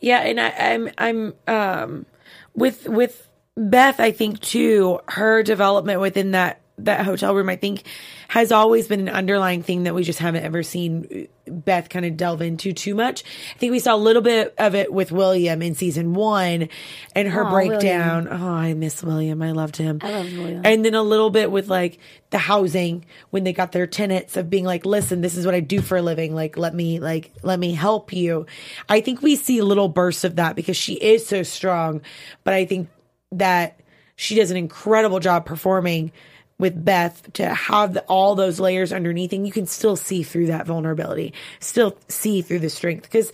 Yeah, 0.00 0.20
and 0.20 0.40
I, 0.40 0.50
I'm 0.50 0.88
I'm 0.98 1.34
um 1.46 2.06
with 2.54 2.88
with 2.88 3.28
Beth. 3.56 4.00
I 4.00 4.10
think 4.12 4.40
too 4.40 5.00
her 5.08 5.42
development 5.42 6.00
within 6.00 6.32
that 6.32 6.61
that 6.84 7.04
hotel 7.04 7.34
room. 7.34 7.48
I 7.48 7.56
think 7.56 7.82
has 8.28 8.52
always 8.52 8.88
been 8.88 9.00
an 9.00 9.08
underlying 9.08 9.62
thing 9.62 9.82
that 9.82 9.94
we 9.94 10.02
just 10.02 10.18
haven't 10.18 10.44
ever 10.44 10.62
seen 10.62 11.28
Beth 11.46 11.88
kind 11.88 12.06
of 12.06 12.16
delve 12.16 12.40
into 12.40 12.72
too 12.72 12.94
much. 12.94 13.24
I 13.54 13.58
think 13.58 13.72
we 13.72 13.78
saw 13.78 13.94
a 13.94 13.96
little 13.96 14.22
bit 14.22 14.54
of 14.58 14.74
it 14.74 14.92
with 14.92 15.12
William 15.12 15.60
in 15.60 15.74
season 15.74 16.14
one, 16.14 16.68
and 17.14 17.28
her 17.28 17.44
Aw, 17.44 17.50
breakdown. 17.50 18.28
Oh, 18.30 18.48
I 18.48 18.74
miss 18.74 19.02
William. 19.02 19.42
I 19.42 19.52
loved 19.52 19.76
him. 19.76 19.98
I 20.02 20.10
love 20.10 20.32
William. 20.32 20.62
And 20.64 20.84
then 20.84 20.94
a 20.94 21.02
little 21.02 21.30
bit 21.30 21.50
with 21.50 21.68
like 21.68 21.98
the 22.30 22.38
housing 22.38 23.04
when 23.30 23.44
they 23.44 23.52
got 23.52 23.72
their 23.72 23.86
tenants 23.86 24.36
of 24.36 24.48
being 24.48 24.64
like, 24.64 24.86
listen, 24.86 25.20
this 25.20 25.36
is 25.36 25.44
what 25.44 25.54
I 25.54 25.60
do 25.60 25.82
for 25.82 25.96
a 25.96 26.02
living. 26.02 26.34
Like, 26.34 26.56
let 26.56 26.74
me, 26.74 27.00
like, 27.00 27.32
let 27.42 27.58
me 27.58 27.74
help 27.74 28.12
you. 28.12 28.46
I 28.88 29.00
think 29.00 29.20
we 29.20 29.36
see 29.36 29.60
little 29.60 29.88
bursts 29.88 30.24
of 30.24 30.36
that 30.36 30.56
because 30.56 30.76
she 30.76 30.94
is 30.94 31.26
so 31.26 31.42
strong. 31.42 32.02
But 32.44 32.54
I 32.54 32.64
think 32.64 32.88
that 33.32 33.80
she 34.16 34.36
does 34.36 34.50
an 34.50 34.56
incredible 34.56 35.20
job 35.20 35.44
performing 35.44 36.12
with 36.58 36.84
Beth 36.84 37.32
to 37.34 37.52
have 37.54 37.94
the, 37.94 38.02
all 38.02 38.34
those 38.34 38.60
layers 38.60 38.92
underneath 38.92 39.32
and 39.32 39.46
you 39.46 39.52
can 39.52 39.66
still 39.66 39.96
see 39.96 40.22
through 40.22 40.46
that 40.46 40.66
vulnerability, 40.66 41.32
still 41.60 41.96
see 42.08 42.42
through 42.42 42.60
the 42.60 42.70
strength 42.70 43.02
because 43.02 43.32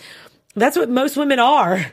that's 0.54 0.76
what 0.76 0.88
most 0.88 1.16
women 1.16 1.38
are. 1.38 1.85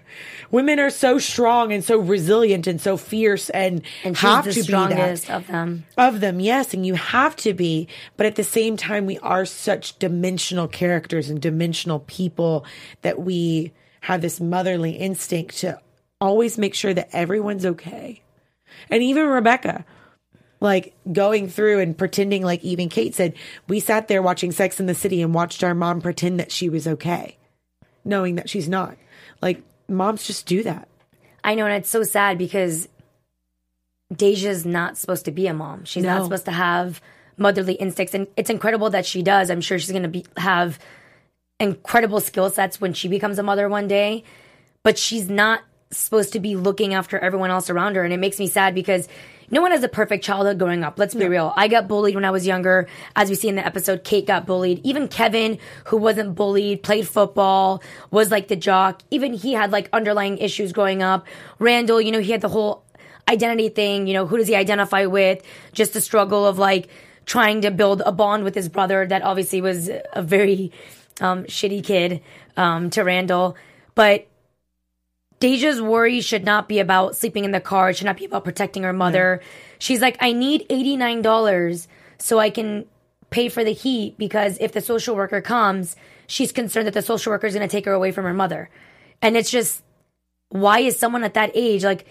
Women 0.51 0.79
are 0.79 0.89
so 0.89 1.17
strong 1.17 1.73
and 1.73 1.83
so 1.83 1.99
resilient 1.99 2.67
and 2.67 2.79
so 2.79 2.97
fierce 2.97 3.49
and, 3.49 3.81
And 4.03 4.15
have 4.17 4.45
the 4.45 4.53
to 4.53 4.63
strongest 4.63 5.23
be 5.23 5.27
that 5.27 5.37
of 5.37 5.47
them. 5.47 5.85
of 5.97 6.19
them, 6.19 6.39
yes, 6.39 6.73
and 6.73 6.85
you 6.85 6.95
have 6.95 7.35
to 7.37 7.53
be, 7.53 7.87
but 8.15 8.25
at 8.25 8.35
the 8.35 8.43
same 8.43 8.77
time, 8.77 9.05
we 9.05 9.19
are 9.19 9.45
such 9.45 9.99
dimensional 9.99 10.67
characters 10.67 11.29
and 11.29 11.41
dimensional 11.41 11.99
people 11.99 12.65
that 13.01 13.19
we 13.19 13.73
have 14.01 14.21
this 14.21 14.39
motherly 14.39 14.91
instinct 14.91 15.57
to 15.57 15.79
always 16.21 16.57
make 16.57 16.73
sure 16.73 16.93
that 16.93 17.09
everyone's 17.11 17.65
okay. 17.65 18.21
And 18.89 19.01
even 19.03 19.27
Rebecca, 19.27 19.83
like 20.65 20.93
going 21.13 21.47
through 21.47 21.79
and 21.79 21.97
pretending, 21.97 22.43
like 22.43 22.63
even 22.63 22.89
Kate 22.89 23.13
said, 23.15 23.35
we 23.69 23.79
sat 23.79 24.07
there 24.07 24.21
watching 24.21 24.51
Sex 24.51 24.79
in 24.79 24.87
the 24.87 24.95
City 24.95 25.21
and 25.21 25.33
watched 25.33 25.63
our 25.63 25.75
mom 25.75 26.01
pretend 26.01 26.39
that 26.39 26.51
she 26.51 26.67
was 26.67 26.87
okay, 26.87 27.37
knowing 28.03 28.35
that 28.35 28.49
she's 28.49 28.67
not. 28.67 28.97
Like, 29.41 29.61
moms 29.87 30.25
just 30.25 30.45
do 30.47 30.63
that. 30.63 30.87
I 31.43 31.53
know, 31.55 31.65
and 31.65 31.75
it's 31.75 31.89
so 31.89 32.01
sad 32.03 32.39
because 32.39 32.89
Deja's 34.13 34.65
not 34.65 34.97
supposed 34.97 35.25
to 35.25 35.31
be 35.31 35.45
a 35.47 35.53
mom. 35.53 35.85
She's 35.85 36.03
No. 36.03 36.15
not 36.15 36.23
supposed 36.23 36.45
to 36.45 36.51
have 36.51 36.99
motherly 37.37 37.73
instincts, 37.73 38.15
and 38.15 38.27
it's 38.35 38.49
incredible 38.49 38.89
that 38.89 39.05
she 39.05 39.21
does. 39.21 39.49
I'm 39.51 39.61
sure 39.61 39.77
she's 39.77 39.91
going 39.91 40.03
to 40.03 40.09
be 40.09 40.25
have 40.37 40.79
incredible 41.59 42.19
skill 42.19 42.49
sets 42.49 42.81
when 42.81 42.93
she 42.93 43.07
becomes 43.07 43.37
a 43.39 43.43
mother 43.43 43.69
one 43.69 43.87
day, 43.87 44.23
but 44.83 44.97
she's 44.97 45.29
not 45.29 45.61
supposed 45.91 46.33
to 46.33 46.39
be 46.39 46.55
looking 46.55 46.93
after 46.95 47.19
everyone 47.19 47.51
else 47.51 47.69
around 47.69 47.95
her, 47.95 48.03
and 48.03 48.11
it 48.13 48.17
makes 48.19 48.39
me 48.39 48.47
sad 48.47 48.73
because. 48.73 49.07
No 49.51 49.61
one 49.61 49.71
has 49.71 49.83
a 49.83 49.87
perfect 49.87 50.23
childhood 50.23 50.57
growing 50.57 50.83
up. 50.83 50.97
Let's 50.97 51.13
be 51.13 51.27
real. 51.27 51.53
I 51.55 51.67
got 51.67 51.87
bullied 51.87 52.15
when 52.15 52.25
I 52.25 52.31
was 52.31 52.47
younger. 52.47 52.87
As 53.15 53.29
we 53.29 53.35
see 53.35 53.47
in 53.47 53.55
the 53.55 53.65
episode, 53.65 54.03
Kate 54.03 54.25
got 54.25 54.45
bullied. 54.45 54.81
Even 54.83 55.07
Kevin, 55.07 55.59
who 55.85 55.97
wasn't 55.97 56.35
bullied, 56.35 56.83
played 56.83 57.07
football, 57.07 57.81
was 58.11 58.31
like 58.31 58.47
the 58.47 58.55
jock. 58.55 59.01
Even 59.11 59.33
he 59.33 59.53
had 59.53 59.71
like 59.71 59.89
underlying 59.93 60.37
issues 60.37 60.73
growing 60.73 61.03
up. 61.03 61.25
Randall, 61.59 62.01
you 62.01 62.11
know, 62.11 62.19
he 62.19 62.31
had 62.31 62.41
the 62.41 62.49
whole 62.49 62.83
identity 63.27 63.69
thing, 63.69 64.07
you 64.07 64.13
know, 64.13 64.27
who 64.27 64.37
does 64.37 64.47
he 64.47 64.55
identify 64.55 65.05
with? 65.05 65.41
Just 65.73 65.93
the 65.93 66.01
struggle 66.01 66.45
of 66.45 66.57
like 66.57 66.87
trying 67.25 67.61
to 67.61 67.71
build 67.71 68.01
a 68.05 68.11
bond 68.11 68.43
with 68.43 68.55
his 68.55 68.69
brother 68.69 69.05
that 69.05 69.23
obviously 69.23 69.61
was 69.61 69.89
a 70.13 70.21
very 70.21 70.71
um, 71.21 71.43
shitty 71.45 71.83
kid 71.83 72.21
um, 72.57 72.89
to 72.91 73.03
Randall. 73.03 73.55
But 73.95 74.27
Deja's 75.39 75.81
worry 75.81 76.21
should 76.21 76.45
not 76.45 76.67
be 76.67 76.79
about 76.79 77.15
sleeping 77.15 77.43
in 77.45 77.51
the 77.51 77.59
car. 77.59 77.89
It 77.89 77.97
should 77.97 78.05
not 78.05 78.17
be 78.17 78.25
about 78.25 78.43
protecting 78.43 78.83
her 78.83 78.93
mother. 78.93 79.41
She's 79.79 80.01
like, 80.01 80.17
I 80.21 80.31
need 80.31 80.67
$89 80.69 81.87
so 82.17 82.39
I 82.39 82.49
can 82.49 82.85
pay 83.29 83.49
for 83.49 83.63
the 83.63 83.73
heat 83.73 84.17
because 84.17 84.57
if 84.59 84.71
the 84.71 84.81
social 84.81 85.15
worker 85.15 85.41
comes, 85.41 85.95
she's 86.27 86.51
concerned 86.51 86.87
that 86.87 86.93
the 86.93 87.01
social 87.01 87.31
worker 87.31 87.47
is 87.47 87.53
going 87.53 87.67
to 87.67 87.71
take 87.71 87.85
her 87.85 87.91
away 87.91 88.11
from 88.11 88.23
her 88.23 88.33
mother. 88.33 88.69
And 89.21 89.35
it's 89.35 89.51
just, 89.51 89.83
why 90.49 90.79
is 90.79 90.97
someone 90.97 91.23
at 91.23 91.33
that 91.33 91.51
age, 91.53 91.83
like 91.83 92.05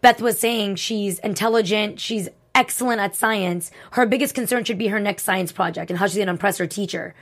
Beth 0.00 0.22
was 0.22 0.38
saying, 0.38 0.76
she's 0.76 1.18
intelligent, 1.18 2.00
she's 2.00 2.28
excellent 2.54 3.00
at 3.00 3.14
science. 3.14 3.70
Her 3.92 4.06
biggest 4.06 4.34
concern 4.34 4.64
should 4.64 4.78
be 4.78 4.88
her 4.88 5.00
next 5.00 5.24
science 5.24 5.52
project 5.52 5.90
and 5.90 5.98
how 5.98 6.06
she's 6.06 6.16
going 6.16 6.26
to 6.28 6.32
impress 6.32 6.58
her 6.58 6.66
teacher. 6.66 7.14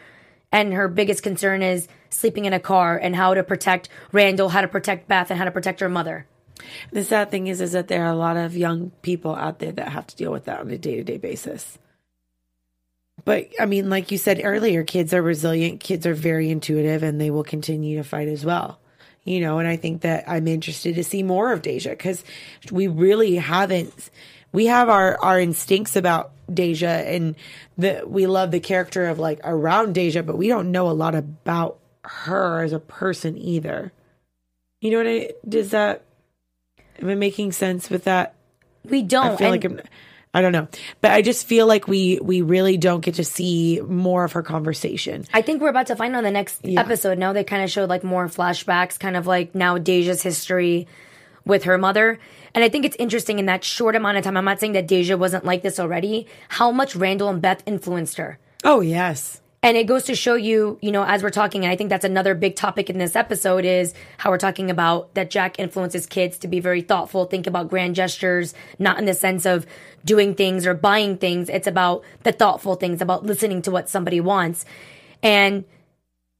And 0.54 0.72
her 0.72 0.86
biggest 0.86 1.24
concern 1.24 1.62
is 1.62 1.88
sleeping 2.10 2.44
in 2.44 2.52
a 2.52 2.60
car 2.60 2.96
and 2.96 3.16
how 3.16 3.34
to 3.34 3.42
protect 3.42 3.88
Randall, 4.12 4.50
how 4.50 4.60
to 4.60 4.68
protect 4.68 5.08
Beth, 5.08 5.28
and 5.32 5.36
how 5.36 5.44
to 5.44 5.50
protect 5.50 5.80
her 5.80 5.88
mother. 5.88 6.28
The 6.92 7.02
sad 7.02 7.32
thing 7.32 7.48
is, 7.48 7.60
is 7.60 7.72
that 7.72 7.88
there 7.88 8.04
are 8.04 8.12
a 8.12 8.16
lot 8.16 8.36
of 8.36 8.56
young 8.56 8.92
people 9.02 9.34
out 9.34 9.58
there 9.58 9.72
that 9.72 9.88
have 9.88 10.06
to 10.06 10.14
deal 10.14 10.30
with 10.30 10.44
that 10.44 10.60
on 10.60 10.70
a 10.70 10.78
day 10.78 10.94
to 10.94 11.02
day 11.02 11.18
basis. 11.18 11.76
But 13.24 13.48
I 13.58 13.66
mean, 13.66 13.90
like 13.90 14.12
you 14.12 14.16
said 14.16 14.42
earlier, 14.44 14.84
kids 14.84 15.12
are 15.12 15.22
resilient, 15.22 15.80
kids 15.80 16.06
are 16.06 16.14
very 16.14 16.50
intuitive, 16.50 17.02
and 17.02 17.20
they 17.20 17.32
will 17.32 17.42
continue 17.42 17.96
to 17.96 18.04
fight 18.04 18.28
as 18.28 18.44
well. 18.44 18.78
You 19.24 19.40
know, 19.40 19.58
and 19.58 19.66
I 19.66 19.74
think 19.74 20.02
that 20.02 20.22
I'm 20.28 20.46
interested 20.46 20.94
to 20.94 21.02
see 21.02 21.24
more 21.24 21.52
of 21.52 21.62
Deja 21.62 21.90
because 21.90 22.22
we 22.70 22.86
really 22.86 23.34
haven't. 23.34 24.08
We 24.54 24.66
have 24.66 24.88
our 24.88 25.18
our 25.20 25.38
instincts 25.38 25.96
about 25.96 26.30
Deja, 26.52 26.86
and 26.86 27.34
the 27.76 28.04
we 28.06 28.26
love 28.26 28.50
the 28.52 28.60
character 28.60 29.06
of 29.08 29.18
like 29.18 29.40
around 29.44 29.94
Deja, 29.94 30.22
but 30.22 30.38
we 30.38 30.48
don't 30.48 30.70
know 30.70 30.88
a 30.88 30.92
lot 30.92 31.14
about 31.14 31.78
her 32.04 32.62
as 32.62 32.72
a 32.72 32.78
person 32.78 33.36
either. 33.36 33.92
You 34.80 34.92
know 34.92 34.98
what 34.98 35.06
I 35.08 35.32
does 35.46 35.70
that 35.70 36.04
Am 37.00 37.08
I 37.08 37.14
making 37.14 37.52
sense 37.52 37.90
with 37.90 38.04
that? 38.04 38.34
We 38.84 39.02
don't. 39.02 39.26
I 39.26 39.36
feel 39.36 39.52
and- 39.52 39.64
like 39.64 39.64
I'm, 39.64 39.80
I 40.36 40.42
don't 40.42 40.52
know, 40.52 40.66
but 41.00 41.12
I 41.12 41.22
just 41.22 41.46
feel 41.46 41.66
like 41.66 41.86
we 41.86 42.18
we 42.20 42.42
really 42.42 42.76
don't 42.76 43.02
get 43.02 43.14
to 43.16 43.24
see 43.24 43.80
more 43.80 44.24
of 44.24 44.32
her 44.32 44.42
conversation. 44.42 45.24
I 45.32 45.42
think 45.42 45.62
we're 45.62 45.68
about 45.68 45.86
to 45.88 45.96
find 45.96 46.16
on 46.16 46.24
the 46.24 46.30
next 46.32 46.60
episode. 46.64 47.18
Now 47.18 47.32
they 47.32 47.44
kind 47.44 47.62
of 47.62 47.70
showed 47.70 47.88
like 47.88 48.02
more 48.02 48.26
flashbacks, 48.26 48.98
kind 48.98 49.16
of 49.16 49.28
like 49.28 49.54
now 49.54 49.78
Deja's 49.78 50.22
history 50.22 50.88
with 51.44 51.64
her 51.64 51.78
mother. 51.78 52.18
And 52.54 52.64
I 52.64 52.68
think 52.68 52.84
it's 52.84 52.96
interesting 52.98 53.38
in 53.38 53.46
that 53.46 53.64
short 53.64 53.96
amount 53.96 54.16
of 54.16 54.24
time. 54.24 54.36
I'm 54.36 54.44
not 54.44 54.60
saying 54.60 54.72
that 54.72 54.86
Deja 54.86 55.16
wasn't 55.16 55.44
like 55.44 55.62
this 55.62 55.80
already. 55.80 56.26
How 56.48 56.70
much 56.70 56.96
Randall 56.96 57.28
and 57.28 57.42
Beth 57.42 57.62
influenced 57.66 58.16
her. 58.16 58.38
Oh 58.64 58.80
yes, 58.80 59.40
And 59.64 59.78
it 59.78 59.84
goes 59.84 60.04
to 60.04 60.14
show 60.14 60.34
you, 60.34 60.78
you 60.82 60.92
know, 60.92 61.04
as 61.04 61.22
we're 61.22 61.30
talking, 61.30 61.64
and 61.64 61.72
I 61.72 61.76
think 61.76 61.88
that's 61.88 62.04
another 62.04 62.34
big 62.34 62.54
topic 62.54 62.90
in 62.90 62.98
this 62.98 63.16
episode 63.16 63.64
is 63.64 63.94
how 64.18 64.28
we're 64.28 64.36
talking 64.36 64.70
about 64.70 65.14
that 65.14 65.30
Jack 65.30 65.58
influences 65.58 66.04
kids 66.04 66.36
to 66.40 66.48
be 66.48 66.60
very 66.60 66.82
thoughtful, 66.82 67.24
think 67.24 67.46
about 67.46 67.70
grand 67.70 67.94
gestures, 67.94 68.52
not 68.78 68.98
in 68.98 69.06
the 69.06 69.14
sense 69.14 69.46
of 69.46 69.64
doing 70.04 70.34
things 70.34 70.66
or 70.66 70.74
buying 70.74 71.16
things. 71.16 71.48
It's 71.48 71.66
about 71.66 72.04
the 72.24 72.32
thoughtful 72.32 72.74
things, 72.74 73.00
about 73.00 73.24
listening 73.24 73.62
to 73.62 73.70
what 73.70 73.88
somebody 73.88 74.20
wants. 74.20 74.66
And 75.22 75.64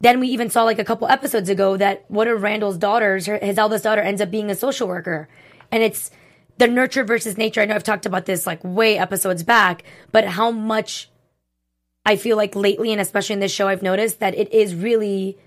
then 0.05 0.21
we 0.21 0.29
even 0.29 0.51
saw 0.51 0.65
like 0.65 0.79
a 0.79 0.85
couple 0.85 1.09
episodes 1.09 1.49
ago 1.49 1.79
that 1.79 2.05
one 2.11 2.29
of 2.29 2.43
Randall's 2.43 2.77
daughters, 2.77 3.25
her, 3.25 3.39
his 3.39 3.57
eldest 3.57 3.85
daughter, 3.85 4.03
ends 4.03 4.21
up 4.21 4.31
being 4.31 4.51
a 4.51 4.55
social 4.55 4.87
worker. 4.87 5.31
And 5.73 5.83
it's 5.83 6.11
the 6.59 6.69
nurture 6.69 7.05
versus 7.05 7.39
nature. 7.39 7.63
I 7.63 7.65
know 7.65 7.75
I've 7.75 7.83
talked 7.83 8.05
about 8.05 8.27
this 8.27 8.47
like 8.47 8.61
way 8.63 8.99
episodes 8.99 9.43
back, 9.43 9.83
but 10.13 10.27
how 10.27 10.51
much 10.51 11.09
I 12.05 12.17
feel 12.17 12.37
like 12.37 12.55
lately, 12.55 12.93
and 12.93 13.01
especially 13.01 13.33
in 13.33 13.41
this 13.41 13.51
show, 13.51 13.67
I've 13.67 13.83
noticed 13.83 14.21
that 14.21 14.35
it 14.35 14.53
is 14.53 14.75
really 14.75 15.39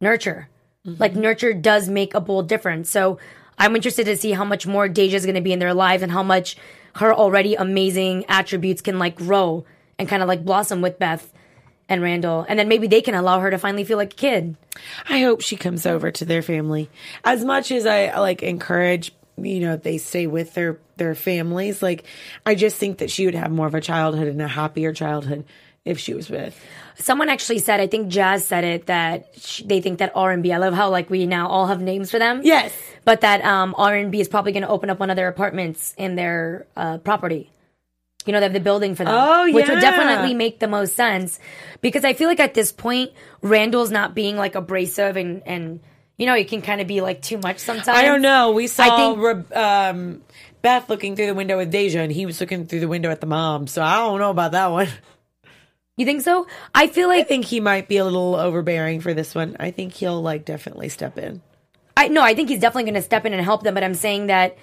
nurture. 0.00 0.48
Mm-hmm. 0.86 0.98
Like 0.98 1.14
nurture 1.14 1.52
does 1.52 1.90
make 1.90 2.14
a 2.14 2.20
bold 2.20 2.48
difference. 2.48 2.88
So 2.88 3.18
I'm 3.58 3.76
interested 3.76 4.04
to 4.04 4.16
see 4.16 4.32
how 4.32 4.46
much 4.46 4.66
more 4.66 4.88
Deja 4.88 5.16
is 5.16 5.26
going 5.26 5.34
to 5.34 5.42
be 5.42 5.52
in 5.52 5.58
their 5.58 5.74
lives 5.74 6.02
and 6.02 6.10
how 6.10 6.22
much 6.22 6.56
her 6.94 7.12
already 7.12 7.54
amazing 7.54 8.24
attributes 8.30 8.80
can 8.80 8.98
like 8.98 9.16
grow 9.16 9.66
and 9.98 10.08
kind 10.08 10.22
of 10.22 10.28
like 10.28 10.42
blossom 10.42 10.80
with 10.80 10.98
Beth 10.98 11.34
and 11.88 12.02
Randall. 12.02 12.44
And 12.48 12.58
then 12.58 12.68
maybe 12.68 12.86
they 12.86 13.00
can 13.02 13.14
allow 13.14 13.40
her 13.40 13.50
to 13.50 13.58
finally 13.58 13.84
feel 13.84 13.98
like 13.98 14.12
a 14.12 14.16
kid. 14.16 14.56
I 15.08 15.20
hope 15.20 15.40
she 15.40 15.56
comes 15.56 15.86
over 15.86 16.10
to 16.10 16.24
their 16.24 16.42
family. 16.42 16.90
As 17.24 17.44
much 17.44 17.70
as 17.70 17.86
I 17.86 18.18
like 18.18 18.42
encourage, 18.42 19.12
you 19.36 19.60
know, 19.60 19.76
they 19.76 19.98
stay 19.98 20.26
with 20.26 20.54
their 20.54 20.78
their 20.96 21.14
families. 21.14 21.82
Like, 21.82 22.04
I 22.44 22.54
just 22.54 22.76
think 22.76 22.98
that 22.98 23.10
she 23.10 23.26
would 23.26 23.34
have 23.34 23.50
more 23.50 23.66
of 23.66 23.74
a 23.74 23.80
childhood 23.80 24.28
and 24.28 24.40
a 24.40 24.48
happier 24.48 24.92
childhood 24.92 25.44
if 25.84 25.98
she 25.98 26.14
was 26.14 26.28
with. 26.28 26.58
Someone 26.96 27.28
actually 27.28 27.60
said, 27.60 27.80
I 27.80 27.86
think 27.86 28.08
Jazz 28.08 28.44
said 28.44 28.64
it, 28.64 28.86
that 28.86 29.28
sh- 29.38 29.62
they 29.64 29.80
think 29.80 30.00
that 30.00 30.12
R&B, 30.14 30.52
I 30.52 30.56
love 30.56 30.74
how 30.74 30.90
like 30.90 31.08
we 31.10 31.26
now 31.26 31.48
all 31.48 31.66
have 31.66 31.80
names 31.80 32.10
for 32.10 32.18
them. 32.18 32.40
Yes. 32.42 32.72
But 33.04 33.20
that 33.20 33.44
um, 33.44 33.74
R&B 33.78 34.18
is 34.20 34.28
probably 34.28 34.52
going 34.52 34.64
to 34.64 34.68
open 34.68 34.90
up 34.90 34.98
one 34.98 35.10
of 35.10 35.16
their 35.16 35.28
apartments 35.28 35.94
in 35.96 36.16
their 36.16 36.66
uh, 36.76 36.98
property. 36.98 37.50
You 38.26 38.32
know, 38.32 38.40
they 38.40 38.46
have 38.46 38.52
the 38.52 38.60
building 38.60 38.94
for 38.94 39.04
them. 39.04 39.14
Oh, 39.16 39.52
Which 39.52 39.68
would 39.68 39.80
definitely 39.80 40.34
make 40.34 40.58
the 40.58 40.68
most 40.68 40.94
sense. 40.94 41.38
Because 41.80 42.04
I 42.04 42.12
feel 42.12 42.28
like 42.28 42.40
at 42.40 42.54
this 42.54 42.72
point, 42.72 43.12
Randall's 43.42 43.90
not 43.90 44.14
being 44.14 44.36
like 44.36 44.54
abrasive 44.54 45.16
and, 45.16 45.42
and 45.46 45.80
you 46.16 46.26
know, 46.26 46.34
he 46.34 46.44
can 46.44 46.62
kind 46.62 46.80
of 46.80 46.86
be 46.86 47.00
like 47.00 47.22
too 47.22 47.38
much 47.38 47.58
sometimes. 47.58 47.88
I 47.88 48.02
don't 48.02 48.22
know. 48.22 48.52
We 48.52 48.66
saw 48.66 48.84
I 48.84 48.96
think- 48.96 49.56
um, 49.56 50.22
Beth 50.62 50.88
looking 50.88 51.14
through 51.14 51.26
the 51.26 51.34
window 51.34 51.56
with 51.58 51.70
Deja, 51.70 52.00
and 52.00 52.10
he 52.10 52.26
was 52.26 52.40
looking 52.40 52.66
through 52.66 52.80
the 52.80 52.88
window 52.88 53.10
at 53.10 53.20
the 53.20 53.26
mom. 53.26 53.66
So 53.66 53.82
I 53.82 53.96
don't 53.98 54.18
know 54.18 54.30
about 54.30 54.52
that 54.52 54.68
one. 54.68 54.88
You 55.98 56.04
think 56.04 56.20
so? 56.20 56.46
I 56.74 56.88
feel 56.88 57.08
like 57.08 57.20
I 57.20 57.24
think 57.24 57.46
he 57.46 57.58
might 57.58 57.88
be 57.88 57.96
a 57.96 58.04
little 58.04 58.34
overbearing 58.34 59.00
for 59.00 59.14
this 59.14 59.34
one. 59.34 59.56
I 59.58 59.70
think 59.70 59.94
he'll 59.94 60.20
like 60.20 60.44
definitely 60.44 60.90
step 60.90 61.16
in. 61.16 61.40
I 61.96 62.08
no, 62.08 62.20
I 62.22 62.34
think 62.34 62.50
he's 62.50 62.60
definitely 62.60 62.84
going 62.84 63.00
to 63.00 63.02
step 63.02 63.24
in 63.24 63.32
and 63.32 63.42
help 63.42 63.62
them. 63.62 63.72
But 63.72 63.82
I'm 63.82 63.94
saying 63.94 64.26
that 64.26 64.58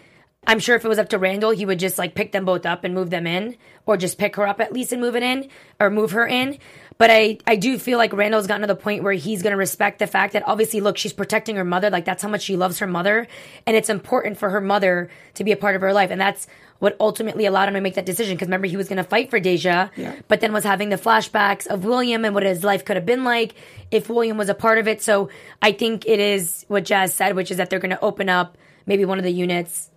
I'm 0.46 0.60
sure 0.60 0.76
if 0.76 0.84
it 0.84 0.88
was 0.90 1.00
up 1.00 1.10
to 1.10 1.18
Randall, 1.18 1.52
he 1.52 1.66
would 1.66 1.80
just 1.80 1.98
like 1.98 2.16
pick 2.16 2.32
them 2.32 2.46
both 2.46 2.66
up 2.66 2.84
and 2.84 2.94
move 2.94 3.10
them 3.10 3.26
in, 3.26 3.56
or 3.86 3.98
just 3.98 4.18
pick 4.18 4.36
her 4.36 4.48
up 4.48 4.60
at 4.60 4.74
least 4.74 4.92
and 4.92 5.02
move 5.02 5.16
it 5.16 5.24
in, 5.24 5.48
or 5.80 5.90
move 5.90 6.12
her 6.12 6.28
in. 6.28 6.58
But 6.98 7.10
I 7.10 7.38
I 7.48 7.56
do 7.56 7.78
feel 7.80 7.98
like 7.98 8.14
Randall's 8.14 8.48
gotten 8.48 8.62
to 8.62 8.68
the 8.68 8.76
point 8.76 9.04
where 9.04 9.14
he's 9.14 9.42
going 9.42 9.52
to 9.52 9.58
respect 9.58 10.00
the 10.00 10.08
fact 10.08 10.34
that 10.34 10.44
obviously, 10.48 10.80
look, 10.82 10.98
she's 10.98 11.14
protecting 11.14 11.56
her 11.56 11.64
mother. 11.64 11.90
Like 11.90 12.06
that's 12.06 12.22
how 12.22 12.30
much 12.30 12.42
she 12.42 12.56
loves 12.58 12.80
her 12.80 12.88
mother, 12.88 13.28
and 13.66 13.76
it's 13.76 13.90
important 13.90 14.38
for 14.38 14.50
her 14.50 14.62
mother 14.62 15.10
to 15.36 15.44
be 15.44 15.52
a 15.52 15.58
part 15.58 15.76
of 15.76 15.82
her 15.82 15.94
life, 15.94 16.12
and 16.12 16.20
that's 16.22 16.46
what 16.80 16.98
ultimately 17.00 17.46
allowed 17.46 17.70
him 17.70 17.76
to 17.76 17.82
make 17.82 17.96
that 17.96 18.06
decision. 18.06 18.36
Because 18.36 18.48
remember, 18.48 18.68
he 18.68 18.76
was 18.76 18.90
going 18.90 18.98
to 18.98 19.04
fight 19.06 19.30
for 19.30 19.40
Deja, 19.40 19.90
Yeah. 19.96 20.16
but 20.28 20.42
then 20.42 20.52
was 20.52 20.66
having 20.66 20.90
the 20.90 20.98
flashbacks 20.98 21.66
of 21.68 21.86
William 21.86 22.26
and 22.26 22.34
what 22.36 22.44
his 22.44 22.64
life 22.64 22.84
could 22.84 22.98
have 22.98 23.06
been 23.06 23.24
like 23.24 23.56
if 23.90 24.10
William 24.10 24.38
was 24.38 24.50
a 24.50 24.54
part 24.54 24.78
of 24.78 24.88
it. 24.90 25.02
So 25.02 25.30
I 25.62 25.72
think 25.72 26.06
it 26.06 26.20
is 26.20 26.66
what 26.68 26.84
Jazz 26.84 27.14
said, 27.14 27.38
which 27.38 27.52
is 27.52 27.58
that 27.58 27.70
they're 27.70 27.80
going 27.80 27.92
to 27.92 28.02
open 28.04 28.28
up 28.28 28.58
maybe 28.86 29.06
one 29.06 29.18
of 29.18 29.24
the 29.24 29.32
units 29.32 29.90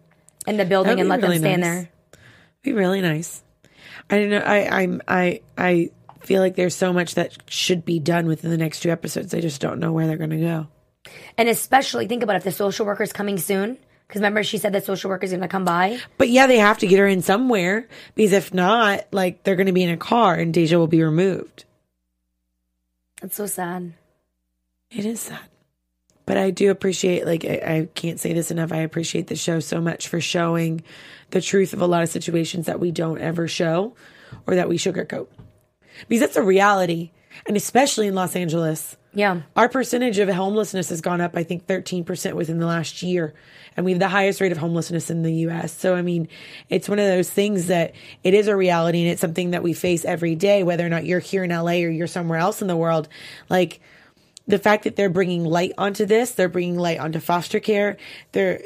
in 0.47 0.57
the 0.57 0.65
building 0.65 1.01
and 1.01 1.09
let 1.09 1.23
really 1.23 1.39
them 1.39 1.43
stay 1.43 1.53
in 1.55 1.61
there. 1.61 1.91
Be 2.63 2.73
really 2.73 3.01
nice. 3.01 3.43
I 4.11 4.19
don't 4.19 4.31
know. 4.31 4.39
I 4.39 4.83
I'm 4.83 5.03
I 5.09 5.41
I 5.57 5.91
feel 6.21 6.41
like 6.43 6.57
there's 6.57 6.75
so 6.75 6.93
much 6.93 7.15
that 7.15 7.37
should 7.49 7.85
be 7.85 7.99
done 7.99 8.27
within 8.27 8.51
the 8.51 8.57
next 8.57 8.81
two 8.81 8.91
episodes. 8.91 9.35
I 9.35 9.41
just 9.41 9.61
don't 9.61 9.79
know 9.79 9.93
where 9.93 10.07
they're 10.07 10.17
going 10.17 10.31
to 10.31 10.39
go. 10.39 10.67
And 11.39 11.49
especially 11.49 12.07
think 12.07 12.23
about 12.23 12.37
if 12.37 12.45
the 12.45 12.53
social 12.53 12.87
worker's 12.87 13.13
coming 13.13 13.39
soon. 13.39 13.79
Because 14.07 14.21
remember, 14.21 14.45
she 14.45 14.59
said 14.59 14.73
that 14.73 14.85
social 14.85 15.11
worker's 15.11 15.33
are 15.33 15.37
going 15.37 15.49
to 15.49 15.53
come 15.53 15.65
by. 15.65 15.99
But 16.17 16.29
yeah, 16.29 16.47
they 16.47 16.59
have 16.59 16.79
to 16.79 16.87
get 16.87 16.99
her 17.01 17.09
in 17.09 17.23
somewhere 17.23 17.89
because 18.15 18.33
if 18.33 18.55
not, 18.55 19.05
like 19.13 19.43
they're 19.43 19.57
going 19.57 19.67
to 19.67 19.73
be 19.73 19.83
in 19.83 19.91
a 19.91 19.97
car 19.97 20.35
and 20.35 20.55
Deja 20.55 20.79
will 20.79 20.87
be 20.87 21.03
removed. 21.03 21.65
That's 23.21 23.37
so 23.37 23.47
sad. 23.47 23.95
It 24.91 25.05
is 25.05 25.21
sad. 25.21 25.41
But 26.27 26.37
I 26.37 26.51
do 26.51 26.71
appreciate, 26.71 27.25
like, 27.25 27.45
I, 27.45 27.61
I 27.65 27.89
can't 27.95 28.19
say 28.19 28.33
this 28.33 28.51
enough. 28.51 28.73
I 28.73 28.79
appreciate 28.79 29.29
the 29.29 29.37
show 29.37 29.61
so 29.61 29.81
much 29.81 30.09
for 30.09 30.21
showing 30.21 30.83
the 31.31 31.41
truth 31.41 31.73
of 31.73 31.81
a 31.81 31.87
lot 31.87 32.03
of 32.03 32.09
situations 32.09 32.67
that 32.67 32.81
we 32.81 32.91
don't 32.91 33.21
ever 33.21 33.47
show 33.47 33.95
or 34.47 34.57
that 34.57 34.69
we 34.69 34.77
sugarcoat. 34.77 35.29
Because 36.09 36.21
that's 36.21 36.37
a 36.37 36.43
reality. 36.43 37.13
And 37.47 37.57
especially 37.57 38.09
in 38.09 38.15
Los 38.15 38.35
Angeles. 38.35 38.97
Yeah. 39.15 39.43
Our 39.55 39.69
percentage 39.69 40.19
of 40.19 40.29
homelessness 40.29 40.89
has 40.89 41.01
gone 41.01 41.21
up, 41.21 41.37
I 41.37 41.45
think, 41.45 41.67
13% 41.67 42.35
within 42.35 42.59
the 42.59 42.67
last 42.67 43.03
year. 43.03 43.35
And 43.77 43.85
we 43.85 43.93
have 43.93 44.01
the 44.01 44.09
highest 44.09 44.41
rate 44.41 44.53
of 44.53 44.59
homelessness 44.59 45.11
in 45.11 45.23
the 45.23 45.33
US. 45.33 45.73
So, 45.73 45.95
I 45.95 46.03
mean, 46.03 46.29
it's 46.69 46.89
one 46.89 46.99
of 46.99 47.07
those 47.07 47.31
things 47.31 47.67
that 47.67 47.95
it 48.25 48.35
is 48.35 48.49
a 48.49 48.57
reality 48.57 49.01
and 49.03 49.11
it's 49.11 49.21
something 49.21 49.53
that 49.53 49.63
we 49.63 49.75
face 49.75 50.05
every 50.05 50.35
day, 50.35 50.65
whether 50.65 50.85
or 50.85 50.89
not 50.89 51.07
you're 51.07 51.21
here 51.21 51.45
in 51.45 51.51
LA 51.51 51.83
or 51.85 51.91
you're 51.91 52.07
somewhere 52.07 52.39
else 52.39 52.63
in 52.63 52.69
the 52.69 52.77
world. 52.77 53.09
Like, 53.49 53.81
the 54.49 54.59
fact 54.59 54.85
that 54.85 54.95
they're 54.97 55.09
bringing 55.11 55.45
light 55.45 55.73
onto 55.77 56.07
this, 56.07 56.33
they're 56.33 56.49
bringing 56.49 56.77
light 56.79 56.99
onto 57.01 57.19
foster 57.21 57.59
care. 57.61 57.97
They're 58.33 58.61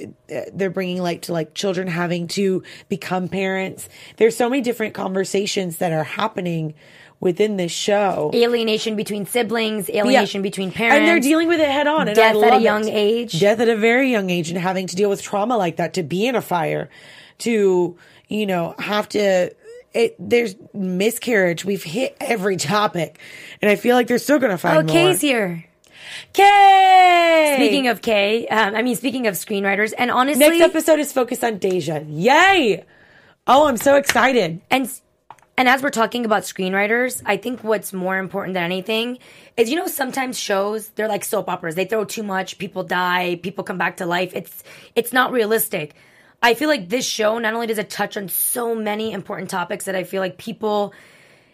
they're 0.53 0.71
bringing 0.71 1.01
light 1.03 1.23
to 1.23 1.33
like 1.33 1.55
children 1.55 1.89
having 1.89 2.29
to 2.29 2.63
become 2.89 3.29
parents. 3.29 3.89
There's 4.19 4.37
so 4.37 4.49
many 4.51 4.63
different 4.63 4.95
conversations 4.95 5.79
that 5.79 5.93
are 5.93 6.05
happening 6.05 6.75
within 7.19 7.57
this 7.57 7.73
show. 7.73 8.31
Alienation 8.35 8.97
between 8.97 9.27
siblings, 9.27 9.91
alienation 9.91 10.41
Yeah. 10.41 10.43
between 10.43 10.73
parents. 10.73 10.99
and 11.01 11.07
they're 11.09 11.21
dealing 11.21 11.49
with 11.49 11.61
it 11.61 11.69
head 11.69 11.87
on. 11.87 12.09
And 12.09 12.17
Death 12.17 12.37
at 12.37 12.55
a 12.55 12.61
young 12.63 12.89
it. 12.89 12.93
age. 12.95 13.41
death 13.41 13.61
at 13.61 13.69
a 13.69 13.77
very 13.77 14.11
young 14.11 14.31
age, 14.31 14.51
and 14.51 14.59
having 14.59 14.87
to 14.87 14.97
deal 14.97 15.09
with 15.11 15.23
trauma 15.23 15.57
like 15.59 15.77
that, 15.77 15.95
to 15.95 16.03
be 16.03 16.27
in 16.27 16.35
a 16.35 16.41
fire, 16.43 16.89
to 17.39 17.97
you 18.29 18.47
know 18.47 18.75
have 18.79 19.09
to. 19.11 19.51
It, 19.93 20.15
there's 20.21 20.55
miscarriage. 20.73 21.65
We've 21.65 21.83
hit 21.83 22.17
every 22.21 22.57
topic, 22.57 23.19
and 23.61 23.69
I 23.71 23.75
feel 23.75 23.97
like 23.97 24.07
they're 24.07 24.19
still 24.19 24.39
going 24.39 24.53
to 24.53 24.59
find 24.59 24.77
Oh, 24.79 24.83
more. 24.83 24.93
Kay's 24.93 25.21
here. 25.21 25.65
Kay. 26.33 27.55
Speaking 27.57 27.89
of 27.89 28.03
Kay, 28.03 28.47
um, 28.49 28.75
I 28.75 28.83
mean, 28.83 28.97
speaking 28.97 29.27
of 29.27 29.35
screenwriters, 29.35 29.93
and 29.97 30.11
honestly, 30.11 30.47
Next 30.47 30.61
episode 30.61 30.99
is 30.99 31.13
focused 31.13 31.45
on 31.45 31.59
Deja. 31.59 32.05
Yay! 32.07 32.85
Oh, 33.47 33.67
I'm 33.67 33.77
so 33.77 33.97
excited. 33.97 34.61
and 34.71 34.91
and 35.57 35.69
as 35.69 35.83
we're 35.83 35.91
talking 35.91 36.25
about 36.25 36.45
screenwriters, 36.45 37.21
I 37.27 37.37
think 37.37 37.63
what's 37.63 37.93
more 37.93 38.17
important 38.17 38.55
than 38.55 38.63
anything 38.63 39.19
is 39.57 39.69
you 39.69 39.77
know 39.77 39.87
sometimes 39.87 40.39
shows 40.39 40.89
they're 40.91 41.09
like 41.09 41.25
soap 41.25 41.49
operas. 41.49 41.75
They 41.75 41.85
throw 41.85 42.05
too 42.05 42.23
much, 42.23 42.59
people 42.59 42.83
die, 42.83 43.39
people 43.43 43.65
come 43.65 43.77
back 43.77 43.99
to 43.99 44.07
life. 44.07 44.33
It's 44.35 44.63
it's 44.95 45.13
not 45.13 45.33
realistic. 45.33 45.95
I 46.43 46.55
feel 46.55 46.69
like 46.71 46.89
this 46.89 47.05
show 47.05 47.39
not 47.39 47.53
only 47.53 47.67
does 47.67 47.77
it 47.77 47.91
touch 47.91 48.17
on 48.17 48.29
so 48.29 48.75
many 48.75 49.13
important 49.13 49.51
topics 49.51 49.85
that 49.85 49.95
I 49.95 50.05
feel 50.05 50.23
like 50.23 50.39
people 50.39 50.95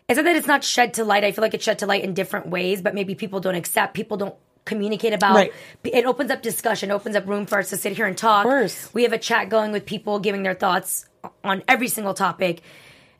it's 0.09 0.17
not 0.17 0.25
that 0.25 0.37
it's 0.37 0.47
not 0.47 0.63
shed 0.65 0.95
to 0.95 1.05
light. 1.05 1.25
I 1.25 1.33
feel 1.33 1.43
like 1.43 1.55
it's 1.55 1.65
shed 1.65 1.81
to 1.81 1.87
light 1.87 2.05
in 2.05 2.15
different 2.15 2.49
ways, 2.49 2.81
but 2.83 2.95
maybe 2.95 3.15
people 3.15 3.41
don't 3.41 3.55
accept, 3.57 3.95
people 3.95 4.17
don't 4.17 4.35
communicate 4.65 5.13
about. 5.13 5.37
Right. 5.37 5.53
It 5.85 6.05
opens 6.07 6.31
up 6.31 6.43
discussion, 6.43 6.91
opens 6.91 7.17
up 7.17 7.27
room 7.27 7.47
for 7.47 7.59
us 7.59 7.71
to 7.71 7.77
sit 7.77 7.93
here 7.97 8.07
and 8.07 8.17
talk. 8.17 8.45
course. 8.45 8.89
We 8.95 9.03
have 9.05 9.13
a 9.13 9.19
chat 9.19 9.49
going 9.49 9.73
with 9.73 9.87
people 9.87 10.19
giving 10.19 10.43
their 10.43 10.55
thoughts 10.55 11.07
on 11.45 11.63
every 11.69 11.89
single 11.89 12.15
topic. 12.15 12.63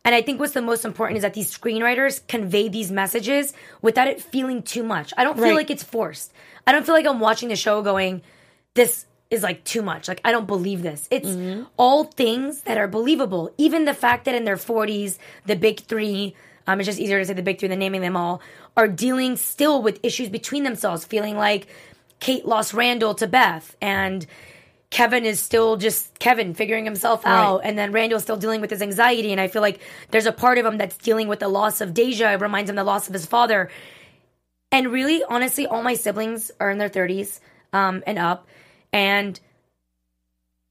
And 0.05 0.15
I 0.15 0.23
think 0.23 0.39
what's 0.39 0.53
the 0.53 0.63
most 0.63 0.85
important 0.85 1.17
is 1.19 1.23
that 1.23 1.35
these 1.35 1.57
screenwriters 1.57 2.25
convey 2.29 2.69
these 2.69 2.93
messages 2.93 3.53
without 3.83 4.07
it 4.07 4.21
feeling 4.23 4.63
too 4.63 4.85
much. 4.85 5.13
I 5.17 5.25
don't 5.25 5.35
feel 5.35 5.45
Right. 5.47 5.55
like 5.57 5.71
it's 5.71 5.83
forced. 5.83 6.33
I 6.67 6.73
don't 6.73 6.85
feel 6.87 6.95
like 6.95 7.07
I'm 7.07 7.19
watching 7.21 7.49
the 7.49 7.57
show 7.57 7.83
going, 7.83 8.23
this 8.75 9.07
is 9.31 9.43
like 9.43 9.65
too 9.65 9.83
much. 9.83 10.07
Like, 10.07 10.21
I 10.25 10.31
don't 10.31 10.47
believe 10.47 10.83
this. 10.83 11.09
It's 11.11 11.29
Mm-hmm. 11.29 11.65
all 11.77 12.05
things 12.05 12.61
that 12.63 12.79
are 12.79 12.87
believable. 12.87 13.53
Even 13.59 13.85
the 13.85 13.95
fact 13.95 14.27
that 14.27 14.37
in 14.37 14.45
their 14.45 14.57
40s, 14.57 15.19
the 15.47 15.57
big 15.57 15.81
three, 15.81 16.37
um, 16.67 16.81
it's 16.81 16.87
just 16.87 16.99
easier 16.99 17.19
to 17.19 17.25
say 17.25 17.33
the 17.33 17.43
big 17.43 17.59
three 17.59 17.69
than 17.69 17.79
naming 17.79 18.01
them 18.01 18.17
all, 18.17 18.41
are 18.77 18.89
dealing 18.89 19.37
still 19.37 19.83
with 19.83 20.01
issues 20.03 20.29
between 20.29 20.65
themselves, 20.65 21.05
feeling 21.05 21.37
like 21.37 21.67
Kate 22.21 22.47
lost 22.47 22.75
Randall 22.75 23.15
to 23.15 23.27
Beth 23.27 23.77
and 23.81 24.27
Kevin 24.91 25.25
is 25.25 25.41
still 25.41 25.77
just 25.77 26.19
Kevin 26.19 26.55
figuring 26.55 26.85
himself 26.85 27.27
out, 27.27 27.61
and 27.65 27.77
then 27.77 27.93
Randall's 27.93 28.23
still 28.23 28.37
dealing 28.37 28.61
with 28.61 28.71
his 28.71 28.81
anxiety. 28.81 29.33
And 29.33 29.41
I 29.41 29.49
feel 29.49 29.61
like 29.61 29.81
there's 30.11 30.27
a 30.27 30.33
part 30.33 30.59
of 30.59 30.65
him 30.65 30.79
that's 30.79 30.97
dealing 30.97 31.29
with 31.29 31.41
the 31.41 31.49
loss 31.49 31.81
of 31.81 31.93
Deja. 31.93 32.33
It 32.33 32.41
reminds 32.41 32.71
him 32.71 32.77
the 32.77 32.85
loss 32.85 33.09
of 33.09 33.13
his 33.13 33.27
father. 33.27 33.69
And 34.71 34.93
really, 34.93 35.23
honestly, 35.29 35.67
all 35.67 35.83
my 35.83 35.95
siblings 35.95 36.51
are 36.61 36.71
in 36.71 36.79
their 36.79 36.89
30s 36.89 37.41
um, 37.73 38.05
and 38.07 38.19
up. 38.19 38.47
And 38.93 39.39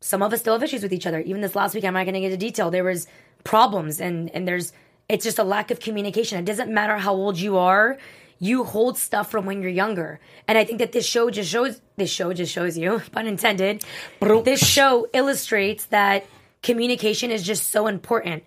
some 0.02 0.24
of 0.24 0.32
us 0.32 0.40
still 0.40 0.54
have 0.54 0.64
issues 0.64 0.82
with 0.82 0.94
each 0.94 1.06
other. 1.06 1.20
Even 1.20 1.42
this 1.42 1.56
last 1.56 1.76
week, 1.76 1.84
I'm 1.84 1.94
not 1.94 2.06
going 2.06 2.14
to 2.14 2.22
get 2.22 2.32
into 2.32 2.38
detail. 2.38 2.72
There 2.72 2.84
was 2.84 3.08
problems, 3.44 4.00
and 4.00 4.30
and 4.32 4.48
there's 4.48 4.72
it's 5.08 5.24
just 5.24 5.40
a 5.40 5.44
lack 5.44 5.72
of 5.72 5.80
communication. 5.80 6.40
It 6.40 6.46
doesn't 6.46 6.74
matter 6.74 6.98
how 6.98 7.14
old 7.14 7.40
you 7.40 7.58
are. 7.58 7.98
You 8.40 8.64
hold 8.64 8.98
stuff 8.98 9.32
from 9.32 9.46
when 9.46 9.62
you're 9.62 9.72
younger, 9.72 10.20
and 10.48 10.58
I 10.58 10.66
think 10.66 10.80
that 10.80 10.92
this 10.92 11.06
show 11.06 11.30
just 11.30 11.50
shows. 11.50 11.80
This 11.96 12.12
show 12.12 12.34
just 12.34 12.52
shows 12.52 12.78
you, 12.78 13.02
pun 13.12 13.28
intended. 13.28 13.84
This 14.20 14.66
show 14.66 15.08
illustrates 15.14 15.86
that 15.86 16.26
communication 16.62 17.32
is 17.32 17.44
just 17.44 17.72
so 17.72 17.88
important. 17.88 18.44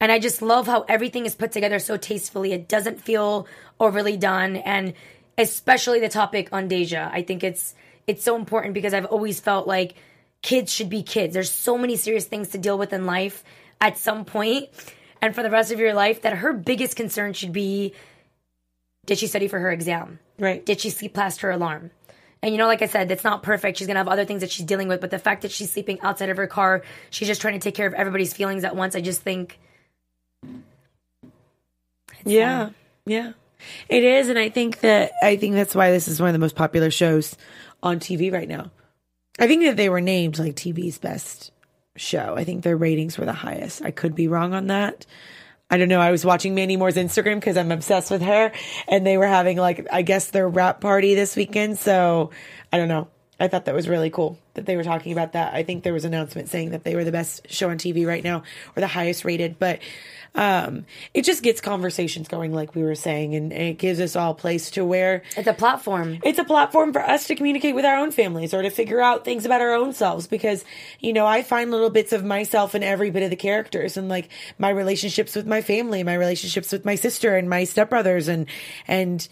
And 0.00 0.10
I 0.10 0.18
just 0.18 0.42
love 0.42 0.66
how 0.66 0.82
everything 0.88 1.26
is 1.26 1.34
put 1.34 1.52
together 1.52 1.78
so 1.78 1.96
tastefully. 1.96 2.52
It 2.52 2.68
doesn't 2.68 3.00
feel 3.00 3.46
overly 3.78 4.16
done. 4.16 4.56
And 4.56 4.94
especially 5.38 6.00
the 6.00 6.08
topic 6.08 6.48
on 6.52 6.68
Deja. 6.68 7.10
I 7.12 7.22
think 7.22 7.44
it's 7.44 7.74
it's 8.06 8.24
so 8.24 8.36
important 8.36 8.74
because 8.74 8.94
I've 8.94 9.06
always 9.06 9.40
felt 9.40 9.66
like 9.66 9.94
kids 10.42 10.72
should 10.72 10.90
be 10.90 11.02
kids. 11.02 11.34
There's 11.34 11.50
so 11.50 11.78
many 11.78 11.96
serious 11.96 12.26
things 12.26 12.48
to 12.50 12.58
deal 12.58 12.76
with 12.76 12.92
in 12.92 13.06
life 13.06 13.44
at 13.80 13.98
some 13.98 14.24
point 14.24 14.68
and 15.22 15.34
for 15.34 15.42
the 15.42 15.50
rest 15.50 15.72
of 15.72 15.78
your 15.78 15.94
life 15.94 16.22
that 16.22 16.34
her 16.38 16.52
biggest 16.52 16.96
concern 16.96 17.32
should 17.32 17.52
be 17.52 17.94
did 19.06 19.18
she 19.18 19.26
study 19.26 19.48
for 19.48 19.58
her 19.58 19.70
exam? 19.70 20.20
Right. 20.38 20.64
Did 20.64 20.80
she 20.80 20.90
sleep 20.90 21.14
past 21.14 21.40
her 21.40 21.50
alarm? 21.50 21.90
And 22.42 22.52
you 22.52 22.58
know, 22.58 22.66
like 22.66 22.82
I 22.82 22.86
said, 22.86 23.10
it's 23.10 23.24
not 23.24 23.42
perfect. 23.42 23.78
She's 23.78 23.86
gonna 23.86 24.00
have 24.00 24.08
other 24.08 24.24
things 24.24 24.40
that 24.40 24.50
she's 24.50 24.66
dealing 24.66 24.88
with, 24.88 25.00
but 25.00 25.10
the 25.10 25.18
fact 25.18 25.42
that 25.42 25.52
she's 25.52 25.70
sleeping 25.70 26.00
outside 26.00 26.28
of 26.28 26.36
her 26.36 26.46
car, 26.46 26.82
she's 27.10 27.28
just 27.28 27.40
trying 27.40 27.54
to 27.54 27.60
take 27.60 27.74
care 27.74 27.86
of 27.86 27.94
everybody's 27.94 28.34
feelings 28.34 28.64
at 28.64 28.76
once. 28.76 28.94
I 28.94 29.00
just 29.00 29.22
think 29.22 29.58
Yeah. 32.24 32.70
Yeah. 33.06 33.32
It 33.88 34.02
is, 34.02 34.28
and 34.28 34.38
I 34.38 34.48
think 34.48 34.80
that 34.80 35.12
I 35.22 35.36
think 35.36 35.54
that's 35.54 35.74
why 35.74 35.92
this 35.92 36.08
is 36.08 36.20
one 36.20 36.28
of 36.28 36.32
the 36.32 36.40
most 36.40 36.56
popular 36.56 36.90
shows 36.90 37.36
on 37.80 38.00
TV 38.00 38.32
right 38.32 38.48
now. 38.48 38.72
I 39.38 39.46
think 39.46 39.62
that 39.62 39.76
they 39.76 39.88
were 39.88 40.00
named 40.00 40.38
like 40.38 40.56
TV's 40.56 40.98
best 40.98 41.51
show. 41.96 42.34
I 42.36 42.44
think 42.44 42.62
their 42.62 42.76
ratings 42.76 43.18
were 43.18 43.26
the 43.26 43.32
highest. 43.32 43.82
I 43.82 43.90
could 43.90 44.14
be 44.14 44.28
wrong 44.28 44.54
on 44.54 44.68
that. 44.68 45.06
I 45.70 45.78
don't 45.78 45.88
know. 45.88 46.00
I 46.00 46.10
was 46.10 46.24
watching 46.24 46.54
Mandy 46.54 46.76
Moore's 46.76 46.96
Instagram 46.96 47.36
because 47.36 47.56
I'm 47.56 47.72
obsessed 47.72 48.10
with 48.10 48.20
her, 48.22 48.52
and 48.88 49.06
they 49.06 49.16
were 49.16 49.26
having 49.26 49.56
like 49.56 49.86
I 49.90 50.02
guess 50.02 50.28
their 50.28 50.48
wrap 50.48 50.80
party 50.80 51.14
this 51.14 51.34
weekend. 51.34 51.78
So 51.78 52.30
I 52.72 52.78
don't 52.78 52.88
know. 52.88 53.08
I 53.40 53.48
thought 53.48 53.64
that 53.64 53.74
was 53.74 53.88
really 53.88 54.10
cool 54.10 54.38
that 54.54 54.66
they 54.66 54.76
were 54.76 54.84
talking 54.84 55.12
about 55.12 55.32
that. 55.32 55.54
I 55.54 55.62
think 55.62 55.82
there 55.82 55.94
was 55.94 56.04
an 56.04 56.14
announcement 56.14 56.48
saying 56.48 56.70
that 56.70 56.84
they 56.84 56.94
were 56.94 57.04
the 57.04 57.10
best 57.10 57.50
show 57.50 57.70
on 57.70 57.78
TV 57.78 58.06
right 58.06 58.22
now 58.22 58.42
or 58.76 58.80
the 58.80 58.86
highest 58.86 59.24
rated, 59.24 59.58
but 59.58 59.80
um, 60.34 60.86
it 61.12 61.24
just 61.24 61.42
gets 61.42 61.60
conversations 61.60 62.26
going, 62.26 62.54
like 62.54 62.74
we 62.74 62.82
were 62.82 62.94
saying, 62.94 63.34
and, 63.34 63.52
and 63.52 63.62
it 63.62 63.78
gives 63.78 64.00
us 64.00 64.16
all 64.16 64.32
a 64.32 64.34
place 64.34 64.70
to 64.72 64.84
where 64.84 65.22
it's 65.36 65.46
a 65.46 65.52
platform. 65.52 66.18
it's 66.24 66.38
a 66.38 66.44
platform 66.44 66.92
for 66.92 67.02
us 67.02 67.26
to 67.26 67.34
communicate 67.34 67.74
with 67.74 67.84
our 67.84 67.96
own 67.96 68.10
families 68.10 68.54
or 68.54 68.62
to 68.62 68.70
figure 68.70 69.00
out 69.00 69.24
things 69.24 69.44
about 69.44 69.60
our 69.60 69.74
own 69.74 69.92
selves 69.92 70.26
because 70.26 70.64
you 71.00 71.12
know 71.12 71.26
i 71.26 71.42
find 71.42 71.70
little 71.70 71.90
bits 71.90 72.12
of 72.12 72.24
myself 72.24 72.74
in 72.74 72.82
every 72.82 73.10
bit 73.10 73.22
of 73.22 73.30
the 73.30 73.36
characters 73.36 73.96
and 73.96 74.08
like 74.08 74.30
my 74.58 74.70
relationships 74.70 75.36
with 75.36 75.46
my 75.46 75.60
family 75.60 76.02
my 76.02 76.14
relationships 76.14 76.72
with 76.72 76.84
my 76.84 76.94
sister 76.94 77.36
and 77.36 77.48
my 77.50 77.62
stepbrothers 77.62 78.28
and 78.28 78.46
and 78.88 79.28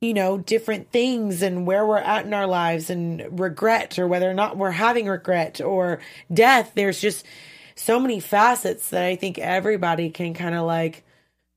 you 0.00 0.14
know 0.14 0.38
different 0.38 0.90
things 0.90 1.42
and 1.42 1.66
where 1.66 1.84
we're 1.84 1.98
at 1.98 2.24
in 2.24 2.32
our 2.32 2.46
lives 2.46 2.88
and 2.88 3.38
regret 3.38 3.98
or 3.98 4.08
whether 4.08 4.30
or 4.30 4.34
not 4.34 4.56
we're 4.56 4.70
having 4.70 5.06
regret 5.06 5.60
or 5.60 6.00
death 6.32 6.72
there's 6.74 7.00
just 7.00 7.26
so 7.74 7.98
many 8.00 8.20
facets 8.20 8.90
that 8.90 9.04
i 9.04 9.16
think 9.16 9.38
everybody 9.38 10.10
can 10.10 10.34
kind 10.34 10.54
of 10.54 10.64
like 10.66 11.04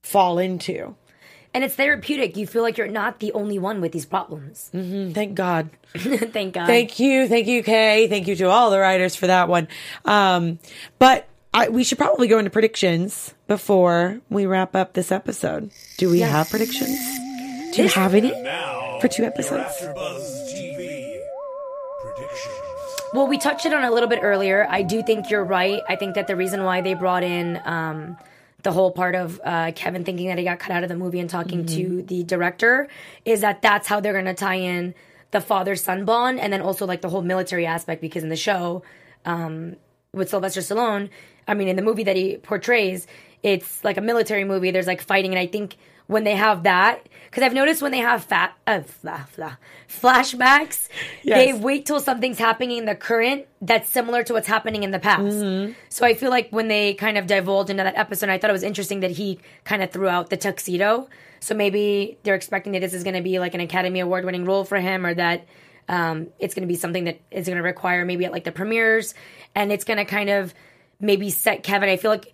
fall 0.03 0.37
into 0.39 0.95
And 1.55 1.63
it's 1.63 1.75
therapeutic. 1.75 2.35
You 2.35 2.47
feel 2.47 2.63
like 2.63 2.79
you're 2.79 2.87
not 2.87 3.19
the 3.19 3.31
only 3.33 3.59
one 3.59 3.79
with 3.79 3.91
these 3.91 4.05
problems. 4.07 4.69
thank 4.73 5.35
god 5.35 5.69
Thank 5.95 6.55
God. 6.55 6.65
Thank 6.65 6.97
you, 6.99 7.27
thank 7.27 7.45
you, 7.45 7.61
Kay. 7.61 8.07
Thank 8.07 8.27
you 8.27 8.35
to 8.37 8.45
all 8.49 8.71
the 8.71 8.79
writers 8.79 9.15
for 9.15 9.27
that 9.27 9.47
one. 9.47 9.67
Um, 10.05 10.57
but 10.97 11.27
I, 11.53 11.69
we 11.69 11.83
should 11.83 11.99
probably 11.99 12.27
go 12.27 12.39
into 12.39 12.49
predictions 12.49 13.35
before 13.47 14.19
we 14.31 14.47
wrap 14.47 14.75
up 14.75 14.93
this 14.93 15.11
episode. 15.11 15.69
Do 15.99 16.09
we 16.09 16.21
have 16.21 16.49
predictions? 16.49 16.97
Do 17.75 17.83
you 17.83 17.89
have 17.89 18.15
any 18.15 18.31
for 18.99 19.07
two 19.07 19.23
episodes? 19.23 20.42
AfterBuzz 23.13 23.19
TV 23.19 23.19
predictions. 23.19 23.19
Well, 23.19 23.27
we 23.27 23.37
touched 23.37 23.65
it 23.65 23.73
on 23.73 23.83
a 23.83 23.91
little 23.91 24.09
bit 24.09 24.19
earlier. 24.21 24.67
I 24.69 24.81
do 24.83 25.03
think 25.03 25.29
you're 25.29 25.43
right. 25.43 25.81
I 25.87 25.95
think 25.95 26.15
that 26.15 26.27
the 26.27 26.35
reason 26.35 26.63
why 26.63 26.81
they 26.81 26.93
brought 26.93 27.23
in 27.23 27.61
um, 27.65 28.17
the 28.63 28.71
whole 28.71 28.91
part 28.91 29.15
of 29.15 29.39
uh, 29.43 29.71
Kevin 29.75 30.03
thinking 30.03 30.27
that 30.27 30.37
he 30.37 30.43
got 30.43 30.59
cut 30.59 30.71
out 30.71 30.83
of 30.83 30.89
the 30.89 30.95
movie 30.95 31.19
and 31.19 31.29
talking 31.29 31.65
to 31.65 32.01
the 32.03 32.23
director 32.23 32.87
is 33.25 33.41
that 33.41 33.61
that's 33.61 33.87
how 33.87 33.99
they're 33.99 34.13
going 34.13 34.25
to 34.25 34.33
tie 34.33 34.55
in 34.55 34.93
the 35.31 35.41
father 35.41 35.75
son 35.75 36.05
bond 36.05 36.39
and 36.39 36.53
then 36.53 36.61
also 36.61 36.85
like 36.85 37.01
the 37.01 37.09
whole 37.09 37.23
military 37.23 37.65
aspect 37.65 38.01
because 38.01 38.23
in 38.23 38.29
the 38.29 38.35
show 38.35 38.83
um, 39.25 39.75
with 40.13 40.29
Sylvester 40.29 40.61
Stallone, 40.61 41.09
I 41.47 41.55
mean, 41.55 41.67
in 41.67 41.75
the 41.75 41.81
movie 41.81 42.03
that 42.03 42.15
he 42.15 42.37
portrays, 42.37 43.07
it's 43.41 43.83
like 43.83 43.97
a 43.97 44.01
military 44.01 44.45
movie. 44.45 44.71
There's 44.71 44.87
like 44.87 45.01
fighting, 45.01 45.31
and 45.31 45.39
I 45.39 45.47
think 45.47 45.75
when 46.07 46.23
they 46.23 46.35
have 46.35 46.63
that, 46.63 47.09
because 47.33 47.41
I've 47.47 47.53
noticed 47.55 47.81
when 47.81 47.91
they 47.91 47.97
have 47.97 48.23
fat 48.23 48.55
uh, 48.67 48.81
fla- 48.81 49.27
fla- 49.31 49.57
flashbacks, 49.89 50.87
they 51.37 51.51
wait 51.51 51.87
till 51.87 51.99
something's 51.99 52.37
happening 52.37 52.77
in 52.77 52.85
the 52.85 52.93
current 52.93 53.47
that's 53.59 53.89
similar 53.89 54.21
to 54.23 54.33
what's 54.33 54.47
happening 54.47 54.83
in 54.83 54.91
the 54.91 54.99
past. 54.99 55.33
So 55.89 56.05
I 56.05 56.13
feel 56.13 56.29
like 56.29 56.51
when 56.51 56.67
they 56.67 56.93
kind 56.93 57.17
of 57.17 57.25
divulged 57.25 57.71
into 57.71 57.81
that 57.83 57.95
episode, 57.97 58.29
I 58.29 58.37
thought 58.37 58.51
it 58.51 58.53
was 58.53 58.61
interesting 58.61 58.99
that 58.99 59.09
he 59.09 59.39
kind 59.63 59.81
of 59.81 59.89
threw 59.89 60.07
out 60.07 60.29
the 60.29 60.37
tuxedo. 60.37 61.09
So 61.39 61.55
maybe 61.55 62.19
they're 62.21 62.35
expecting 62.35 62.73
that 62.73 62.81
this 62.81 62.93
is 62.93 63.03
going 63.03 63.15
to 63.15 63.23
be 63.23 63.39
like 63.39 63.55
an 63.55 63.61
Academy 63.61 63.99
Award 63.99 64.25
winning 64.25 64.45
role 64.45 64.63
for 64.63 64.79
him, 64.79 65.03
or 65.03 65.15
that 65.15 65.47
um, 65.89 66.27
it's 66.37 66.53
going 66.53 66.67
to 66.67 66.71
be 66.71 66.77
something 66.77 67.05
that 67.05 67.19
is 67.31 67.47
going 67.47 67.57
to 67.57 67.63
require 67.63 68.05
maybe 68.05 68.25
at 68.25 68.31
like 68.31 68.43
the 68.43 68.51
premieres, 68.51 69.15
and 69.55 69.71
it's 69.71 69.85
going 69.85 69.97
to 69.97 70.05
kind 70.05 70.29
of 70.29 70.53
maybe 70.99 71.31
set 71.31 71.63
Kevin. 71.63 71.89
I 71.89 71.97
feel 71.97 72.11
like 72.11 72.31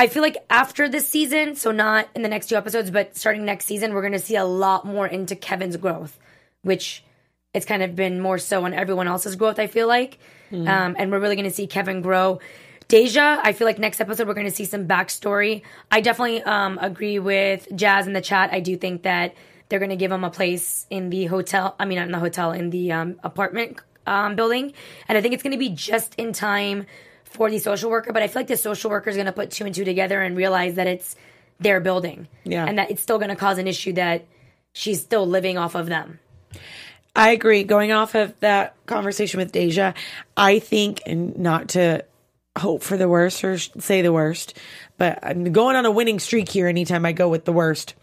I 0.00 0.06
feel 0.06 0.22
like 0.22 0.38
after 0.48 0.88
this 0.88 1.06
season, 1.06 1.56
so 1.56 1.72
not 1.72 2.08
in 2.14 2.22
the 2.22 2.28
next 2.30 2.46
two 2.46 2.56
episodes, 2.56 2.90
but 2.90 3.18
starting 3.18 3.44
next 3.44 3.66
season, 3.66 3.92
we're 3.92 4.00
going 4.00 4.14
to 4.14 4.18
see 4.18 4.34
a 4.34 4.46
lot 4.46 4.86
more 4.86 5.06
into 5.06 5.36
Kevin's 5.36 5.76
growth, 5.76 6.18
which 6.62 7.04
it's 7.52 7.66
kind 7.66 7.82
of 7.82 7.94
been 7.94 8.18
more 8.18 8.38
so 8.38 8.64
on 8.64 8.72
everyone 8.72 9.08
else's 9.08 9.36
growth. 9.36 9.58
I 9.58 9.66
feel 9.66 9.86
like, 9.86 10.18
um, 10.66 10.96
and 10.98 11.12
we're 11.12 11.20
really 11.20 11.36
going 11.36 11.50
to 11.50 11.54
see 11.54 11.66
Kevin 11.66 12.00
grow. 12.00 12.40
Deja, 12.88 13.40
I 13.42 13.52
feel 13.52 13.66
like 13.66 13.78
next 13.78 14.00
episode 14.00 14.26
we're 14.26 14.32
going 14.32 14.48
to 14.48 14.54
see 14.54 14.64
some 14.64 14.88
backstory. 14.88 15.64
I 15.90 16.00
definitely 16.00 16.44
um, 16.44 16.78
agree 16.80 17.18
with 17.18 17.68
Jazz 17.76 18.06
in 18.06 18.14
the 18.14 18.22
chat. 18.22 18.54
I 18.54 18.60
do 18.60 18.78
think 18.78 19.02
that 19.02 19.34
they're 19.68 19.80
going 19.80 19.90
to 19.90 19.96
give 19.96 20.10
him 20.10 20.24
a 20.24 20.30
place 20.30 20.86
in 20.88 21.10
the 21.10 21.26
hotel. 21.26 21.76
I 21.78 21.84
mean, 21.84 21.98
not 21.98 22.06
in 22.06 22.12
the 22.12 22.20
hotel, 22.20 22.52
in 22.52 22.70
the 22.70 22.92
um, 22.92 23.20
apartment 23.22 23.78
um, 24.06 24.34
building, 24.34 24.72
and 25.08 25.18
I 25.18 25.20
think 25.20 25.34
it's 25.34 25.42
going 25.42 25.52
to 25.52 25.58
be 25.58 25.68
just 25.68 26.14
in 26.14 26.32
time 26.32 26.86
for 27.30 27.50
the 27.50 27.58
social 27.58 27.90
worker. 27.90 28.12
But 28.12 28.22
I 28.22 28.28
feel 28.28 28.40
like 28.40 28.46
the 28.48 28.56
social 28.56 28.90
worker 28.90 29.10
is 29.10 29.16
going 29.16 29.26
to 29.26 29.32
put 29.32 29.50
two 29.50 29.64
and 29.64 29.74
two 29.74 29.84
together 29.84 30.20
and 30.22 30.36
realize 30.36 30.74
that 30.74 30.86
it's 30.86 31.16
their 31.58 31.80
building, 31.80 32.26
Yeah. 32.44 32.64
and 32.66 32.78
that 32.78 32.90
it's 32.90 33.02
still 33.02 33.18
going 33.18 33.28
to 33.28 33.36
cause 33.36 33.58
an 33.58 33.66
issue 33.66 33.92
that 33.94 34.24
she's 34.72 35.00
still 35.00 35.26
living 35.26 35.58
off 35.58 35.74
of 35.74 35.86
them. 35.86 36.18
I 37.14 37.30
agree. 37.30 37.64
Going 37.64 37.92
off 37.92 38.14
of 38.14 38.38
that 38.40 38.74
conversation 38.86 39.38
with 39.38 39.52
Deja, 39.52 39.92
I 40.36 40.58
think, 40.58 41.02
and 41.06 41.36
not 41.38 41.70
to 41.70 42.04
hope 42.58 42.82
for 42.82 42.96
the 42.96 43.08
worst 43.08 43.44
or 43.44 43.58
say 43.58 44.00
the 44.02 44.12
worst, 44.12 44.56
but 44.96 45.18
I'm 45.22 45.52
going 45.52 45.76
on 45.76 45.86
a 45.86 45.90
winning 45.90 46.18
streak 46.18 46.48
here 46.48 46.66
anytime 46.66 47.04
I 47.04 47.12
go 47.12 47.28
with 47.28 47.44
the 47.44 47.52
worst. 47.52 47.94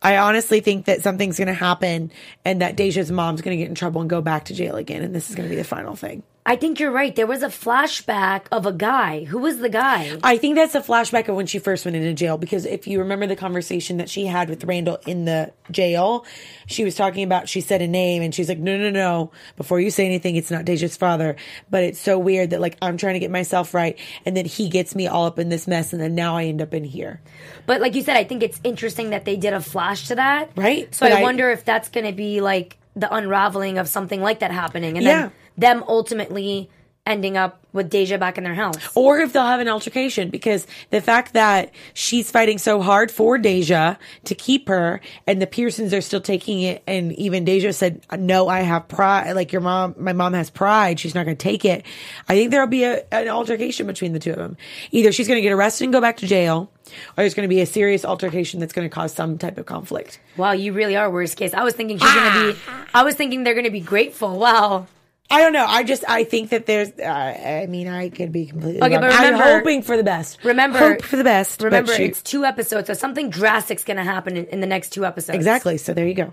I 0.00 0.16
honestly 0.18 0.60
think 0.60 0.84
that 0.86 1.02
something's 1.02 1.36
going 1.38 1.48
to 1.48 1.54
happen 1.54 2.12
and 2.44 2.62
that 2.62 2.76
Deja's 2.76 3.10
mom's 3.10 3.42
going 3.42 3.56
to 3.56 3.60
get 3.62 3.68
in 3.68 3.74
trouble 3.74 4.00
and 4.00 4.08
go 4.08 4.20
back 4.22 4.46
to 4.46 4.54
jail 4.54 4.76
again. 4.76 5.02
And 5.02 5.14
this 5.14 5.28
is 5.28 5.34
going 5.34 5.48
to 5.48 5.50
be 5.54 5.56
the 5.60 5.64
final 5.64 5.96
thing. 5.96 6.22
I 6.48 6.56
think 6.56 6.80
you're 6.80 6.90
right. 6.90 7.14
There 7.14 7.26
was 7.26 7.42
a 7.42 7.48
flashback 7.48 8.46
of 8.50 8.64
a 8.64 8.72
guy. 8.72 9.24
Who 9.24 9.36
was 9.38 9.58
the 9.58 9.68
guy? 9.68 10.18
I 10.24 10.38
think 10.38 10.56
that's 10.56 10.74
a 10.74 10.80
flashback 10.80 11.28
of 11.28 11.36
when 11.36 11.44
she 11.46 11.58
first 11.58 11.84
went 11.84 11.94
into 11.96 12.14
jail 12.14 12.38
because 12.38 12.64
if 12.64 12.86
you 12.86 13.00
remember 13.00 13.26
the 13.26 13.36
conversation 13.36 13.98
that 13.98 14.08
she 14.08 14.24
had 14.24 14.48
with 14.48 14.64
Randall 14.64 14.98
in 15.06 15.26
the 15.26 15.52
jail, 15.70 16.24
she 16.66 16.84
was 16.84 16.94
talking 16.94 17.22
about 17.22 17.50
she 17.50 17.60
said 17.60 17.82
a 17.82 17.86
name 17.86 18.22
and 18.22 18.34
she's 18.34 18.48
like, 18.48 18.58
No, 18.58 18.78
no, 18.78 18.88
no. 18.88 19.30
Before 19.58 19.78
you 19.78 19.90
say 19.90 20.06
anything, 20.06 20.36
it's 20.36 20.50
not 20.50 20.64
Deja's 20.64 20.96
father. 20.96 21.36
But 21.68 21.84
it's 21.84 22.00
so 22.00 22.18
weird 22.18 22.50
that 22.50 22.60
like 22.62 22.78
I'm 22.80 22.96
trying 22.96 23.14
to 23.14 23.20
get 23.20 23.30
myself 23.30 23.74
right 23.74 23.98
and 24.24 24.34
then 24.34 24.46
he 24.46 24.70
gets 24.70 24.94
me 24.94 25.06
all 25.06 25.26
up 25.26 25.38
in 25.38 25.50
this 25.50 25.66
mess 25.68 25.92
and 25.92 26.00
then 26.00 26.14
now 26.14 26.36
I 26.38 26.44
end 26.46 26.62
up 26.62 26.72
in 26.72 26.82
here. 26.84 27.20
But 27.66 27.82
like 27.82 27.94
you 27.94 28.02
said, 28.02 28.16
I 28.16 28.24
think 28.24 28.42
it's 28.42 28.58
interesting 28.64 29.10
that 29.10 29.26
they 29.26 29.36
did 29.36 29.52
a 29.52 29.60
flash 29.60 30.08
to 30.08 30.14
that. 30.14 30.50
Right. 30.56 30.94
So 30.94 31.06
I, 31.06 31.18
I- 31.18 31.22
wonder 31.22 31.50
if 31.50 31.66
that's 31.66 31.90
going 31.90 32.06
to 32.06 32.12
be 32.12 32.40
like 32.40 32.78
the 32.96 33.14
unraveling 33.14 33.78
of 33.78 33.86
something 33.86 34.20
like 34.20 34.40
that 34.40 34.50
happening, 34.50 34.96
and 34.96 35.04
Yeah. 35.06 35.20
then 35.22 35.32
them 35.58 35.84
ultimately 35.86 36.70
ending 37.08 37.38
up 37.38 37.58
with 37.72 37.88
Deja 37.88 38.18
back 38.18 38.36
in 38.36 38.44
their 38.44 38.54
house. 38.54 38.76
Or 38.94 39.18
if 39.18 39.32
they'll 39.32 39.46
have 39.46 39.60
an 39.60 39.68
altercation 39.68 40.28
because 40.28 40.66
the 40.90 41.00
fact 41.00 41.32
that 41.32 41.72
she's 41.94 42.30
fighting 42.30 42.58
so 42.58 42.82
hard 42.82 43.10
for 43.10 43.38
Deja 43.38 43.96
to 44.24 44.34
keep 44.34 44.68
her 44.68 45.00
and 45.26 45.40
the 45.40 45.46
Pearsons 45.46 45.94
are 45.94 46.02
still 46.02 46.20
taking 46.20 46.60
it 46.60 46.82
and 46.86 47.12
even 47.14 47.46
Deja 47.46 47.72
said, 47.72 48.04
no, 48.18 48.48
I 48.48 48.60
have 48.60 48.88
pride. 48.88 49.32
Like 49.32 49.52
your 49.52 49.62
mom, 49.62 49.94
my 49.98 50.12
mom 50.12 50.34
has 50.34 50.50
pride. 50.50 51.00
She's 51.00 51.14
not 51.14 51.24
going 51.24 51.36
to 51.36 51.42
take 51.42 51.64
it. 51.64 51.84
I 52.28 52.34
think 52.34 52.50
there'll 52.50 52.66
be 52.66 52.84
a, 52.84 53.02
an 53.10 53.28
altercation 53.28 53.86
between 53.86 54.12
the 54.12 54.18
two 54.18 54.30
of 54.30 54.36
them. 54.36 54.58
Either 54.90 55.10
she's 55.10 55.28
going 55.28 55.38
to 55.38 55.42
get 55.42 55.52
arrested 55.52 55.84
and 55.84 55.92
go 55.94 56.02
back 56.02 56.18
to 56.18 56.26
jail 56.26 56.70
or 56.88 57.22
there's 57.22 57.34
going 57.34 57.48
to 57.48 57.54
be 57.54 57.62
a 57.62 57.66
serious 57.66 58.04
altercation 58.04 58.60
that's 58.60 58.74
going 58.74 58.88
to 58.88 58.94
cause 58.94 59.14
some 59.14 59.38
type 59.38 59.56
of 59.56 59.64
conflict. 59.64 60.20
Wow, 60.36 60.52
you 60.52 60.74
really 60.74 60.96
are 60.96 61.10
worst 61.10 61.38
case. 61.38 61.54
I 61.54 61.64
was 61.64 61.74
thinking 61.74 61.98
she's 61.98 62.12
going 62.12 62.32
to 62.32 62.52
be. 62.52 62.58
Ah. 62.68 62.86
I 62.94 63.02
was 63.02 63.14
thinking 63.14 63.44
they're 63.44 63.54
going 63.54 63.64
to 63.64 63.70
be 63.70 63.80
grateful. 63.80 64.38
Wow. 64.38 64.86
I 65.30 65.40
don't 65.42 65.52
know. 65.52 65.66
I 65.66 65.84
just, 65.84 66.04
I 66.08 66.24
think 66.24 66.50
that 66.50 66.64
there's, 66.64 66.90
uh, 66.98 67.02
I 67.04 67.66
mean, 67.68 67.86
I 67.86 68.08
could 68.08 68.32
be 68.32 68.46
completely 68.46 68.80
Okay, 68.82 68.92
wrong. 68.94 69.02
but 69.02 69.12
remember- 69.14 69.42
I'm 69.44 69.58
hoping 69.58 69.82
for 69.82 69.96
the 69.96 70.02
best. 70.04 70.42
Remember, 70.42 70.78
Hope 70.78 71.02
for 71.02 71.16
the 71.16 71.24
best. 71.24 71.62
Remember, 71.62 71.92
it's 71.92 72.22
two 72.22 72.44
episodes, 72.46 72.86
so 72.86 72.94
something 72.94 73.28
drastic's 73.28 73.84
going 73.84 73.98
to 73.98 74.04
happen 74.04 74.36
in, 74.38 74.46
in 74.46 74.60
the 74.60 74.66
next 74.66 74.90
two 74.90 75.04
episodes. 75.04 75.36
Exactly. 75.36 75.76
So 75.76 75.92
there 75.92 76.06
you 76.06 76.14
go. 76.14 76.32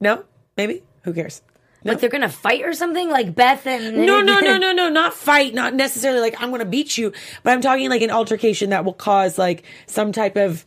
No, 0.00 0.24
maybe. 0.56 0.82
Who 1.02 1.12
cares? 1.12 1.42
Like 1.84 2.00
they're 2.00 2.10
going 2.10 2.22
to 2.22 2.28
fight 2.28 2.64
or 2.64 2.72
something, 2.72 3.08
like 3.08 3.34
Beth 3.34 3.66
and 3.66 3.96
No, 3.96 4.20
no, 4.20 4.40
no, 4.40 4.58
no, 4.58 4.72
no. 4.72 4.88
Not 4.88 5.14
fight. 5.14 5.54
Not 5.54 5.74
necessarily 5.74 6.20
like 6.20 6.40
I'm 6.40 6.50
going 6.50 6.58
to 6.60 6.66
beat 6.66 6.98
you, 6.98 7.12
but 7.42 7.52
I'm 7.52 7.60
talking 7.60 7.88
like 7.88 8.02
an 8.02 8.10
altercation 8.10 8.70
that 8.70 8.84
will 8.84 8.92
cause 8.92 9.38
like 9.38 9.64
some 9.86 10.12
type 10.12 10.36
of 10.36 10.66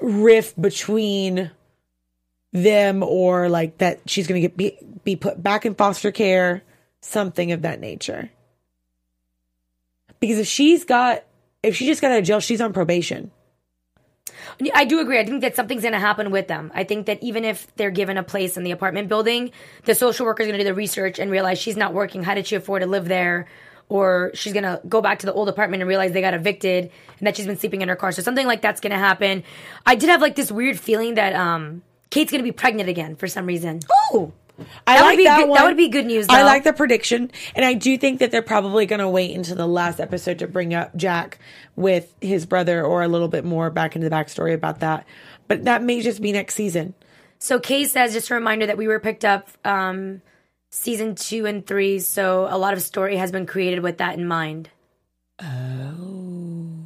rift 0.00 0.60
between 0.60 1.50
them, 2.62 3.02
or 3.02 3.48
like 3.48 3.78
that 3.78 4.00
she's 4.06 4.26
going 4.26 4.40
to 4.40 4.48
get 4.48 4.56
be, 4.56 4.78
be 5.04 5.16
put 5.16 5.42
back 5.42 5.66
in 5.66 5.74
foster 5.74 6.12
care, 6.12 6.62
something 7.00 7.52
of 7.52 7.62
that 7.62 7.80
nature. 7.80 8.30
Because 10.20 10.38
if 10.38 10.46
she's 10.46 10.84
got, 10.84 11.24
if 11.62 11.76
she 11.76 11.86
just 11.86 12.00
got 12.00 12.12
out 12.12 12.18
of 12.18 12.24
jail, 12.24 12.40
she's 12.40 12.60
on 12.60 12.72
probation. 12.72 13.30
I 14.74 14.84
do 14.84 15.00
agree. 15.00 15.18
I 15.18 15.24
think 15.24 15.42
that 15.42 15.56
something's 15.56 15.82
going 15.82 15.92
to 15.92 15.98
happen 15.98 16.30
with 16.30 16.48
them. 16.48 16.70
I 16.74 16.84
think 16.84 17.06
that 17.06 17.22
even 17.22 17.44
if 17.44 17.66
they're 17.76 17.90
given 17.90 18.16
a 18.16 18.22
place 18.22 18.56
in 18.56 18.64
the 18.64 18.70
apartment 18.70 19.08
building, 19.08 19.50
the 19.84 19.94
social 19.94 20.24
worker 20.24 20.42
is 20.42 20.46
going 20.46 20.58
to 20.58 20.64
do 20.64 20.68
the 20.68 20.74
research 20.74 21.18
and 21.18 21.30
realize 21.30 21.58
she's 21.58 21.76
not 21.76 21.92
working. 21.92 22.22
How 22.22 22.34
did 22.34 22.46
she 22.46 22.56
afford 22.56 22.82
to 22.82 22.88
live 22.88 23.06
there? 23.06 23.48
Or 23.88 24.30
she's 24.34 24.52
going 24.52 24.64
to 24.64 24.80
go 24.88 25.00
back 25.00 25.20
to 25.20 25.26
the 25.26 25.32
old 25.32 25.48
apartment 25.48 25.82
and 25.82 25.88
realize 25.88 26.12
they 26.12 26.20
got 26.20 26.34
evicted 26.34 26.90
and 27.18 27.26
that 27.26 27.36
she's 27.36 27.46
been 27.46 27.58
sleeping 27.58 27.82
in 27.82 27.88
her 27.88 27.96
car. 27.96 28.12
So 28.12 28.22
something 28.22 28.46
like 28.46 28.62
that's 28.62 28.80
going 28.80 28.92
to 28.92 28.98
happen. 28.98 29.44
I 29.84 29.94
did 29.94 30.08
have 30.08 30.22
like 30.22 30.36
this 30.36 30.50
weird 30.50 30.78
feeling 30.78 31.14
that 31.14 31.34
um, 31.34 31.82
Kate's 32.10 32.30
going 32.30 32.40
to 32.42 32.44
be 32.44 32.52
pregnant 32.52 32.88
again 32.88 33.16
for 33.16 33.26
some 33.28 33.46
reason. 33.46 33.80
Oh, 34.12 34.32
I 34.86 34.96
That 34.96 35.02
would 35.02 35.06
like 35.08 35.16
be 35.18 35.24
that 35.24 35.36
good- 35.38 35.48
one. 35.48 35.58
that 35.58 35.66
would 35.66 35.76
be 35.76 35.88
good 35.88 36.06
news, 36.06 36.26
I 36.30 36.42
like 36.42 36.64
the 36.64 36.72
prediction, 36.72 37.30
and 37.54 37.64
I 37.64 37.74
do 37.74 37.98
think 37.98 38.20
that 38.20 38.30
they're 38.30 38.40
probably 38.42 38.86
going 38.86 39.00
to 39.00 39.08
wait 39.08 39.34
until 39.36 39.56
the 39.56 39.66
last 39.66 40.00
episode 40.00 40.38
to 40.38 40.46
bring 40.46 40.72
up 40.72 40.96
Jack 40.96 41.38
with 41.74 42.14
his 42.22 42.46
brother, 42.46 42.82
or 42.82 43.02
a 43.02 43.08
little 43.08 43.28
bit 43.28 43.44
more 43.44 43.68
back 43.70 43.96
into 43.96 44.08
the 44.08 44.14
backstory 44.14 44.54
about 44.54 44.80
that. 44.80 45.06
But 45.48 45.64
that 45.64 45.82
may 45.82 46.00
just 46.00 46.22
be 46.22 46.32
next 46.32 46.54
season. 46.54 46.94
So 47.38 47.60
Kay 47.60 47.84
says, 47.84 48.14
just 48.14 48.30
a 48.30 48.34
reminder 48.34 48.64
that 48.66 48.78
we 48.78 48.88
were 48.88 48.98
picked 48.98 49.24
up 49.26 49.48
um, 49.64 50.22
season 50.70 51.14
two 51.16 51.44
and 51.44 51.66
three. 51.66 51.98
So 51.98 52.48
a 52.50 52.56
lot 52.56 52.72
of 52.72 52.80
story 52.80 53.16
has 53.16 53.30
been 53.30 53.44
created 53.44 53.80
with 53.80 53.98
that 53.98 54.16
in 54.18 54.26
mind. 54.26 54.70
Oh. 55.42 56.78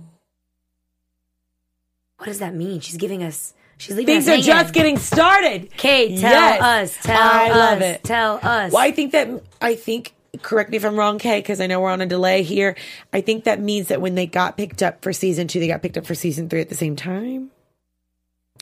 What 2.18 2.26
does 2.26 2.40
that 2.40 2.54
mean? 2.54 2.80
She's 2.80 2.96
giving 2.96 3.22
us. 3.22 3.54
She's 3.80 3.96
leaving 3.96 4.20
Things 4.22 4.28
are 4.28 4.36
just 4.36 4.74
getting 4.74 4.98
started. 4.98 5.74
Kay, 5.74 6.18
tell 6.20 6.30
Yes. 6.30 6.60
us. 6.62 7.02
Tell 7.02 7.18
I 7.20 7.48
us. 7.50 7.56
love 7.56 7.80
it. 7.80 8.04
Tell 8.04 8.38
us. 8.42 8.72
Well, 8.72 8.82
I 8.82 8.90
think 8.92 9.12
that 9.12 9.28
I 9.60 9.74
think. 9.74 10.12
Correct 10.42 10.70
me 10.70 10.76
if 10.76 10.84
I'm 10.84 10.96
wrong, 10.96 11.18
Kay, 11.18 11.38
because 11.40 11.60
I 11.60 11.66
know 11.66 11.80
we're 11.80 11.90
on 11.90 12.00
a 12.02 12.06
delay 12.06 12.42
here. 12.42 12.76
I 13.12 13.20
think 13.20 13.44
that 13.44 13.58
means 13.60 13.88
that 13.88 14.00
when 14.00 14.14
they 14.14 14.26
got 14.26 14.56
picked 14.56 14.82
up 14.82 15.02
for 15.02 15.12
season 15.12 15.48
two, 15.48 15.58
they 15.60 15.66
got 15.66 15.82
picked 15.82 15.96
up 15.98 16.06
for 16.06 16.14
season 16.14 16.48
three 16.48 16.60
at 16.60 16.68
the 16.68 16.74
same 16.76 16.94
time. 16.94 17.50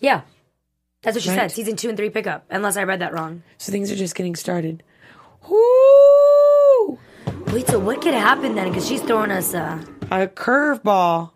Yeah. 0.00 0.22
That's 1.02 1.14
what 1.16 1.22
she 1.24 1.28
Right. 1.30 1.36
said. 1.40 1.52
Season 1.52 1.76
two 1.76 1.88
and 1.88 1.96
three 1.98 2.10
pickup. 2.10 2.44
Unless 2.48 2.76
I 2.76 2.84
read 2.84 3.00
that 3.00 3.12
wrong. 3.12 3.42
So 3.58 3.70
things 3.72 3.90
are 3.90 3.96
just 3.96 4.14
getting 4.14 4.34
started. 4.36 4.82
Woo! 5.48 6.98
Wait, 7.52 7.66
so 7.68 7.78
what 7.78 8.00
could 8.00 8.14
happen 8.14 8.54
then? 8.54 8.68
Because 8.68 8.86
she's 8.88 9.02
throwing 9.02 9.30
us 9.30 9.52
uh 9.54 9.78
A 10.10 10.26
curveball. 10.26 11.30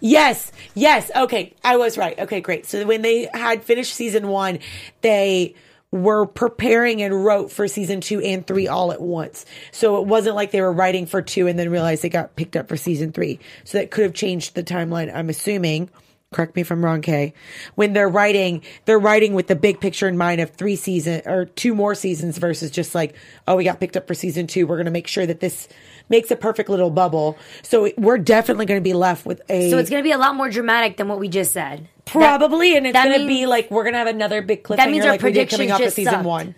Yes, 0.00 0.52
yes. 0.74 1.10
Okay, 1.14 1.54
I 1.64 1.76
was 1.76 1.98
right. 1.98 2.18
Okay, 2.18 2.40
great. 2.40 2.66
So 2.66 2.86
when 2.86 3.02
they 3.02 3.28
had 3.32 3.64
finished 3.64 3.94
season 3.94 4.28
one, 4.28 4.60
they 5.00 5.54
were 5.90 6.26
preparing 6.26 7.02
and 7.02 7.24
wrote 7.24 7.50
for 7.50 7.66
season 7.66 8.00
two 8.00 8.20
and 8.20 8.46
three 8.46 8.68
all 8.68 8.92
at 8.92 9.00
once. 9.00 9.46
So 9.72 10.00
it 10.00 10.06
wasn't 10.06 10.36
like 10.36 10.50
they 10.50 10.60
were 10.60 10.72
writing 10.72 11.06
for 11.06 11.22
two 11.22 11.46
and 11.46 11.58
then 11.58 11.70
realized 11.70 12.02
they 12.02 12.10
got 12.10 12.36
picked 12.36 12.56
up 12.56 12.68
for 12.68 12.76
season 12.76 13.12
three. 13.12 13.38
So 13.64 13.78
that 13.78 13.90
could 13.90 14.04
have 14.04 14.14
changed 14.14 14.54
the 14.54 14.62
timeline, 14.62 15.14
I'm 15.14 15.30
assuming, 15.30 15.88
correct 16.30 16.56
me 16.56 16.62
if 16.62 16.70
I'm 16.70 16.84
wrong, 16.84 17.00
Kay, 17.00 17.32
when 17.74 17.94
they're 17.94 18.08
writing, 18.08 18.62
they're 18.84 18.98
writing 18.98 19.32
with 19.32 19.46
the 19.46 19.56
big 19.56 19.80
picture 19.80 20.06
in 20.06 20.18
mind 20.18 20.42
of 20.42 20.50
three 20.50 20.76
season 20.76 21.22
or 21.24 21.46
two 21.46 21.74
more 21.74 21.94
seasons 21.94 22.36
versus 22.36 22.70
just 22.70 22.94
like, 22.94 23.14
oh, 23.46 23.56
we 23.56 23.64
got 23.64 23.80
picked 23.80 23.96
up 23.96 24.06
for 24.06 24.14
season 24.14 24.46
two. 24.46 24.66
We're 24.66 24.76
going 24.76 24.86
to 24.86 24.90
make 24.92 25.06
sure 25.06 25.24
that 25.24 25.40
this 25.40 25.68
makes 26.08 26.30
a 26.30 26.36
perfect 26.36 26.68
little 26.68 26.90
bubble. 26.90 27.38
So 27.62 27.90
we're 27.96 28.18
definitely 28.18 28.66
going 28.66 28.80
to 28.80 28.84
be 28.84 28.94
left 28.94 29.26
with 29.26 29.42
a. 29.48 29.70
So 29.70 29.78
it's 29.78 29.90
going 29.90 30.02
to 30.02 30.06
be 30.06 30.12
a 30.12 30.18
lot 30.18 30.34
more 30.34 30.48
dramatic 30.50 30.96
than 30.96 31.08
what 31.08 31.18
we 31.18 31.28
just 31.28 31.52
said. 31.52 31.88
Probably, 32.04 32.76
and 32.76 32.86
it's 32.86 32.94
going 32.94 33.20
to 33.20 33.26
be 33.26 33.46
like 33.46 33.70
we're 33.70 33.82
going 33.82 33.92
to 33.92 33.98
have 33.98 34.06
another 34.06 34.40
big 34.40 34.64
cliffhanger 34.64 34.76
that 34.76 34.90
means 34.90 35.04
our 35.04 35.12
like 35.12 35.22
we 35.22 35.32
did 35.32 35.50
coming 35.50 35.68
predictions 35.68 35.82
off 35.82 35.86
of 35.88 35.92
season 35.92 36.12
sucked. 36.14 36.24
one. 36.24 36.54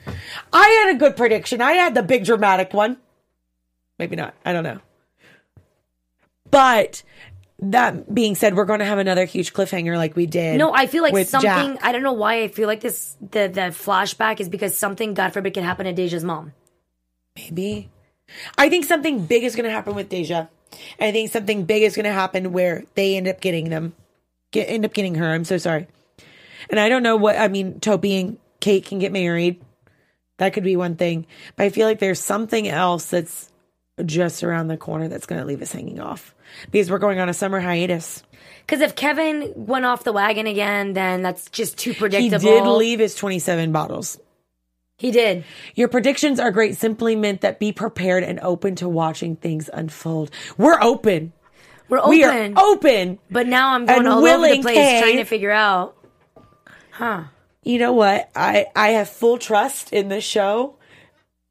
I 0.53 0.84
had 0.84 0.94
a 0.94 0.98
good 0.98 1.16
prediction. 1.16 1.61
I 1.61 1.72
had 1.72 1.94
the 1.94 2.03
big 2.03 2.24
dramatic 2.24 2.72
one. 2.72 2.98
Maybe 3.98 4.16
not. 4.16 4.34
I 4.44 4.53
don't 4.53 4.64
know. 4.64 4.80
But 6.51 7.03
that 7.59 8.12
being 8.12 8.34
said, 8.34 8.55
we're 8.55 8.64
going 8.64 8.78
to 8.78 8.84
have 8.84 8.98
another 8.98 9.24
huge 9.24 9.53
cliffhanger 9.53 9.96
like 9.96 10.16
we 10.16 10.26
did. 10.26 10.59
No, 10.59 10.72
I 10.72 10.86
feel 10.86 11.03
like 11.03 11.26
something. 11.26 11.74
Jack. 11.74 11.78
I 11.84 11.92
don't 11.92 12.03
know 12.03 12.12
why 12.12 12.42
I 12.42 12.48
feel 12.48 12.66
like 12.66 12.80
this. 12.80 13.16
The 13.20 13.48
the 13.48 13.70
flashback 13.72 14.40
is 14.40 14.48
because 14.48 14.76
something, 14.76 15.14
God 15.14 15.32
forbid, 15.32 15.55
can 15.55 15.64
happen 15.64 15.86
to 15.86 15.92
Deja's 15.92 16.24
mom. 16.24 16.53
Maybe. 17.36 17.90
I 18.57 18.68
think 18.68 18.85
something 18.85 19.26
big 19.26 19.45
is 19.45 19.57
going 19.57 19.64
to 19.64 19.70
happen 19.70 19.95
with 19.95 20.09
Deja. 20.09 20.49
I 20.99 21.12
think 21.12 21.31
something 21.31 21.64
big 21.64 21.83
is 21.83 21.97
going 21.97 22.05
to 22.05 22.12
happen 22.12 22.53
where 22.53 22.85
they 22.95 23.16
end 23.16 23.28
up 23.28 23.41
getting 23.41 23.70
them, 23.70 23.95
get 24.53 24.68
end 24.68 24.85
up 24.85 24.95
getting 24.95 25.16
her. 25.16 25.26
I'm 25.33 25.45
so 25.45 25.59
sorry. 25.59 25.87
And 26.68 26.78
I 26.78 26.89
don't 26.89 27.03
know 27.03 27.16
what 27.16 27.37
I 27.37 27.49
mean. 27.49 27.81
Toby 27.81 28.16
and 28.16 28.39
Kate 28.61 28.85
can 28.85 28.99
get 28.99 29.12
married. 29.12 29.61
That 30.39 30.53
could 30.53 30.64
be 30.64 30.76
one 30.76 30.97
thing, 30.97 31.26
but 31.57 31.64
I 31.64 31.68
feel 31.68 31.87
like 31.87 31.99
there's 31.99 32.20
something 32.20 32.66
else 32.66 33.11
that's 33.11 33.51
just 34.07 34.43
around 34.43 34.68
the 34.68 34.78
corner 34.78 35.09
that's 35.09 35.26
going 35.26 35.39
to 35.39 35.47
leave 35.47 35.61
us 35.61 35.72
hanging 35.72 36.01
off 36.01 36.35
because 36.70 36.91
we're 36.91 36.99
going 36.99 37.20
on 37.20 37.28
a 37.28 37.35
summer 37.35 37.61
hiatus. 37.61 38.22
Because 38.64 38.81
if 38.81 38.95
Kevin 38.95 39.53
went 39.55 39.85
off 39.85 40.05
the 40.05 40.12
wagon 40.12 40.47
again, 40.47 40.95
then 40.95 41.22
that's 41.22 41.51
just 41.51 41.76
too 41.76 41.93
predictable. 41.93 42.39
He 42.41 42.47
did 42.47 42.66
leave 42.66 43.01
his 43.01 43.14
27 43.14 43.72
bottles. 43.72 44.18
He 45.01 45.11
did. 45.11 45.44
Your 45.74 45.88
predictions 45.88 46.38
are 46.38 46.51
great. 46.51 46.76
Simply 46.76 47.16
meant 47.16 47.40
that 47.40 47.59
be 47.59 47.72
prepared 47.72 48.22
and 48.22 48.38
open 48.40 48.74
to 48.76 48.86
watching 48.86 49.34
things 49.34 49.70
unfold. 49.72 50.30
We're 50.59 50.78
open. 50.78 51.32
We're 51.88 52.01
open. 52.01 52.11
We 52.11 52.22
are 52.22 52.53
open. 52.59 53.18
But 53.30 53.46
now 53.46 53.70
I'm 53.70 53.86
going 53.86 54.07
all 54.07 54.22
over 54.22 54.46
the 54.46 54.61
place 54.61 54.76
Kay. 54.76 55.01
trying 55.01 55.16
to 55.16 55.24
figure 55.24 55.51
out. 55.51 55.96
Huh. 56.90 57.24
you 57.64 57.78
know 57.78 57.94
what? 57.94 58.28
I 58.36 58.66
I 58.76 58.88
have 58.90 59.09
full 59.09 59.38
trust 59.38 59.90
in 59.90 60.11
this 60.11 60.22
show 60.22 60.76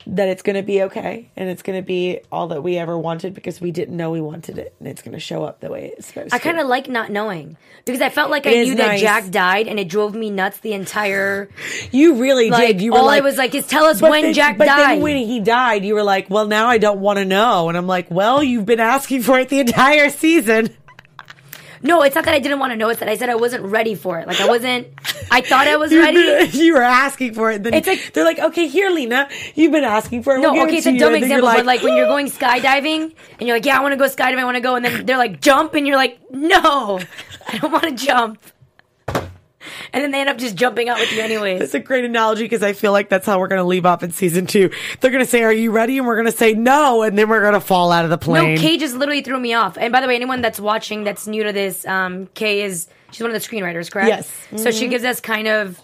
that 0.08 0.30
it's 0.30 0.42
going 0.42 0.56
to 0.56 0.64
be 0.64 0.82
okay 0.84 1.30
and 1.36 1.50
it's 1.50 1.62
going 1.62 1.78
to 1.78 1.86
be 1.86 2.22
all 2.32 2.48
that 2.48 2.64
we 2.64 2.78
ever 2.78 2.98
wanted 2.98 3.34
because 3.34 3.60
we 3.60 3.70
didn't 3.70 3.96
know 3.98 4.12
we 4.12 4.22
wanted 4.22 4.58
it 4.58 4.74
and 4.80 4.88
it's 4.88 5.02
going 5.02 5.12
to 5.14 5.20
show 5.20 5.44
up 5.44 5.60
the 5.60 5.70
way 5.70 5.94
it's 5.98 6.08
supposed 6.08 6.34
I 6.34 6.38
to. 6.38 6.42
I 6.42 6.52
kind 6.52 6.60
of 6.60 6.68
like 6.68 6.88
not 6.88 7.12
knowing 7.12 7.58
because 7.86 8.02
I 8.02 8.10
felt 8.10 8.32
like 8.32 8.48
I 8.48 8.52
It 8.52 8.58
is 8.60 8.70
knew 8.70 8.76
that. 8.76 8.98
Jack 9.00 9.30
died 9.30 9.68
and 9.68 9.78
it 9.78 9.90
drove 9.90 10.16
me 10.16 10.30
nuts 10.30 10.60
the 10.62 10.72
entire. 10.74 11.50
you 11.92 12.16
really 12.16 12.50
Like 12.50 12.68
did. 12.68 12.82
You 12.82 12.94
were 12.94 13.00
all 13.00 13.06
like, 13.06 13.22
I 13.22 13.26
was 13.26 13.38
like 13.38 13.54
is 13.54 13.68
tell 13.68 13.84
us 13.86 14.02
when 14.02 14.22
then- 14.24 14.34
Jack 14.34 14.58
but 14.58 14.66
died. 14.66 14.80
then 14.80 15.02
when 15.02 15.18
he 15.18 15.42
died, 15.42 15.84
you 15.84 15.94
were 15.96 16.04
like, 16.04 16.30
"Well, 16.30 16.48
now 16.48 16.68
I 16.68 16.78
don't 16.78 17.02
want 17.02 17.20
to 17.20 17.26
know." 17.26 17.68
And 17.70 17.78
I'm 17.78 17.88
like, 17.88 18.10
"Well, 18.10 18.42
you've 18.42 18.66
been 18.66 18.80
asking 18.80 19.24
for 19.24 19.38
it 19.40 19.50
the 19.50 19.60
entire 19.60 20.10
season." 20.10 20.70
no, 21.82 22.02
it's 22.04 22.16
not 22.16 22.26
that 22.26 22.34
I 22.34 22.40
didn't 22.40 22.60
want 22.60 22.72
to 22.74 22.78
know. 22.78 22.90
It's 22.90 23.00
that 23.00 23.10
I 23.10 23.16
said 23.18 23.30
I 23.30 23.36
wasn't 23.36 23.64
ready 23.64 23.96
for 23.96 24.20
it. 24.20 24.28
Like 24.28 24.42
I 24.42 24.48
wasn't. 24.48 24.88
I 25.32 25.42
thought 25.42 25.68
I 25.68 25.76
was 25.78 25.94
ready. 26.06 26.50
you 26.58 26.74
were 26.74 26.82
asking 26.82 27.34
for 27.34 27.52
it. 27.52 27.64
Then 27.64 27.74
It's 27.74 27.88
like- 27.88 28.14
they're 28.14 28.26
like, 28.26 28.40
"Okay, 28.40 28.68
here, 28.68 28.90
Lena, 28.90 29.30
you've 29.56 29.72
been 29.72 29.84
asking 29.84 30.24
for 30.24 30.36
it." 30.36 30.40
No, 30.42 30.52
We'll 30.54 30.66
give 30.66 30.70
okay, 30.70 30.76
it 30.76 30.78
it's 30.80 30.88
a 30.88 30.98
dumb 30.98 31.14
And 31.14 31.24
then 31.24 31.30
you're 31.30 31.40
example, 31.40 31.60
but 31.60 31.66
like 31.66 31.82
when 31.84 31.96
you're 31.96 32.08
going 32.16 32.28
skydiving 32.30 33.14
and 33.40 33.48
you're 33.48 33.58
like, 33.58 33.66
yeah, 33.66 33.78
I 33.78 33.82
want 33.82 33.94
to 33.94 33.98
go 33.98 34.06
skydiving, 34.06 34.40
I 34.40 34.44
want 34.46 34.56
to 34.58 34.62
go, 34.62 34.76
and 34.76 34.84
then 34.86 35.06
they're 35.06 35.18
like, 35.18 35.42
jump, 35.42 35.74
and 35.76 35.88
you're 35.88 35.98
like, 35.98 36.20
no, 36.32 37.00
I 37.48 37.58
don't 37.58 37.72
want 37.72 37.84
to 37.86 37.92
jump. 37.92 38.40
And 39.94 40.04
then 40.04 40.12
they 40.12 40.20
end 40.20 40.30
up 40.30 40.38
just 40.38 40.56
jumping 40.56 40.90
out 40.90 41.00
with 41.00 41.12
you 41.12 41.22
anyways. 41.22 41.62
It's 41.62 41.74
a 41.74 41.80
great 41.80 42.06
analogy 42.06 42.44
because 42.44 42.64
I 42.64 42.74
feel 42.74 42.92
like 42.92 43.10
that's 43.10 43.26
how 43.26 43.40
we're 43.40 43.48
going 43.48 43.62
to 43.62 43.68
leave 43.68 43.86
off 43.86 44.04
in 44.04 44.12
season 44.12 44.46
two. 44.46 44.72
They're 45.00 45.12
going 45.12 45.24
to 45.24 45.30
say, 45.30 45.44
"Are 45.44 45.54
you 45.54 45.72
ready?" 45.72 45.98
and 45.98 46.08
we're 46.08 46.16
going 46.16 46.32
to 46.32 46.38
say 46.38 46.54
no, 46.54 47.04
and 47.04 47.18
then 47.18 47.30
we're 47.30 47.42
going 47.42 47.54
to 47.54 47.60
fall 47.60 47.92
out 47.92 48.04
of 48.04 48.12
the 48.12 48.18
plane. 48.18 48.56
No, 48.56 48.62
Kay 48.62 48.78
just 48.78 48.96
literally 48.96 49.22
threw 49.22 49.40
me 49.40 49.54
off. 49.54 49.78
And 49.78 49.92
by 49.92 50.02
the 50.02 50.08
way, 50.08 50.16
anyone 50.16 50.42
that's 50.42 50.60
watching 50.60 51.04
that's 51.04 51.28
new 51.28 51.44
to 51.44 51.52
this, 51.52 51.86
um, 51.86 52.28
Kay 52.34 52.62
is 52.64 52.88
she's 53.12 53.22
one 53.22 53.32
of 53.34 53.42
the 53.42 53.48
screenwriters, 53.48 53.92
correct? 53.92 54.10
Yes. 54.10 54.64
So 54.64 54.72
she 54.72 54.88
gives 54.88 55.04
us 55.04 55.20
kind 55.20 55.48
of 55.48 55.80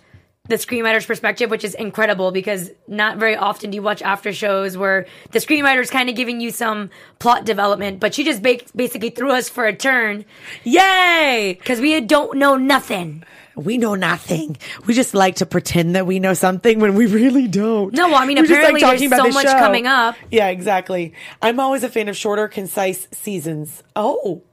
the 0.48 0.56
screenwriter's 0.56 1.06
perspective, 1.06 1.50
which 1.50 1.64
is 1.64 1.74
incredible 1.74 2.32
because 2.32 2.72
not 2.88 3.18
very 3.18 3.36
often 3.36 3.72
do 3.72 3.76
you 3.76 3.82
watch 3.82 4.02
after 4.02 4.32
shows 4.32 4.78
where 4.78 5.06
the 5.32 5.40
screenwriter's 5.40 5.90
kind 5.90 6.10
of 6.10 6.16
giving 6.16 6.40
you 6.42 6.52
some 6.52 6.90
plot 7.20 7.46
development, 7.46 8.00
but 8.00 8.14
she 8.14 8.24
just 8.24 8.42
ba- 8.44 8.60
basically 8.76 9.10
threw 9.10 9.32
us 9.32 9.50
for 9.50 9.66
a 9.66 9.76
turn 9.76 10.26
Yay! 10.64 11.56
because 11.60 11.80
we 11.80 12.00
don't 12.02 12.38
know 12.38 12.56
nothing. 12.58 13.24
We 13.56 13.78
know 13.78 13.96
nothing. 13.96 14.58
We 14.86 14.94
just 14.94 15.14
like 15.14 15.36
to 15.38 15.46
pretend 15.46 15.96
that 15.96 16.06
we 16.06 16.20
know 16.20 16.34
something 16.34 16.80
when 16.80 16.94
we 16.96 17.06
really 17.06 17.48
don't. 17.48 17.94
No, 17.94 18.14
I 18.14 18.26
mean, 18.26 18.38
We're 18.38 18.44
apparently 18.44 18.82
there's 18.82 19.00
so 19.10 19.24
the 19.24 19.30
much 19.34 19.46
show. 19.48 19.58
coming 19.58 19.88
up. 19.88 20.16
Yeah, 20.30 20.50
exactly. 20.50 21.14
I'm 21.42 21.60
always 21.60 21.84
a 21.84 21.90
fan 21.90 22.10
of 22.10 22.18
shorter, 22.18 22.50
concise 22.50 23.08
seasons. 23.12 23.82
Oh, 23.96 24.44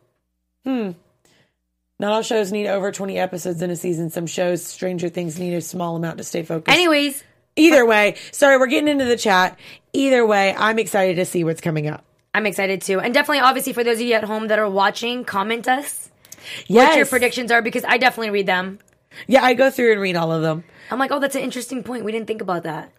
hmm. 0.65 0.93
Not 2.03 2.13
all 2.13 2.23
shows 2.23 2.51
need 2.51 2.67
over 2.67 2.91
20 2.91 3.17
episodes 3.17 3.63
in 3.63 3.71
a 3.71 3.77
season. 3.77 4.11
Some 4.11 4.27
shows, 4.27 4.65
Stranger 4.67 5.09
Things, 5.09 5.39
need 5.39 5.55
a 5.55 5.61
small 5.61 5.95
amount 5.95 6.19
to 6.19 6.25
stay 6.25 6.43
focused. 6.43 6.77
Anyways, 6.77 7.23
Either 7.55 7.87
way, 7.87 8.17
sorry, 8.33 8.57
we're 8.59 8.67
getting 8.67 8.89
into 8.89 9.05
the 9.05 9.17
chat. 9.17 9.57
Either 9.93 10.27
way, 10.27 10.53
I'm 10.59 10.81
excited 10.81 11.15
to 11.17 11.25
see 11.25 11.45
what's 11.45 11.61
coming 11.61 11.87
up. 11.87 12.03
I'm 12.35 12.45
excited 12.47 12.81
too. 12.83 12.99
And 12.99 13.15
definitely, 13.15 13.41
obviously, 13.41 13.73
for 13.73 13.85
those 13.85 14.01
of 14.01 14.07
you 14.07 14.15
at 14.15 14.25
home 14.25 14.49
that 14.49 14.59
are 14.59 14.69
watching, 14.69 15.25
comment 15.25 15.69
us 15.69 16.11
Yes. 16.67 16.89
what 16.89 16.97
your 16.97 17.07
predictions 17.07 17.53
are 17.53 17.63
because 17.63 17.85
I 17.85 17.99
definitely 17.99 18.31
read 18.31 18.47
them. 18.47 18.81
Yeah, 19.29 19.45
I 19.45 19.55
go 19.55 19.71
through 19.71 19.93
and 19.93 20.01
read 20.01 20.17
all 20.17 20.33
of 20.33 20.43
them. 20.43 20.65
I'm 20.91 20.99
like, 20.99 21.13
oh, 21.13 21.21
that's 21.21 21.37
an 21.37 21.43
interesting 21.43 21.85
point. 21.85 22.05
We 22.05 22.11
didn't 22.11 22.27
think 22.27 22.43
about 22.43 22.65
that. 22.65 22.91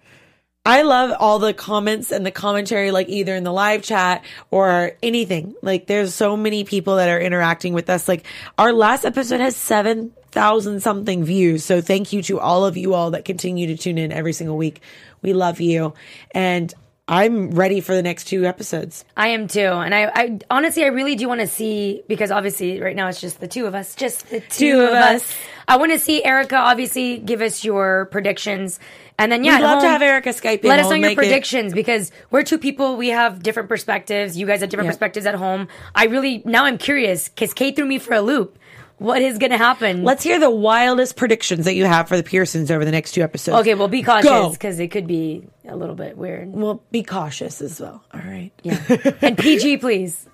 I 0.65 0.83
love 0.83 1.13
all 1.19 1.39
the 1.39 1.53
comments 1.53 2.11
and 2.11 2.25
the 2.25 2.31
commentary, 2.31 2.91
like 2.91 3.09
either 3.09 3.35
in 3.35 3.43
the 3.43 3.51
live 3.51 3.81
chat 3.83 4.23
or 4.49 4.93
anything. 5.03 5.55
Like 5.61 5.87
there's 5.87 6.13
so 6.13 6.37
many 6.37 6.63
people 6.63 6.95
that 6.95 7.09
are 7.09 7.19
interacting 7.19 7.73
with 7.73 7.89
us. 7.89 8.07
Like 8.07 8.25
our 8.57 8.71
last 8.71 9.03
episode 9.03 9.41
has 9.41 9.57
7,000 9.57 10.81
something 10.81 11.25
views. 11.25 11.65
So 11.65 11.81
thank 11.81 12.13
you 12.13 12.21
to 12.23 12.39
all 12.39 12.65
of 12.65 12.77
you 12.77 12.93
all 12.93 13.11
that 13.11 13.25
continue 13.25 13.67
to 13.67 13.77
tune 13.77 13.97
in 13.97 14.13
every 14.13 14.31
single 14.31 14.55
week. 14.55 14.81
We 15.21 15.33
love 15.33 15.59
you. 15.59 15.95
And 16.31 16.73
I'm 17.09 17.51
ready 17.51 17.81
for 17.81 17.93
the 17.93 18.01
next 18.01 18.25
two 18.29 18.45
episodes. 18.45 19.03
I 19.17 19.29
am 19.29 19.49
too. 19.49 19.59
And 19.59 19.93
I, 19.93 20.09
I 20.15 20.39
honestly, 20.49 20.85
I 20.85 20.87
really 20.87 21.15
do 21.15 21.27
want 21.27 21.41
to 21.41 21.47
see, 21.47 22.01
because 22.07 22.31
obviously 22.31 22.79
right 22.79 22.95
now 22.95 23.09
it's 23.09 23.19
just 23.19 23.41
the 23.41 23.49
two 23.49 23.65
of 23.65 23.75
us, 23.75 23.95
just 23.95 24.29
the 24.29 24.39
two, 24.39 24.71
Two 24.75 24.81
of 24.83 24.93
us. 24.93 25.23
us. 25.23 25.35
I 25.67 25.75
want 25.75 25.91
to 25.91 25.99
see 25.99 26.23
Erica 26.23 26.55
obviously 26.55 27.17
give 27.17 27.41
us 27.41 27.65
your 27.65 28.05
predictions. 28.05 28.79
And 29.19 29.31
then, 29.31 29.43
yeah, 29.43 29.57
We'd 29.57 29.63
love 29.63 29.81
to 29.81 29.87
have 29.87 30.01
Erica 30.01 30.29
Skype. 30.29 30.63
Let 30.63 30.79
us 30.79 30.85
know 30.89 30.95
your 30.95 31.09
make 31.09 31.11
it- 31.13 31.15
predictions 31.21 31.73
because 31.73 32.11
we're 32.31 32.43
two 32.43 32.57
people. 32.57 32.97
We 32.97 33.09
have 33.09 33.43
different 33.43 33.69
perspectives. 33.69 34.35
You 34.37 34.47
guys 34.47 34.61
have 34.61 34.69
different 34.69 34.87
Yeah. 34.87 34.91
perspectives 34.91 35.25
at 35.25 35.35
home. 35.35 35.67
I 35.93 36.05
really, 36.05 36.41
now 36.45 36.65
I'm 36.65 36.77
curious 36.77 37.29
because 37.29 37.53
Kate 37.53 37.75
threw 37.75 37.85
me 37.85 37.99
for 37.99 38.13
a 38.13 38.21
loop. 38.21 38.57
What 38.97 39.21
is 39.21 39.37
going 39.37 39.51
to 39.51 39.57
happen? 39.57 40.03
Let's 40.03 40.23
hear 40.23 40.39
the 40.39 40.49
wildest 40.49 41.15
predictions 41.15 41.65
that 41.65 41.73
you 41.75 41.85
have 41.85 42.07
for 42.07 42.15
the 42.15 42.23
Pearsons 42.23 42.71
over 42.71 42.85
the 42.85 42.91
next 42.91 43.11
two 43.11 43.21
episodes. 43.21 43.59
okay, 43.61 43.73
well, 43.75 43.87
be 43.87 44.01
cautious 44.03 44.53
because 44.53 44.79
it 44.79 44.89
could 44.89 45.07
be 45.07 45.43
a 45.67 45.75
little 45.75 45.95
bit 45.95 46.17
weird. 46.17 46.51
Well, 46.53 46.81
be 46.91 47.03
cautious 47.03 47.59
as 47.61 47.81
well. 47.81 48.03
All 48.13 48.21
right. 48.21 48.51
Yeah. 48.61 48.79
and 49.21 49.37
PG, 49.37 49.77
please. 49.77 50.27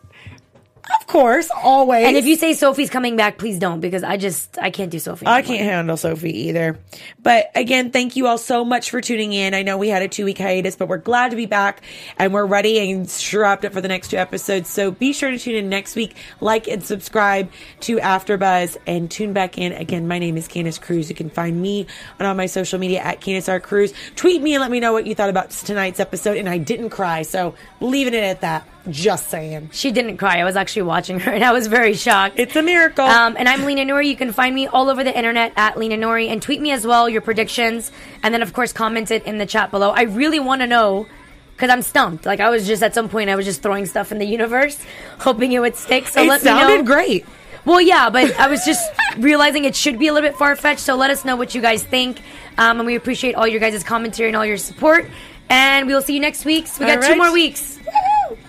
Of 1.00 1.08
course, 1.08 1.50
always. 1.64 2.06
And 2.08 2.18
if 2.18 2.26
you 2.26 2.36
say 2.36 2.54
Sophie's 2.54 2.90
coming 2.90 3.16
back, 3.16 3.38
please 3.38 3.60
don't 3.60 3.80
because 3.80 4.04
I 4.04 4.18
just 4.18 4.58
I 4.60 4.70
can't 4.72 4.92
do 4.92 5.00
Sophie. 5.00 5.26
I 5.26 5.40
anymore. 5.40 5.58
can't 5.58 5.70
handle 5.70 5.98
Sophie 5.98 6.48
either. 6.48 6.80
But 7.22 7.52
again, 7.56 7.92
thank 7.92 8.16
you 8.16 8.28
all 8.28 8.38
so 8.38 8.64
much 8.64 8.90
for 8.90 9.02
tuning 9.02 9.34
in. 9.34 9.54
I 9.54 9.64
know 9.64 9.78
we 9.78 9.90
had 9.90 10.02
a 10.02 10.08
two 10.08 10.26
week 10.26 10.38
hiatus, 10.38 10.76
but 10.76 10.88
we're 10.88 10.98
glad 10.98 11.30
to 11.30 11.36
be 11.36 11.46
back 11.46 11.82
and 12.18 12.34
we're 12.34 12.46
ready 12.46 12.92
and 12.92 13.10
strapped 13.10 13.66
up 13.66 13.74
for 13.74 13.82
the 13.82 13.88
next 13.88 14.10
two 14.10 14.18
episodes. 14.18 14.70
So 14.70 14.92
be 14.92 15.14
sure 15.14 15.32
to 15.32 15.38
tune 15.38 15.56
in 15.56 15.70
next 15.70 15.96
week, 15.96 16.16
like 16.42 16.68
and 16.68 16.84
subscribe 16.84 17.52
to 17.82 17.98
AfterBuzz 17.98 18.78
and 18.88 19.10
tune 19.10 19.34
back 19.34 19.58
in. 19.58 19.74
Again, 19.74 20.08
my 20.08 20.20
name 20.20 20.38
is 20.38 20.48
Candace 20.48 20.78
Cruz. 20.80 21.10
You 21.10 21.16
can 21.16 21.30
find 21.30 21.62
me 21.62 21.88
on 22.20 22.26
all 22.26 22.36
my 22.36 22.46
social 22.46 22.80
media 22.80 23.00
at 23.02 23.22
Candace 23.22 23.50
R. 23.50 23.60
Cruz. 23.60 23.94
Tweet 24.16 24.42
me 24.42 24.54
and 24.54 24.62
let 24.62 24.72
me 24.72 24.80
know 24.80 24.94
what 24.94 25.06
you 25.06 25.16
thought 25.16 25.30
about 25.30 25.52
tonight's 25.52 26.00
episode. 26.00 26.38
And 26.38 26.50
I 26.50 26.58
didn't 26.58 26.90
cry, 26.90 27.22
so 27.24 27.56
leaving 27.80 28.14
it 28.14 28.24
at 28.24 28.42
that. 28.42 28.68
Just 28.92 29.30
saying. 29.30 29.70
She 29.72 29.92
didn't 29.92 30.18
cry. 30.18 30.40
I 30.40 30.44
was 30.44 30.56
actually 30.56 30.84
watching 30.84 31.20
her 31.20 31.32
and 31.32 31.44
I 31.44 31.52
was 31.52 31.68
very 31.68 31.94
shocked. 31.94 32.40
It's 32.40 32.56
a 32.56 32.62
miracle. 32.62 33.06
Um, 33.06 33.36
and 33.38 33.48
I'm 33.48 33.64
Lena 33.66 33.84
Nori. 33.84 34.08
You 34.08 34.16
can 34.16 34.32
find 34.34 34.54
me 34.54 34.68
all 34.68 34.90
over 34.90 35.04
the 35.04 35.16
internet 35.16 35.54
at 35.56 35.78
Lena 35.78 35.96
Nori 35.96 36.30
and 36.30 36.42
tweet 36.42 36.62
me 36.62 36.72
as 36.72 36.86
well 36.86 37.10
your 37.10 37.22
predictions. 37.22 37.92
And 38.24 38.34
then, 38.34 38.42
of 38.42 38.54
course, 38.54 38.74
comment 38.74 39.12
it 39.12 39.26
in 39.26 39.38
the 39.38 39.46
chat 39.46 39.72
below. 39.72 39.92
I 39.92 40.04
really 40.04 40.40
want 40.40 40.62
to 40.62 40.68
know 40.68 41.08
because 41.56 41.70
I'm 41.70 41.82
stumped. 41.82 42.26
Like, 42.26 42.40
I 42.40 42.50
was 42.50 42.66
just 42.66 42.82
at 42.82 42.94
some 42.94 43.10
point, 43.10 43.30
I 43.30 43.36
was 43.36 43.46
just 43.46 43.62
throwing 43.62 43.86
stuff 43.86 44.12
in 44.12 44.18
the 44.18 44.26
universe, 44.26 44.82
hoping 45.20 45.52
it 45.52 45.60
would 45.60 45.76
stick. 45.76 46.08
So 46.08 46.24
it 46.24 46.28
let 46.28 46.42
sounded 46.42 46.56
me 46.56 46.62
know. 46.62 46.70
Sounded 46.70 46.86
great. 46.86 47.26
Well, 47.66 47.82
yeah, 47.82 48.10
but 48.10 48.40
I 48.40 48.48
was 48.48 48.64
just 48.66 48.90
realizing 49.18 49.66
it 49.66 49.76
should 49.76 50.00
be 50.00 50.08
a 50.08 50.14
little 50.14 50.30
bit 50.30 50.38
far 50.38 50.56
fetched. 50.56 50.80
So 50.80 50.96
let 50.96 51.12
us 51.12 51.26
know 51.26 51.36
what 51.36 51.54
you 51.54 51.62
guys 51.62 51.84
think. 51.84 52.22
Um, 52.58 52.80
and 52.80 52.88
we 52.88 52.96
appreciate 52.96 53.36
all 53.36 53.48
your 53.48 53.60
guys' 53.60 53.84
commentary 53.84 54.30
and 54.30 54.38
all 54.38 54.46
your 54.46 54.58
support. 54.58 55.10
And 55.50 55.88
we 55.88 55.94
will 55.94 56.02
see 56.02 56.14
you 56.14 56.20
next 56.20 56.46
week. 56.46 56.68
So 56.68 56.86
we 56.86 56.92
got 56.92 57.04
All 57.04 57.10
two 57.10 57.18
more 57.18 57.34
weeks. 57.34 57.80